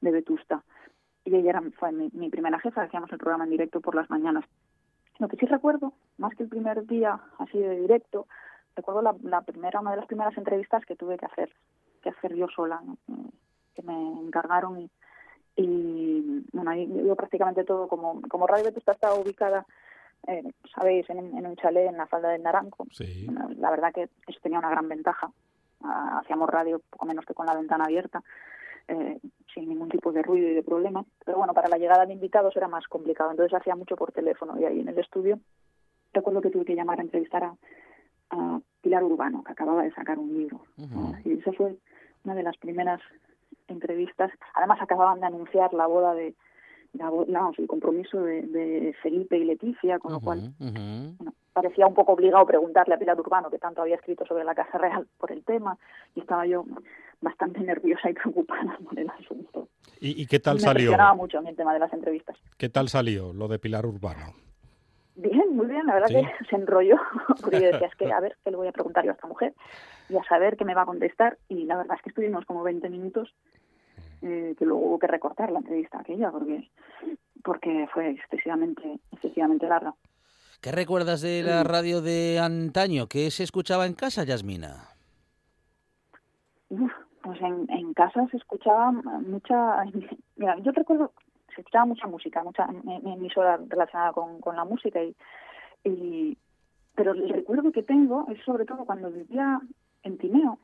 de 0.01 0.11
Vetusta 0.11 0.63
y 1.25 1.35
ella 1.35 1.49
era, 1.49 1.61
fue 1.77 1.91
mi, 1.91 2.29
primera 2.29 2.59
jefa, 2.59 2.83
hacíamos 2.83 3.11
el 3.11 3.17
programa 3.17 3.43
en 3.43 3.51
directo 3.51 3.81
por 3.81 3.95
las 3.95 4.09
mañanas. 4.09 4.45
Lo 5.19 5.27
que 5.27 5.37
sí 5.37 5.45
recuerdo, 5.45 5.93
más 6.17 6.33
que 6.35 6.43
el 6.43 6.49
primer 6.49 6.85
día 6.85 7.19
así 7.39 7.57
de 7.59 7.81
directo, 7.81 8.27
recuerdo 8.75 9.01
la, 9.01 9.15
la 9.23 9.41
primera, 9.41 9.81
una 9.81 9.91
de 9.91 9.97
las 9.97 10.05
primeras 10.05 10.37
entrevistas 10.37 10.85
que 10.85 10.95
tuve 10.95 11.17
que 11.17 11.25
hacer, 11.25 11.51
que 12.01 12.09
hacer 12.09 12.35
yo 12.35 12.47
sola, 12.47 12.81
que 13.75 13.81
me 13.81 13.93
encargaron 13.93 14.79
y, 14.79 14.89
y 15.57 16.45
bueno, 16.53 16.71
ahí 16.71 16.87
yo 17.05 17.15
prácticamente 17.15 17.65
todo, 17.65 17.87
como, 17.87 18.21
como 18.29 18.47
Radio 18.47 18.65
Vetusta 18.65 18.93
estaba 18.93 19.15
ubicada 19.15 19.65
eh, 20.27 20.43
sabéis, 20.75 21.09
en, 21.09 21.17
en, 21.37 21.45
un 21.45 21.55
chalet 21.55 21.87
en 21.87 21.97
la 21.97 22.07
falda 22.07 22.29
del 22.29 22.43
Naranco. 22.43 22.85
la 23.57 23.71
verdad 23.71 23.93
que 23.93 24.09
eso 24.27 24.39
tenía 24.41 24.59
una 24.59 24.69
gran 24.69 24.87
ventaja, 24.87 25.31
hacíamos 25.83 26.49
radio 26.49 26.81
poco 26.89 27.05
menos 27.05 27.25
que 27.25 27.33
con 27.33 27.45
la 27.45 27.55
ventana 27.55 27.85
abierta, 27.85 28.23
eh, 28.87 29.19
sin 29.53 29.69
ningún 29.69 29.89
tipo 29.89 30.11
de 30.11 30.21
ruido 30.23 30.49
y 30.49 30.55
de 30.55 30.63
problema. 30.63 31.05
Pero 31.25 31.37
bueno, 31.37 31.53
para 31.53 31.69
la 31.69 31.77
llegada 31.77 32.05
de 32.05 32.13
invitados 32.13 32.55
era 32.55 32.67
más 32.67 32.87
complicado, 32.87 33.31
entonces 33.31 33.59
hacía 33.59 33.75
mucho 33.75 33.95
por 33.95 34.11
teléfono 34.11 34.59
y 34.59 34.65
ahí 34.65 34.79
en 34.79 34.89
el 34.89 34.99
estudio 34.99 35.39
recuerdo 36.13 36.41
que 36.41 36.49
tuve 36.49 36.65
que 36.65 36.75
llamar 36.75 36.99
a 36.99 37.03
entrevistar 37.03 37.43
a, 37.43 37.55
Pilar 38.81 39.03
Urbano, 39.03 39.43
que 39.43 39.51
acababa 39.51 39.83
de 39.83 39.91
sacar 39.91 40.19
un 40.19 40.37
libro. 40.37 40.61
Y 41.25 41.33
esa 41.33 41.51
fue 41.51 41.75
una 42.23 42.35
de 42.35 42.43
las 42.43 42.55
primeras 42.57 43.01
entrevistas. 43.67 44.31
Además 44.53 44.79
acababan 44.81 45.19
de 45.19 45.25
anunciar 45.25 45.73
la 45.73 45.87
boda 45.87 46.13
de, 46.13 46.35
la, 46.93 47.11
el 47.57 47.67
compromiso 47.67 48.21
de, 48.21 48.95
Felipe 49.01 49.37
y 49.37 49.45
Leticia, 49.45 49.99
con 49.99 50.13
lo 50.13 50.21
cual 50.21 50.53
parecía 51.61 51.85
un 51.85 51.93
poco 51.93 52.13
obligado 52.13 52.45
preguntarle 52.45 52.95
a 52.95 52.97
Pilar 52.97 53.19
Urbano, 53.19 53.49
que 53.49 53.59
tanto 53.59 53.81
había 53.81 53.95
escrito 53.95 54.25
sobre 54.25 54.45
la 54.45 54.55
Casa 54.55 54.77
Real 54.77 55.05
por 55.17 55.29
el 55.31 55.43
tema, 55.43 55.77
y 56.15 56.21
estaba 56.21 56.45
yo 56.45 56.63
bastante 57.19 57.59
nerviosa 57.59 58.09
y 58.09 58.13
preocupada 58.13 58.77
por 58.83 58.97
el 58.97 59.09
asunto. 59.09 59.67
¿Y, 59.99 60.25
qué 60.27 60.39
tal 60.39 60.55
Me 60.55 60.61
salió? 60.61 60.91
Me 60.91 61.15
mucho 61.15 61.39
en 61.39 61.47
el 61.47 61.55
tema 61.57 61.73
de 61.73 61.79
las 61.79 61.91
entrevistas. 61.91 62.37
¿Qué 62.57 62.69
tal 62.69 62.87
salió 62.87 63.33
lo 63.33 63.49
de 63.49 63.59
Pilar 63.59 63.85
Urbano? 63.85 64.33
Bien, 65.15 65.53
muy 65.53 65.67
bien, 65.67 65.85
la 65.85 65.95
verdad 65.95 66.07
que 66.07 66.45
se 66.45 66.55
enrolló, 66.55 66.95
porque 67.41 67.59
yo 67.59 67.67
decía, 67.67 67.87
es 67.87 67.95
que 67.95 68.09
a 68.09 68.21
ver, 68.21 68.37
¿qué 68.45 68.51
le 68.51 68.57
voy 68.57 68.69
a 68.69 68.71
preguntar 68.71 69.03
yo 69.03 69.11
a 69.11 69.15
esta 69.15 69.27
mujer? 69.27 69.53
Y 70.07 70.15
a 70.15 70.23
saber 70.23 70.55
qué 70.55 70.63
me 70.63 70.75
va 70.75 70.83
a 70.83 70.85
contestar, 70.85 71.37
y 71.49 71.65
la 71.65 71.75
verdad 71.75 71.97
es 71.97 72.01
que 72.03 72.09
estuvimos 72.09 72.45
como 72.45 72.63
20 72.63 72.89
minutos, 72.89 73.35
eh, 74.21 74.55
que 74.57 74.65
luego 74.65 74.85
hubo 74.85 74.99
que 74.99 75.07
recortar 75.07 75.51
la 75.51 75.59
entrevista 75.59 75.99
aquella, 75.99 76.31
porque 76.31 76.69
porque 77.43 77.87
fue 77.93 78.11
excesivamente, 78.11 78.99
excesivamente 79.11 79.67
larga. 79.67 79.93
¿Qué 80.61 80.73
recuerdas 80.73 81.21
de 81.21 81.41
la 81.41 81.63
radio 81.63 82.01
de 82.01 82.37
antaño? 82.37 83.07
¿Qué 83.07 83.31
se 83.31 83.43
escuchaba 83.43 83.85
en 83.85 83.93
casa, 83.93 84.25
Yasmina? 84.25 84.89
pues 86.67 87.41
en, 87.41 87.93
casa 87.93 88.27
se 88.29 88.35
escuchaba 88.35 88.91
mucha... 88.91 89.85
Mira, 90.35 90.57
yo 90.59 90.73
recuerdo, 90.73 91.13
se 91.55 91.61
escuchaba 91.61 91.85
mucha 91.85 92.07
música, 92.07 92.43
mucha 92.43 92.67
emisora 93.05 93.57
relacionada 93.69 94.11
con, 94.11 94.41
con 94.41 94.57
la 94.57 94.65
música 94.65 95.01
y, 95.01 95.15
y... 95.85 96.37
Pero 96.93 97.13
el 97.13 97.29
recuerdo 97.29 97.71
que 97.71 97.83
tengo 97.83 98.25
es 98.29 98.43
sobre 98.43 98.65
todo 98.65 98.83
cuando 98.83 99.09
vivía 99.09 99.61
en 100.03 100.17
Tineo, 100.17 100.59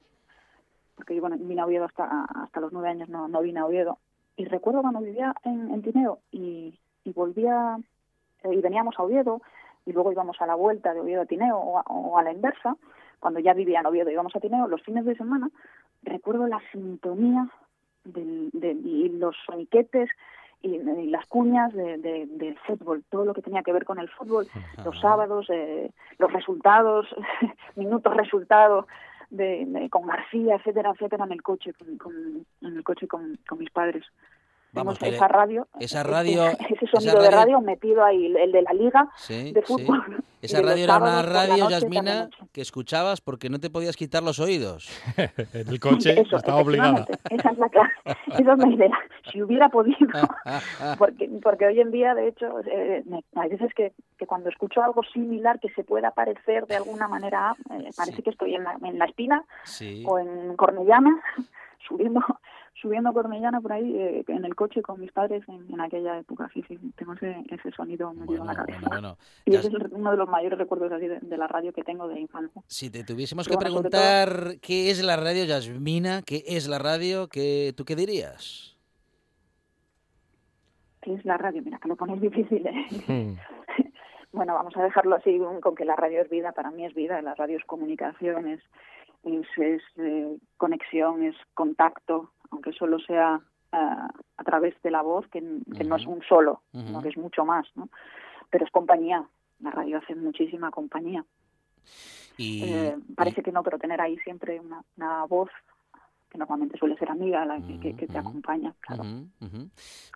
porque 0.96 1.18
bueno, 1.22 1.38
vine 1.40 1.62
a 1.62 1.66
Oviedo 1.66 1.86
hasta, 1.86 2.26
hasta 2.26 2.60
los 2.60 2.74
nueve 2.74 2.90
años, 2.90 3.08
no, 3.08 3.30
no 3.30 3.42
vine 3.42 3.62
a 3.62 3.66
Oviedo. 3.66 4.00
Y 4.36 4.44
recuerdo 4.44 4.82
cuando 4.82 5.00
vivía 5.00 5.34
en, 5.46 5.74
en 5.74 5.82
Tineo 5.82 6.20
y, 6.34 6.78
y 7.06 7.14
volvía, 7.14 7.78
eh, 8.44 8.54
y 8.54 8.60
veníamos 8.60 8.96
a 8.98 9.04
Oviedo, 9.04 9.42
y 9.86 9.94
luego 9.94 10.12
íbamos 10.12 10.42
a 10.42 10.48
la 10.48 10.56
vuelta 10.56 10.94
de 10.94 11.00
Oviedo 11.00 11.22
a 11.22 11.26
Tineo 11.26 11.58
o 11.58 12.18
a, 12.18 12.24
la 12.24 12.32
inversa, 12.32 12.76
cuando 13.20 13.40
ya 13.40 13.54
vivía 13.54 13.80
en 13.80 13.86
Oviedo 13.86 14.10
íbamos 14.10 14.36
a 14.36 14.40
Tineo, 14.40 14.68
los 14.68 14.82
fines 14.82 15.06
de 15.06 15.16
semana, 15.16 15.50
recuerdo 16.04 16.48
la 16.48 16.62
sintonía 16.72 17.48
de, 18.04 18.72
y 18.84 19.10
los 19.10 19.36
soniquetes 19.46 20.10
y, 20.62 20.80
las 21.10 21.26
cuñas 21.28 21.74
de, 21.74 21.98
del 22.28 22.58
fútbol, 22.60 23.04
todo 23.10 23.26
lo 23.26 23.34
que 23.34 23.42
tenía 23.42 23.62
que 23.62 23.74
ver 23.74 23.86
con 23.86 24.00
el 24.00 24.10
fútbol, 24.10 24.48
los 24.84 25.00
sábados, 25.00 25.48
eh, 25.50 25.92
los 26.18 26.32
resultados, 26.34 27.08
minutos 27.76 28.16
resultados, 28.16 28.86
de, 29.30 29.88
con 29.92 30.06
García, 30.06 30.56
etcétera, 30.56 30.92
etcétera, 30.92 31.26
en 31.26 31.32
el 31.32 31.42
coche, 31.42 31.74
con, 31.98 32.46
en 32.62 32.78
el 32.78 32.84
coche 32.84 33.08
con 33.08 33.38
mis 33.58 33.70
padres. 33.72 34.06
Vamos, 34.76 35.02
esa 35.02 35.28
radio, 35.28 35.68
esa 35.80 36.04
radio, 36.04 36.44
ese 36.70 36.88
sonido 36.88 37.22
de 37.22 37.32
radio 37.32 37.62
metido 37.62 38.04
ahí, 38.04 38.26
el 38.26 38.52
de 38.52 38.62
la 38.62 38.74
liga 38.74 39.10
de 39.30 39.62
fútbol. 39.66 40.24
Esa 40.46 40.62
radio 40.62 40.84
era 40.84 40.98
una 40.98 41.24
radio, 41.24 41.70
Yasmina, 41.72 42.30
que 42.52 42.62
escuchabas 42.62 43.20
porque 43.20 43.50
no 43.50 43.60
te 43.60 43.72
podías 43.72 43.98
quitar 43.98 44.22
los 44.22 44.40
oídos. 44.40 44.92
en 45.18 45.68
el 45.68 45.80
coche 45.80 46.22
estaba 46.22 46.60
obligada. 46.60 47.08
Esa 47.32 47.50
es 47.50 47.58
la 47.58 47.68
clase, 47.70 47.94
esa 48.28 48.54
es 48.54 48.60
la 48.60 48.70
idea. 48.70 49.00
Si 49.32 49.42
hubiera 49.42 49.70
podido, 49.70 49.98
porque, 51.00 51.28
porque 51.42 51.66
hoy 51.66 51.80
en 51.80 51.90
día, 51.90 52.14
de 52.14 52.28
hecho, 52.28 52.60
eh, 52.60 53.04
hay 53.36 53.50
veces 53.50 53.74
que, 53.74 53.94
que, 54.20 54.28
cuando 54.28 54.50
escucho 54.50 54.84
algo 54.84 55.02
similar 55.12 55.60
que 55.60 55.70
se 55.70 55.84
pueda 55.84 56.12
parecer 56.12 56.68
de 56.68 56.76
alguna 56.76 57.08
manera, 57.08 57.56
eh, 57.72 57.90
parece 57.98 58.22
que 58.22 58.30
estoy 58.30 58.54
en 58.54 58.66
la, 58.66 58.78
en 58.84 59.00
la 59.00 59.06
espina 59.06 59.44
o 60.06 60.20
en 60.20 60.56
Cornellana, 60.56 61.24
subiendo 61.88 62.22
subiendo 62.82 63.14
Cornellana 63.14 63.62
por 63.62 63.74
ahí 63.74 63.96
eh, 63.96 64.24
en 64.28 64.46
el 64.46 64.56
coche 64.56 64.82
con 64.82 65.00
mis 65.00 65.12
padres 65.12 65.44
en, 65.48 65.66
en 65.74 65.82
aquella 65.82 66.20
época. 66.20 66.50
Sí, 66.54 66.64
sí, 66.68 66.78
tengo 66.96 67.14
ese, 67.14 67.44
ese 67.50 67.72
sonido 67.72 68.14
metido 68.14 68.42
en 68.42 68.48
la 68.48 68.56
cabeza. 68.56 68.80
Bueno, 68.88 69.16
bueno. 69.16 69.18
Y 69.46 69.52
Ya 69.52 69.60
ese 69.60 69.70
es 69.70 69.92
uno 69.92 70.12
de 70.12 70.18
los 70.18 70.30
mayores 70.30 70.60
recuerdos 70.60 70.92
así 70.92 71.08
de, 71.08 71.20
de 71.20 71.38
la 71.38 71.48
radio 71.48 71.72
que 71.74 71.84
tengo 71.84 72.08
de 72.08 72.20
infancia. 72.20 72.62
Si 72.68 72.90
te 72.90 73.04
tuviésemos 73.04 73.48
Pero 73.48 73.60
que 73.60 73.66
bueno, 73.66 73.90
preguntar 73.90 74.60
qué 74.62 74.92
es 74.92 75.04
la 75.04 75.16
radio, 75.16 75.46
Yasmina, 75.46 76.22
qué 76.22 76.44
es 76.46 76.68
la 76.68 76.80
radio, 76.80 77.28
¿qué, 77.28 77.74
¿tú 77.76 77.86
qué 77.86 77.96
dirías? 77.96 78.76
¿Qué 81.02 81.14
es 81.14 81.24
la 81.24 81.38
radio? 81.38 81.62
Mira, 81.64 81.78
que 81.78 81.88
lo 81.88 81.96
pones 81.96 82.20
difícil. 82.20 82.66
¿eh? 82.66 82.88
Mm. 83.08 83.38
bueno, 84.34 84.56
vamos 84.56 84.76
a 84.76 84.84
dejarlo 84.84 85.16
así 85.16 85.40
con 85.62 85.76
que 85.76 85.86
la 85.86 85.96
radio 85.96 86.22
es 86.22 86.30
vida. 86.30 86.52
Para 86.52 86.72
mí 86.72 86.84
es 86.84 86.96
vida. 86.96 87.22
La 87.22 87.36
radio 87.36 87.58
es 87.58 87.66
comunicación, 87.66 88.48
es, 88.48 88.60
es, 89.24 89.46
es, 89.58 89.84
eh, 89.98 90.36
conexión, 90.58 91.24
es 91.24 91.36
contacto, 91.54 92.32
aunque 92.56 92.74
solo 92.74 93.00
sea 93.00 93.40
ah, 93.72 94.10
a 94.38 94.44
través 94.44 94.82
de 94.82 94.92
la 94.92 95.02
voz, 95.02 95.28
que, 95.28 95.42
que 95.78 95.84
no 95.84 95.98
es 95.98 96.06
un 96.08 96.22
solo, 96.24 96.62
sino 96.72 97.02
que 97.02 97.10
es 97.10 97.18
mucho 97.18 97.46
más, 97.46 97.68
¿no? 97.76 97.90
Pero 98.50 98.66
es 98.66 98.72
compañía. 98.72 99.24
La 99.60 99.72
radio 99.72 99.98
hace 99.98 100.16
muchísima 100.16 100.72
compañía. 100.72 101.24
Y, 102.38 102.64
Eh, 102.64 102.98
parece 103.16 103.42
que 103.44 103.52
no, 103.52 103.64
pero 103.64 103.78
tener 103.78 104.02
ahí 104.02 104.18
siempre 104.20 104.60
una, 104.60 104.84
una 104.98 105.26
voz 105.26 105.50
que 106.30 106.38
normalmente 106.38 106.78
suele 106.78 106.98
ser 106.98 107.10
amiga, 107.10 107.46
la 107.46 107.62
que, 107.62 107.80
que- 107.80 107.96
que 107.96 108.08
te 108.08 108.18
acompaña, 108.18 108.74
claro. 108.82 109.04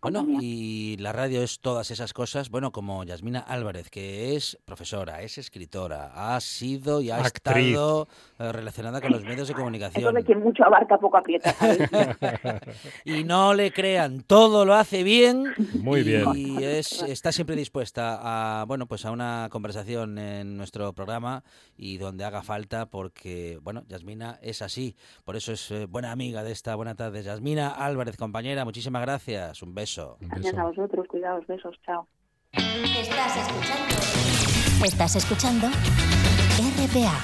Bueno, 0.02 0.26
y 0.42 0.98
la 0.98 1.12
radio 1.14 1.42
es 1.42 1.60
todas 1.60 1.92
esas 1.92 2.14
cosas, 2.14 2.50
bueno, 2.50 2.72
como 2.72 3.04
Yasmina 3.04 3.40
Álvarez, 3.40 3.90
que 3.90 4.36
es 4.36 4.58
profesora, 4.66 5.22
es 5.22 5.38
escritora, 5.38 6.12
ha 6.36 6.40
sido 6.42 7.02
y 7.02 7.10
ha 7.12 7.18
Actriz. 7.18 7.68
estado 7.68 8.08
eh, 8.40 8.52
relacionada 8.52 9.02
con 9.02 9.12
los 9.12 9.24
medios 9.24 9.48
de 9.48 9.54
Eso 9.54 9.56
comunicación. 9.56 10.14
de 10.14 10.24
quien 10.24 10.40
mucho 10.40 10.64
abarca, 10.66 10.98
poco 10.98 11.18
aprieta. 11.18 11.54
Y 13.06 13.24
no 13.24 13.54
le 13.54 13.72
crean, 13.72 14.22
todo 14.22 14.66
lo 14.66 14.74
hace 14.76 15.04
bien. 15.04 15.46
Muy 15.82 16.02
y 16.02 16.04
bien. 16.04 16.60
es, 16.62 17.02
está 17.04 17.32
siempre 17.32 17.56
dispuesta 17.56 18.20
a, 18.62 18.66
bueno, 18.66 18.88
pues 18.88 19.06
a 19.06 19.12
una 19.12 19.48
conversación 19.52 20.18
en 20.18 20.58
nuestro 20.58 20.94
programa 20.94 21.44
y 21.78 21.98
donde 21.98 22.24
haga 22.26 22.42
falta, 22.44 22.88
porque, 22.88 23.60
bueno, 23.62 23.84
Yasmina 23.88 24.40
es 24.42 24.62
así. 24.62 24.96
Por 25.26 25.36
eso 25.36 25.52
es 25.54 25.72
eh, 25.72 25.86
buena 26.00 26.14
amiga 26.14 26.46
de 26.46 26.54
esta 26.54 26.76
buena 26.76 26.96
tarde. 26.96 27.22
Yasmina 27.24 27.72
Álvarez, 27.72 28.16
compañera, 28.16 28.64
muchísimas 28.64 29.02
gracias. 29.02 29.62
Un 29.62 29.76
beso. 29.76 30.18
Un 30.22 30.30
Gracias 30.30 30.58
a 30.58 30.64
vosotros, 30.64 31.06
cuidados, 31.10 31.46
besos, 31.46 31.76
chao. 31.86 32.08
Estás 32.54 33.36
escuchando. 33.36 34.86
Estás 34.86 35.16
escuchando 35.18 35.68
RPA, 35.68 37.20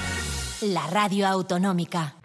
la 0.74 0.86
radio 0.88 1.26
autonómica. 1.26 2.16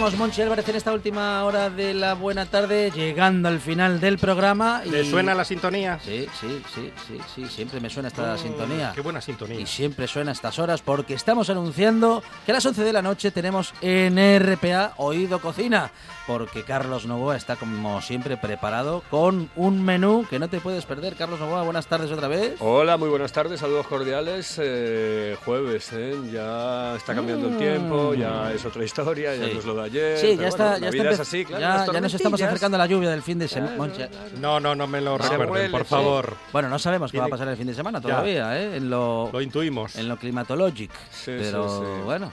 Estamos, 0.00 0.18
Monchi 0.18 0.40
Álvarez, 0.40 0.66
en 0.66 0.76
esta 0.76 0.94
última 0.94 1.44
hora 1.44 1.68
de 1.68 1.92
la 1.92 2.14
buena 2.14 2.46
tarde, 2.46 2.90
llegando 2.90 3.48
al 3.50 3.60
final 3.60 4.00
del 4.00 4.16
programa. 4.16 4.80
¿Le 4.86 5.02
y- 5.02 5.10
suena 5.10 5.34
la 5.34 5.44
sintonía? 5.44 5.98
Sí, 6.02 6.26
sí, 6.40 6.62
sí, 6.74 6.90
sí, 7.06 7.18
sí, 7.34 7.44
siempre 7.46 7.80
me 7.80 7.90
suena 7.90 8.08
esta 8.08 8.32
Oh, 8.32 8.38
sintonía. 8.38 8.92
Qué 8.94 9.02
buena 9.02 9.20
sintonía. 9.20 9.60
Y 9.60 9.66
siempre 9.66 10.06
suena 10.08 10.30
a 10.30 10.32
estas 10.32 10.58
horas 10.58 10.80
porque 10.80 11.12
estamos 11.12 11.50
anunciando 11.50 12.22
que 12.46 12.52
a 12.52 12.54
las 12.54 12.64
11 12.64 12.82
de 12.82 12.94
la 12.94 13.02
noche 13.02 13.30
tenemos 13.30 13.74
en 13.82 14.16
RPA 14.40 14.94
Oído 14.96 15.38
Cocina. 15.38 15.90
Porque 16.26 16.62
Carlos 16.62 17.06
Novoa 17.06 17.36
está 17.36 17.56
como 17.56 18.00
siempre 18.00 18.36
preparado 18.36 19.02
con 19.10 19.50
un 19.56 19.82
menú 19.84 20.24
que 20.30 20.38
no 20.38 20.48
te 20.48 20.60
puedes 20.60 20.86
perder. 20.86 21.16
Carlos 21.16 21.40
Novoa, 21.40 21.62
buenas 21.64 21.88
tardes 21.88 22.10
otra 22.12 22.28
vez. 22.28 22.54
Hola, 22.60 22.96
muy 22.96 23.08
buenas 23.10 23.32
tardes, 23.32 23.60
saludos 23.60 23.86
cordiales. 23.86 24.54
eh, 24.62 25.36
jueves, 25.44 25.90
¿eh? 25.92 26.14
ya 26.32 26.94
está 26.96 27.14
cambiando 27.14 27.48
el 27.48 27.58
tiempo, 27.58 28.14
ya 28.14 28.50
es 28.52 28.64
otra 28.64 28.82
historia, 28.84 29.34
ya 29.34 29.42
Mm. 29.42 29.48
Sí. 29.48 29.52
no 29.54 29.58
es 29.60 29.64
lo 29.66 29.74
de 29.74 29.89
ayer. 29.90 30.18
Sí, 30.18 30.36
ya 30.36 30.48
está, 30.48 30.70
bueno, 30.70 30.78
ya 30.80 30.88
está 30.90 31.10
es 31.10 31.18
empe- 31.18 31.22
así, 31.22 31.44
claro. 31.44 31.92
ya, 31.92 32.00
nos 32.00 32.14
estamos 32.14 32.40
acercando 32.42 32.76
a 32.76 32.78
la 32.78 32.86
lluvia 32.86 33.10
del 33.10 33.22
fin 33.22 33.38
de 33.38 33.48
semana. 33.48 33.92
Claro. 33.92 34.10
No, 34.40 34.60
no, 34.60 34.74
no 34.74 34.86
me 34.86 35.00
lo 35.00 35.18
recuerden, 35.18 35.50
huele, 35.50 35.70
por 35.70 35.82
sí. 35.82 35.86
favor. 35.88 36.36
Bueno, 36.52 36.68
no 36.68 36.78
sabemos 36.78 37.10
qué 37.12 37.18
va 37.18 37.26
a 37.26 37.28
pasar 37.28 37.48
el 37.48 37.56
fin 37.56 37.66
de 37.66 37.74
semana 37.74 37.98
Ya. 37.98 38.02
todavía, 38.08 38.58
¿eh? 38.60 38.76
En 38.76 38.88
lo, 38.90 39.30
Lo 39.32 39.40
intuimos. 39.40 39.96
en 39.96 40.08
lo 40.08 40.16
climatologic. 40.16 40.90
Sí, 41.10 41.32
pero 41.38 41.68
sí, 41.68 41.84
sí. 41.84 42.02
bueno. 42.04 42.32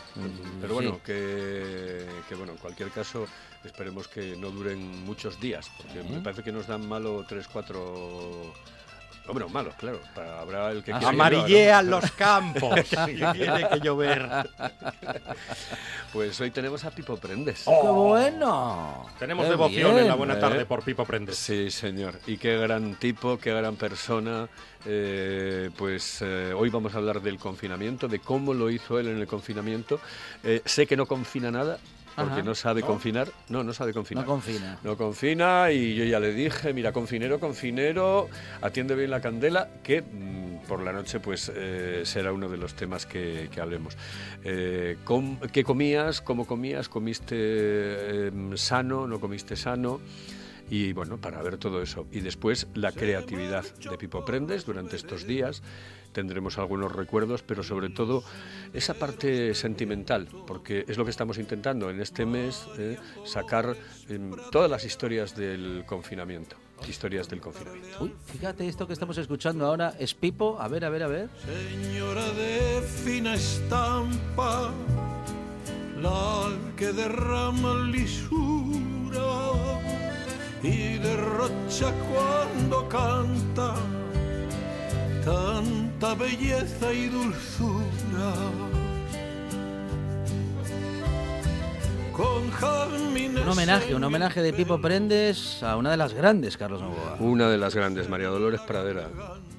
Pero 0.62 0.68
sí. 0.70 0.74
bueno, 0.74 1.00
que, 1.06 2.06
que 2.30 2.36
bueno, 2.36 2.54
en 2.54 2.58
cualquier 2.60 2.90
caso, 2.92 3.26
esperemos 3.64 4.08
que 4.08 4.36
no 4.38 4.50
duren 4.52 5.04
muchos 5.06 5.40
días, 5.40 5.70
porque 5.78 6.04
me 6.04 6.22
parece 6.22 6.44
que 6.44 6.52
nos 6.52 6.68
dan 6.68 6.88
malo 6.88 7.26
3, 7.28 7.48
4... 7.52 8.54
No, 9.28 9.34
bueno, 9.34 9.50
malos, 9.50 9.76
claro. 9.76 10.00
habrá 10.40 10.72
el 10.72 10.84
que 10.84 10.94
Ah. 10.94 11.00
Amarillean 11.06 11.90
los 11.90 12.10
campos. 12.18 12.80
y 13.08 13.16
tiene 13.16 13.68
que 13.70 13.80
llover. 13.82 14.28
Pues 16.14 16.40
hoy 16.42 16.52
tenemos 16.52 16.84
a 16.86 16.92
Pipo 16.92 17.18
Prendes. 17.18 17.66
¡Qué 17.66 17.88
bueno! 17.88 19.06
Tenemos 19.20 19.46
Qué 19.46 19.52
devoción 19.52 19.92
bien, 19.92 20.04
en 20.04 20.08
la 20.08 20.16
buena 20.16 20.36
¿eh? 20.36 20.40
tarde 20.40 20.66
por 20.66 20.84
Pipo 20.84 21.06
Prendes. 21.06 21.38
Sí, 21.38 21.70
señor. 21.70 22.16
Y 22.26 22.38
qué 22.38 22.58
gran 22.58 22.96
tipo, 22.96 23.38
qué 23.38 23.52
gran 23.54 23.76
persona. 23.76 24.48
Eh, 24.86 25.70
pues 25.78 26.22
eh, 26.22 26.54
hoy 26.56 26.70
vamos 26.70 26.96
a 26.96 27.00
hablar 27.00 27.22
del 27.22 27.38
confinamiento, 27.38 28.08
de 28.08 28.20
cómo 28.20 28.54
lo 28.54 28.70
hizo 28.70 28.98
él 29.00 29.10
en 29.10 29.18
el 29.20 29.28
confinamiento. 29.28 30.00
Eh, 30.44 30.62
sé 30.66 30.88
que 30.88 30.96
no 30.96 31.06
confina 31.06 31.52
nada, 31.52 31.78
porque 32.18 32.34
Ajá. 32.34 32.44
no 32.44 32.56
sabe 32.56 32.82
confinar. 32.82 33.30
No, 33.48 33.64
no 33.64 33.72
sabe 33.74 33.92
No 33.92 33.96
confinar. 33.96 34.26
confina. 34.26 34.80
No 34.84 34.98
confina 34.98 35.72
y 35.72 35.96
yo 35.96 36.04
ya 36.04 36.20
le 36.20 36.34
dije, 36.34 36.74
mira, 36.74 36.92
confinero, 36.92 37.40
confinero, 37.40 38.28
atiende 38.62 38.96
bien 38.96 39.12
la 39.12 39.22
candela, 39.22 39.70
que 39.84 40.02
mm, 40.02 40.68
por 40.68 40.82
la 40.82 40.92
noche 40.92 41.20
pues 41.22 41.50
eh, 41.56 42.02
será 42.06 42.34
uno 42.34 42.50
de 42.50 42.58
los 42.58 42.74
temas 42.74 43.06
que, 43.06 43.48
que 43.54 43.62
hablemos. 43.62 43.96
Eh, 44.44 44.98
com- 45.06 45.40
¿Qué 45.54 45.64
comías? 45.64 46.20
¿Cómo 46.22 46.46
comías? 46.46 46.90
¿Comiste 46.90 47.36
eh, 47.40 48.32
sano? 48.56 49.08
¿No 49.08 49.20
comiste 49.20 49.56
sano? 49.56 50.02
Y 50.70 50.92
bueno, 50.92 51.16
para 51.18 51.42
ver 51.42 51.58
todo 51.58 51.82
eso. 51.82 52.08
Y 52.12 52.20
después 52.20 52.68
la 52.74 52.92
creatividad 52.92 53.64
de 53.90 53.98
Pipo 53.98 54.26
Prendes 54.26 54.66
durante 54.66 54.96
estos 54.98 55.26
días. 55.26 55.62
Tendremos 56.18 56.58
algunos 56.58 56.92
recuerdos, 56.92 57.44
pero 57.44 57.62
sobre 57.62 57.90
todo 57.90 58.24
esa 58.74 58.96
parte 58.96 59.54
sentimental, 59.54 60.28
porque 60.48 60.84
es 60.88 60.98
lo 60.98 61.06
que 61.06 61.12
estamos 61.12 61.38
intentando 61.38 61.92
en 61.92 62.02
este 62.02 62.26
mes, 62.26 62.66
eh, 62.80 62.98
sacar 63.24 63.76
em, 64.10 64.32
todas 64.52 64.68
las 64.68 64.84
historias 64.84 65.36
del 65.36 65.84
confinamiento. 65.86 66.56
Historias 66.90 67.30
del 67.30 67.40
confinamiento. 67.40 68.04
Uy, 68.04 68.16
fíjate 68.26 68.68
esto 68.68 68.88
que 68.88 68.94
estamos 68.94 69.16
escuchando 69.20 69.68
ahora. 69.68 69.94
Es 70.00 70.16
Pipo. 70.16 70.60
A 70.60 70.68
ver, 70.68 70.86
a 70.86 70.90
ver, 70.90 71.04
a 71.04 71.08
ver. 71.08 71.30
Señora 71.46 72.26
de 72.32 72.82
fina 72.82 73.36
estampa, 73.36 74.72
la 76.02 76.50
que 76.76 76.94
derrama 76.94 77.76
lisura 77.92 79.22
y 80.64 80.98
derrocha 80.98 81.94
cuando 82.10 82.90
canta 82.90 83.76
tanta 85.28 86.16
belleza 86.16 86.94
y 86.94 87.10
dulzura. 87.10 88.34
Un 92.18 93.50
homenaje, 93.50 93.94
un 93.94 93.98
en 93.98 94.04
homenaje 94.06 94.42
de 94.42 94.54
Pipo 94.54 94.82
Prendes 94.82 95.62
a 95.62 95.78
una 95.78 95.92
de 95.92 95.98
las 95.98 96.14
grandes, 96.14 96.58
Carlos 96.58 96.82
Novoa. 96.82 97.18
Una 97.20 97.50
de 97.50 97.58
las 97.58 97.76
grandes, 97.76 98.10
María 98.10 98.30
Dolores 98.30 98.62
Pradera. 98.62 99.10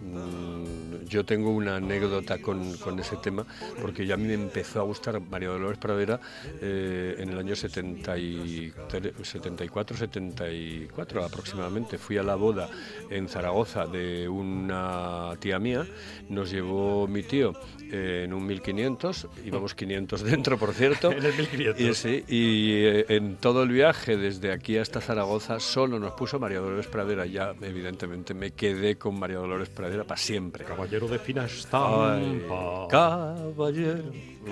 Mm, 0.03 0.88
yo 1.07 1.25
tengo 1.25 1.51
una 1.51 1.77
anécdota 1.77 2.39
con, 2.39 2.77
con, 2.79 2.99
ese 2.99 3.17
tema, 3.17 3.47
porque 3.81 4.07
ya 4.07 4.15
a 4.15 4.17
mí 4.17 4.27
me 4.27 4.35
empezó 4.35 4.81
a 4.81 4.85
gustar 4.85 5.21
María 5.21 5.49
Dolores 5.49 5.79
Pradera 5.79 6.21
eh, 6.61 7.17
en 7.19 7.31
el 7.31 7.39
año 7.39 7.57
74, 7.57 9.97
74 9.97 11.25
aproximadamente. 11.25 11.99
Fui 11.99 12.19
a 12.19 12.23
la 12.23 12.35
boda 12.35 12.69
en 13.11 13.29
Zaragoza 13.29 13.87
de 13.87 14.29
una 14.29 15.33
tía 15.41 15.59
mía, 15.59 15.87
nos 16.29 16.51
llevó 16.51 17.07
mi 17.07 17.23
tío 17.23 17.53
en 17.91 18.33
un 18.33 18.47
1500, 18.47 19.29
íbamos 19.45 19.75
500 19.75 20.23
dentro, 20.23 20.59
por 20.59 20.75
cierto. 20.75 21.11
en 21.13 21.25
el 21.25 21.37
1500. 21.37 22.05
Y, 22.05 22.25
y 22.29 22.73
eh, 22.85 23.07
en 23.09 23.37
todo 23.37 23.63
el 23.63 23.71
viaje, 23.71 24.17
desde 24.17 24.53
aquí 24.53 24.77
hasta 24.77 25.01
Zaragoza, 25.01 25.61
solo 25.61 25.99
nos 25.99 26.13
puso 26.13 26.39
María 26.39 26.61
Dolores 26.61 26.87
Pradera. 26.87 27.27
Ya, 27.27 27.55
evidentemente, 27.61 28.35
me 28.35 28.53
quedé 28.53 28.97
con 28.97 29.19
María 29.19 29.39
Dolores 29.39 29.69
Pradera 29.69 30.05
para 30.05 30.19
siempre. 30.19 30.65
Caballero 30.89 31.09
de 31.09 31.19
fina 31.19 31.45
estampa. 31.45 32.89
caballero. 32.89 34.05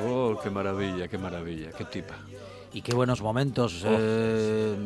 Oh, 0.05 0.39
qué 0.43 0.51
maravilla, 0.51 1.09
qué 1.09 1.17
maravilla, 1.17 1.73
qué 1.73 1.87
tipa. 1.87 2.15
Y 2.75 2.83
qué 2.83 2.95
buenos 2.95 3.23
momentos 3.23 3.83
eh, 3.87 4.77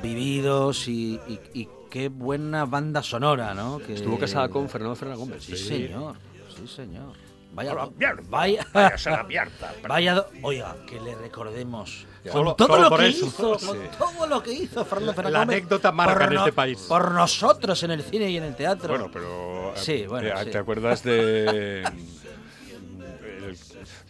vividos 0.00 0.86
y, 0.86 1.18
y, 1.26 1.40
y, 1.52 1.68
qué 1.90 2.08
buena 2.08 2.64
banda 2.64 3.02
sonora, 3.02 3.54
¿no? 3.54 3.80
Que... 3.80 3.94
Estuvo 3.94 4.20
casada 4.20 4.48
con 4.48 4.68
Fernando 4.68 4.94
Fernández 4.94 5.18
Gómez. 5.18 5.42
Sí, 5.42 5.56
sí, 5.56 5.66
señor. 5.66 6.14
Sí, 6.56 6.68
señor. 6.68 7.23
Vaya, 7.54 7.72
a 7.72 7.74
la 7.74 7.86
mierda, 7.86 8.22
vaya, 8.28 8.66
vaya, 8.72 8.96
a 9.06 9.10
la 9.10 9.22
mierda. 9.28 9.74
Vaya, 9.88 10.26
oiga, 10.42 10.76
que 10.86 11.00
le 11.00 11.14
recordemos 11.14 12.06
con 12.32 12.56
todo 12.56 12.78
lo 12.90 12.96
que 12.96 13.06
eso. 13.08 13.26
hizo, 13.26 13.58
Sí. 13.58 13.66
con 13.66 13.78
todo 13.98 14.26
lo 14.26 14.42
que 14.42 14.52
hizo 14.52 14.84
Fernando 14.84 15.12
La- 15.12 15.14
Fernández 15.16 15.32
la 15.32 15.42
anécdota 15.42 15.92
marca 15.92 16.24
en 16.24 16.32
este 16.38 16.52
país. 16.52 16.78
Por 16.88 17.12
nosotros 17.12 17.82
en 17.82 17.90
el 17.92 18.02
cine 18.02 18.30
y 18.30 18.36
en 18.38 18.44
el 18.44 18.56
teatro. 18.56 18.88
Bueno, 18.88 19.08
pero. 19.12 19.72
Sí, 19.76 20.06
bueno, 20.08 20.34
¿te, 20.38 20.44
sí. 20.44 20.50
te 20.50 20.58
acuerdas 20.58 21.02
de.? 21.02 21.82
el- 21.82 23.56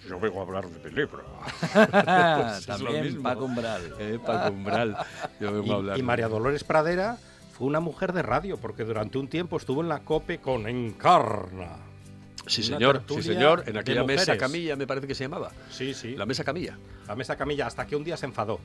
yo 0.09 0.21
vengo 0.21 0.41
a 0.41 0.43
hablar 0.43 0.67
de 0.69 0.91
libro. 0.91 1.25
Pues 1.73 2.67
También. 2.67 3.23
Paco 3.23 3.45
Umbral. 3.47 3.95
Eh, 3.99 4.19
Paco 4.25 4.51
Umbral. 4.53 4.97
Yo 5.41 5.53
vengo 5.53 5.73
a 5.73 5.77
hablar. 5.77 5.97
Y, 5.97 6.01
y 6.01 6.03
María 6.03 6.29
Dolores 6.29 6.63
Pradera 6.65 7.17
fue 7.57 7.67
una 7.67 7.81
mujer 7.81 8.13
de 8.13 8.23
radio, 8.23 8.57
porque 8.59 8.85
durante 8.85 9.19
un 9.19 9.29
tiempo 9.29 9.57
estuvo 9.57 9.81
en 9.81 9.89
la 9.89 10.01
COPE 10.01 10.39
con 10.41 10.67
Encarna. 10.69 11.77
Sí, 12.47 12.63
señor, 12.63 13.03
sí, 13.09 13.23
señor. 13.23 13.65
En 13.67 13.77
aquella 13.77 14.05
mesa 14.05 14.37
camilla, 14.37 14.77
me 14.77 14.87
parece 14.87 15.07
que 15.07 15.15
se 15.15 15.25
llamaba. 15.25 15.51
Sí, 15.71 15.95
sí. 15.95 16.15
La 16.17 16.27
mesa 16.27 16.45
camilla. 16.45 16.77
La 17.07 17.15
mesa 17.17 17.37
camilla, 17.37 17.67
hasta 17.67 17.87
que 17.87 17.97
un 17.97 18.05
día 18.05 18.17
se 18.17 18.27
enfadó. 18.27 18.61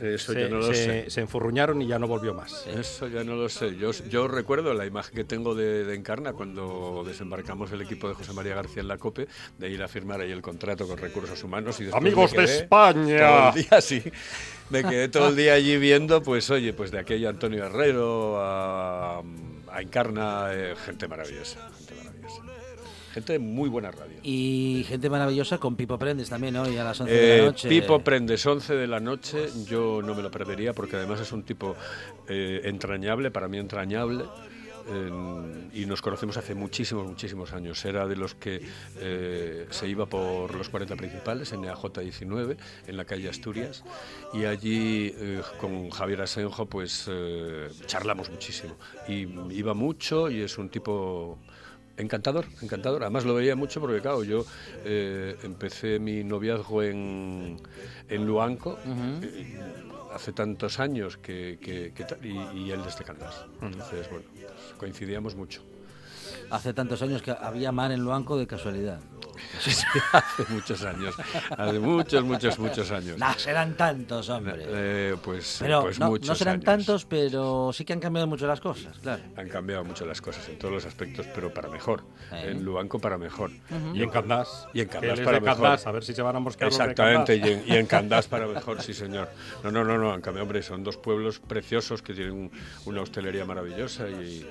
Eso 0.00 0.32
se, 0.32 0.40
yo 0.40 0.48
no 0.48 0.56
lo 0.56 0.66
se- 0.66 1.04
sé. 1.04 1.10
se 1.10 1.20
enfurruñaron 1.20 1.80
y 1.80 1.86
ya 1.86 2.00
no 2.00 2.08
volvió 2.08 2.34
más. 2.34 2.66
Eso 2.66 3.06
ya 3.06 3.22
no 3.22 3.36
lo 3.36 3.48
sé. 3.48 3.76
Yo, 3.76 3.92
yo 4.10 4.26
recuerdo 4.26 4.74
la 4.74 4.84
imagen 4.86 5.14
que 5.14 5.22
tengo 5.24 5.54
de, 5.54 5.84
de 5.84 5.94
Encarna 5.94 6.32
cuando 6.32 7.04
desembarcamos 7.06 7.70
el 7.70 7.80
equipo 7.80 8.08
de 8.08 8.14
José 8.14 8.32
María 8.32 8.56
García 8.56 8.82
en 8.82 8.88
la 8.88 8.98
COPE, 8.98 9.28
de 9.56 9.70
ir 9.70 9.80
a 9.84 9.88
firmar 9.88 10.20
ahí 10.20 10.32
el 10.32 10.42
contrato 10.42 10.88
con 10.88 10.98
recursos 10.98 11.42
humanos. 11.44 11.80
Y 11.80 11.88
Amigos 11.94 12.32
de 12.32 12.42
España. 12.44 13.18
Todo 13.18 13.48
el 13.50 13.54
día, 13.68 13.80
sí. 13.80 14.02
Me 14.70 14.82
quedé 14.82 15.08
todo 15.08 15.28
el 15.28 15.36
día 15.36 15.54
allí 15.54 15.76
viendo, 15.78 16.22
pues 16.24 16.50
oye, 16.50 16.72
pues 16.72 16.90
de 16.90 16.98
aquella 16.98 17.28
Antonio 17.28 17.64
Herrero 17.64 18.40
a, 18.42 19.20
a 19.70 19.80
Encarna, 19.80 20.48
eh, 20.52 20.74
gente 20.84 21.06
maravillosa. 21.06 21.70
Gente 21.78 21.94
maravillosa. 22.02 22.42
Gente 23.14 23.34
de 23.34 23.38
muy 23.38 23.68
buena 23.68 23.92
radio. 23.92 24.18
Y 24.24 24.84
gente 24.88 25.08
maravillosa 25.08 25.58
con 25.58 25.76
Pipo 25.76 25.96
Prendes 25.98 26.28
también 26.28 26.56
hoy 26.56 26.76
a 26.76 26.82
las 26.84 27.00
11 27.00 27.12
de 27.14 27.34
Eh, 27.36 27.38
la 27.38 27.46
noche. 27.46 27.68
Pipo 27.68 28.00
Prendes, 28.00 28.44
11 28.44 28.74
de 28.74 28.86
la 28.88 28.98
noche, 28.98 29.48
yo 29.68 30.02
no 30.02 30.14
me 30.16 30.22
lo 30.22 30.30
perdería 30.32 30.72
porque 30.72 30.96
además 30.96 31.20
es 31.20 31.30
un 31.32 31.44
tipo 31.44 31.76
eh, 32.28 32.62
entrañable, 32.64 33.30
para 33.30 33.46
mí 33.48 33.58
entrañable. 33.58 34.24
eh, 34.86 35.70
y 35.72 35.86
nos 35.86 36.02
conocemos 36.02 36.36
hace 36.36 36.54
muchísimos, 36.54 37.06
muchísimos 37.06 37.54
años. 37.54 37.82
Era 37.86 38.06
de 38.06 38.16
los 38.16 38.34
que 38.34 38.60
eh, 38.98 39.66
se 39.70 39.88
iba 39.88 40.04
por 40.04 40.54
los 40.54 40.68
40 40.68 40.94
principales 40.96 41.52
en 41.54 41.64
EAJ 41.64 42.00
19, 42.00 42.56
en 42.86 42.96
la 42.98 43.06
calle 43.06 43.30
Asturias, 43.30 43.82
y 44.34 44.44
allí 44.44 45.14
eh, 45.16 45.40
con 45.58 45.88
Javier 45.88 46.20
Asenjo 46.20 46.66
pues 46.66 47.06
eh, 47.08 47.68
charlamos 47.86 48.28
muchísimo. 48.28 48.74
Y 49.08 49.26
iba 49.56 49.72
mucho 49.72 50.28
y 50.30 50.42
es 50.42 50.58
un 50.58 50.68
tipo 50.68 51.38
Encantador, 51.96 52.46
encantador. 52.60 53.02
Además 53.04 53.24
lo 53.24 53.34
veía 53.34 53.54
mucho 53.56 53.80
porque, 53.80 54.00
claro, 54.00 54.24
yo 54.24 54.44
eh, 54.84 55.36
empecé 55.42 55.98
mi 56.00 56.24
noviazgo 56.24 56.82
en, 56.82 57.56
en 58.08 58.26
Luanco 58.26 58.78
eh, 59.22 59.46
hace 60.10 60.32
tantos 60.32 60.80
años 60.80 61.16
que, 61.18 61.58
que- 61.60 61.92
que 61.94 62.04
tal, 62.04 62.24
y, 62.24 62.46
y 62.62 62.70
él 62.72 62.82
desde 62.82 63.04
Candás. 63.04 63.46
Entonces, 63.60 64.08
bueno, 64.08 64.26
pues 64.34 64.74
coincidíamos 64.76 65.36
mucho. 65.36 65.62
Hace 66.50 66.72
tantos 66.74 67.02
años 67.02 67.22
que 67.22 67.30
había 67.32 67.72
mar 67.72 67.90
en 67.92 68.00
Luanco 68.00 68.36
de 68.38 68.46
casualidad. 68.46 69.00
hace 70.12 70.44
muchos 70.52 70.84
años, 70.84 71.14
hace 71.56 71.78
muchos, 71.80 72.24
muchos, 72.24 72.58
muchos 72.58 72.90
años. 72.92 73.18
No 73.18 73.32
serán 73.34 73.76
tantos, 73.76 74.28
hombre. 74.28 74.64
Eh, 74.66 75.16
pues 75.22 75.56
Pero 75.60 75.82
pues 75.82 75.98
no, 75.98 76.10
muchos 76.10 76.28
no 76.28 76.34
serán 76.36 76.54
años. 76.54 76.64
tantos, 76.64 77.04
pero 77.04 77.70
sí 77.72 77.84
que 77.84 77.92
han 77.92 78.00
cambiado 78.00 78.28
mucho 78.28 78.46
las 78.46 78.60
cosas, 78.60 78.96
claro. 79.00 79.22
Han 79.36 79.48
cambiado 79.48 79.84
mucho 79.84 80.06
las 80.06 80.20
cosas 80.20 80.48
en 80.48 80.58
todos 80.58 80.72
los 80.74 80.84
aspectos, 80.86 81.26
pero 81.34 81.52
para 81.52 81.68
mejor. 81.68 82.04
Eh. 82.32 82.50
En 82.52 82.64
Luanco 82.64 83.00
para 83.00 83.18
mejor. 83.18 83.50
Y 83.92 84.02
en 84.02 84.10
Candás. 84.10 84.68
Y 84.72 84.80
en 84.82 84.88
Candás 84.88 85.20
para 85.20 85.40
mejor. 85.40 85.62
Candás, 85.62 85.86
a 85.86 85.90
ver 85.92 86.04
si 86.04 86.14
se 86.14 86.22
van 86.22 86.36
a 86.36 86.40
mosquear 86.40 86.68
Exactamente, 86.68 87.36
y 87.36 87.42
en, 87.42 87.64
y 87.66 87.76
en 87.76 87.86
Candás 87.86 88.28
para 88.28 88.46
mejor, 88.46 88.82
sí 88.82 88.94
señor. 88.94 89.30
No, 89.64 89.72
no, 89.72 89.82
no, 89.84 89.98
no, 89.98 90.12
han 90.12 90.20
cambiado, 90.20 90.44
hombre, 90.44 90.62
son 90.62 90.84
dos 90.84 90.96
pueblos 90.96 91.40
preciosos 91.40 92.02
que 92.02 92.14
tienen 92.14 92.32
un- 92.34 92.52
una 92.84 93.00
hostelería 93.02 93.44
maravillosa 93.44 94.08
y... 94.08 94.48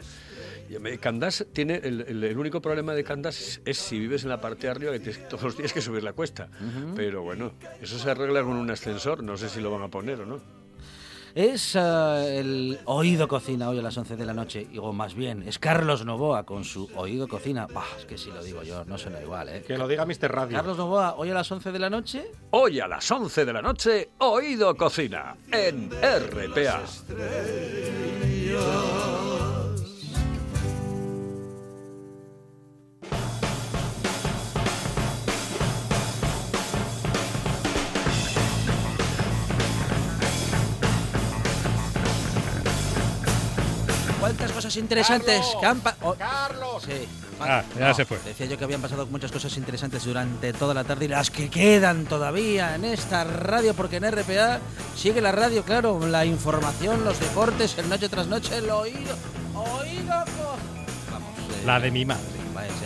Candás 0.99 1.45
tiene, 1.53 1.76
el, 1.84 2.01
el- 2.07 2.24
el 2.24 2.38
único 2.38 2.61
problema 2.61 2.93
de 2.93 3.03
Candás 3.03 3.39
es, 3.39 3.61
es 3.66 3.78
si 3.78 3.99
vives 3.99 4.24
en 4.24 4.30
la 4.30 4.41
parte 4.41 4.68
de 4.68 4.72
arriba 4.72 4.91
que 4.91 4.99
tienes 4.99 5.28
todos 5.28 5.43
los 5.43 5.57
días 5.57 5.72
que 5.74 5.82
subir 5.82 6.03
la 6.03 6.14
cuesta. 6.14 6.49
Pero 6.95 7.22
bueno, 7.24 7.53
eso 7.82 7.97
se 7.99 8.09
arregla 8.09 8.41
con 8.43 8.53
un 8.57 8.70
ascensor, 8.72 9.24
no 9.24 9.38
sé 9.38 9.49
si 9.49 9.59
lo 9.61 9.72
van 9.72 9.84
a 9.84 9.88
poner 9.89 10.22
o 10.22 10.26
no. 10.26 10.64
Es 11.36 11.76
eh, 11.76 12.39
el 12.39 12.78
Oído 12.86 13.28
Cocina 13.28 13.68
hoy 13.70 13.80
a 13.80 13.82
las 13.82 13.97
11 13.97 14.16
de 14.18 14.24
la 14.26 14.36
noche, 14.36 14.68
o 14.80 14.93
más 14.93 15.16
bien, 15.16 15.41
es 15.47 15.57
Carlos 15.57 16.05
Novoa 16.05 16.43
con 16.45 16.64
su 16.64 16.88
Oído 16.95 17.28
Cocina. 17.28 17.66
Bah, 17.74 17.88
es 17.97 18.05
que 18.05 18.20
si 18.20 18.30
lo 18.30 18.43
digo 18.43 18.61
yo, 18.61 18.86
no 18.86 18.99
suena 18.99 19.20
igual, 19.20 19.49
¿eh? 19.49 19.64
Que 19.66 19.76
lo 19.76 19.88
diga 19.88 20.05
Mr. 20.05 20.32
Radio. 20.32 20.55
Carlos 20.57 20.78
Novoa, 20.78 21.16
hoy 21.16 21.32
a 21.32 21.34
las 21.34 21.51
11 21.51 21.72
de 21.72 21.80
la 21.80 21.89
noche. 21.89 22.26
Hoy 22.51 22.80
a 22.80 22.88
las 22.88 23.09
11 23.09 23.45
de 23.45 23.53
la 23.53 23.64
noche, 23.64 24.09
Oído 24.20 24.76
Cocina, 24.78 25.36
en 25.51 25.89
RPA. 25.89 26.82
Cosas 44.64 44.78
interesantes 44.78 45.41
Carlos, 45.41 45.57
que 45.59 45.66
han 45.66 45.82
oh, 46.01 46.16
¡Carlos! 46.16 46.84
Sí. 46.84 47.07
Ah, 47.39 47.64
ya 47.78 47.93
se 47.93 48.05
fue. 48.05 48.18
Decía 48.24 48.45
yo 48.45 48.57
que 48.57 48.64
habían 48.64 48.82
pasado 48.82 49.05
muchas 49.07 49.32
cosas 49.32 49.55
interesantes 49.57 50.05
durante 50.05 50.53
toda 50.53 50.74
la 50.74 50.84
tarde 50.84 51.05
y 51.05 51.07
las 51.09 51.30
que 51.30 51.49
quedan 51.49 52.05
todavía 52.05 52.76
en 52.76 52.86
esta 52.86 53.24
radio, 53.24 53.74
porque 53.74 53.97
en 53.97 54.09
RPA 54.09 54.59
sigue 54.95 55.20
la 55.20 55.32
radio, 55.32 55.64
claro, 55.64 55.99
la 56.07 56.26
información, 56.26 57.03
los 57.03 57.20
deportes, 57.20 57.78
el 57.78 57.89
noche 57.89 58.07
tras 58.07 58.28
noche, 58.28 58.57
el 58.57 58.70
oído. 58.70 59.16
Oído. 59.55 60.14
Vamos. 61.11 61.39
eh, 61.61 61.64
La 61.66 61.80
de 61.80 61.91
mi 61.91 62.05
madre. 62.05 62.22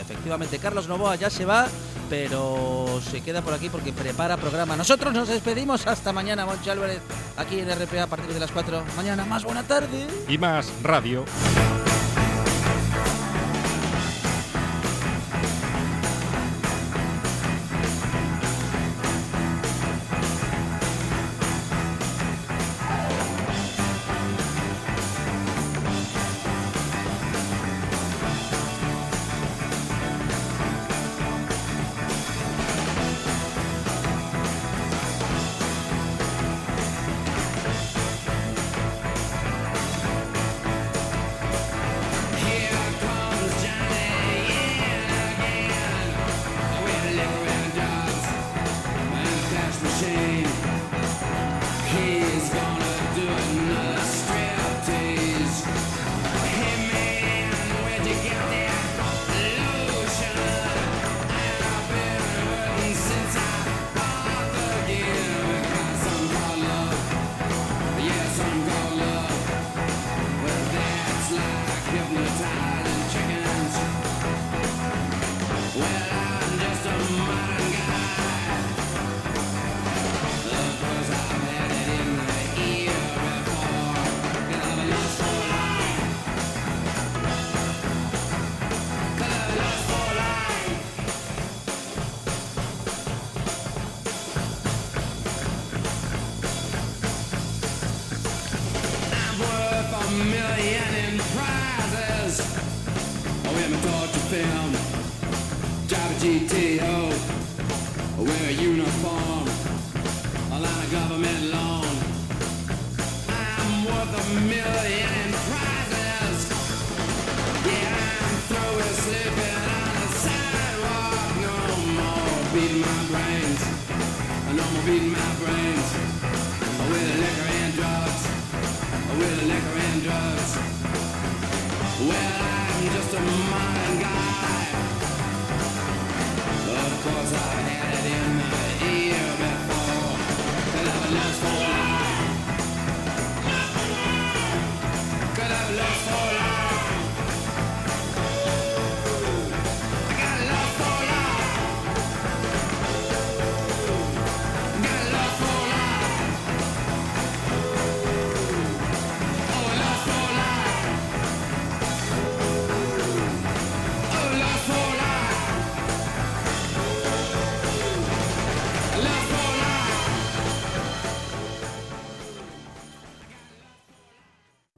Efectivamente, 0.01 0.57
Carlos 0.59 0.88
Novoa 0.88 1.15
ya 1.15 1.30
se 1.30 1.45
va, 1.45 1.67
pero 2.09 2.99
se 3.01 3.21
queda 3.21 3.41
por 3.41 3.53
aquí 3.53 3.69
porque 3.69 3.93
prepara 3.93 4.37
programa. 4.37 4.75
Nosotros 4.75 5.13
nos 5.13 5.27
despedimos 5.27 5.87
hasta 5.87 6.13
mañana, 6.13 6.45
Monchi 6.45 6.69
Álvarez, 6.69 7.01
aquí 7.37 7.59
en 7.59 7.69
RPA 7.69 8.03
a 8.03 8.07
partir 8.07 8.33
de 8.33 8.39
las 8.39 8.51
4. 8.51 8.83
Mañana 8.95 9.25
más 9.25 9.43
buena 9.43 9.63
tarde. 9.63 10.07
Y 10.27 10.37
más 10.37 10.71
radio. 10.83 11.25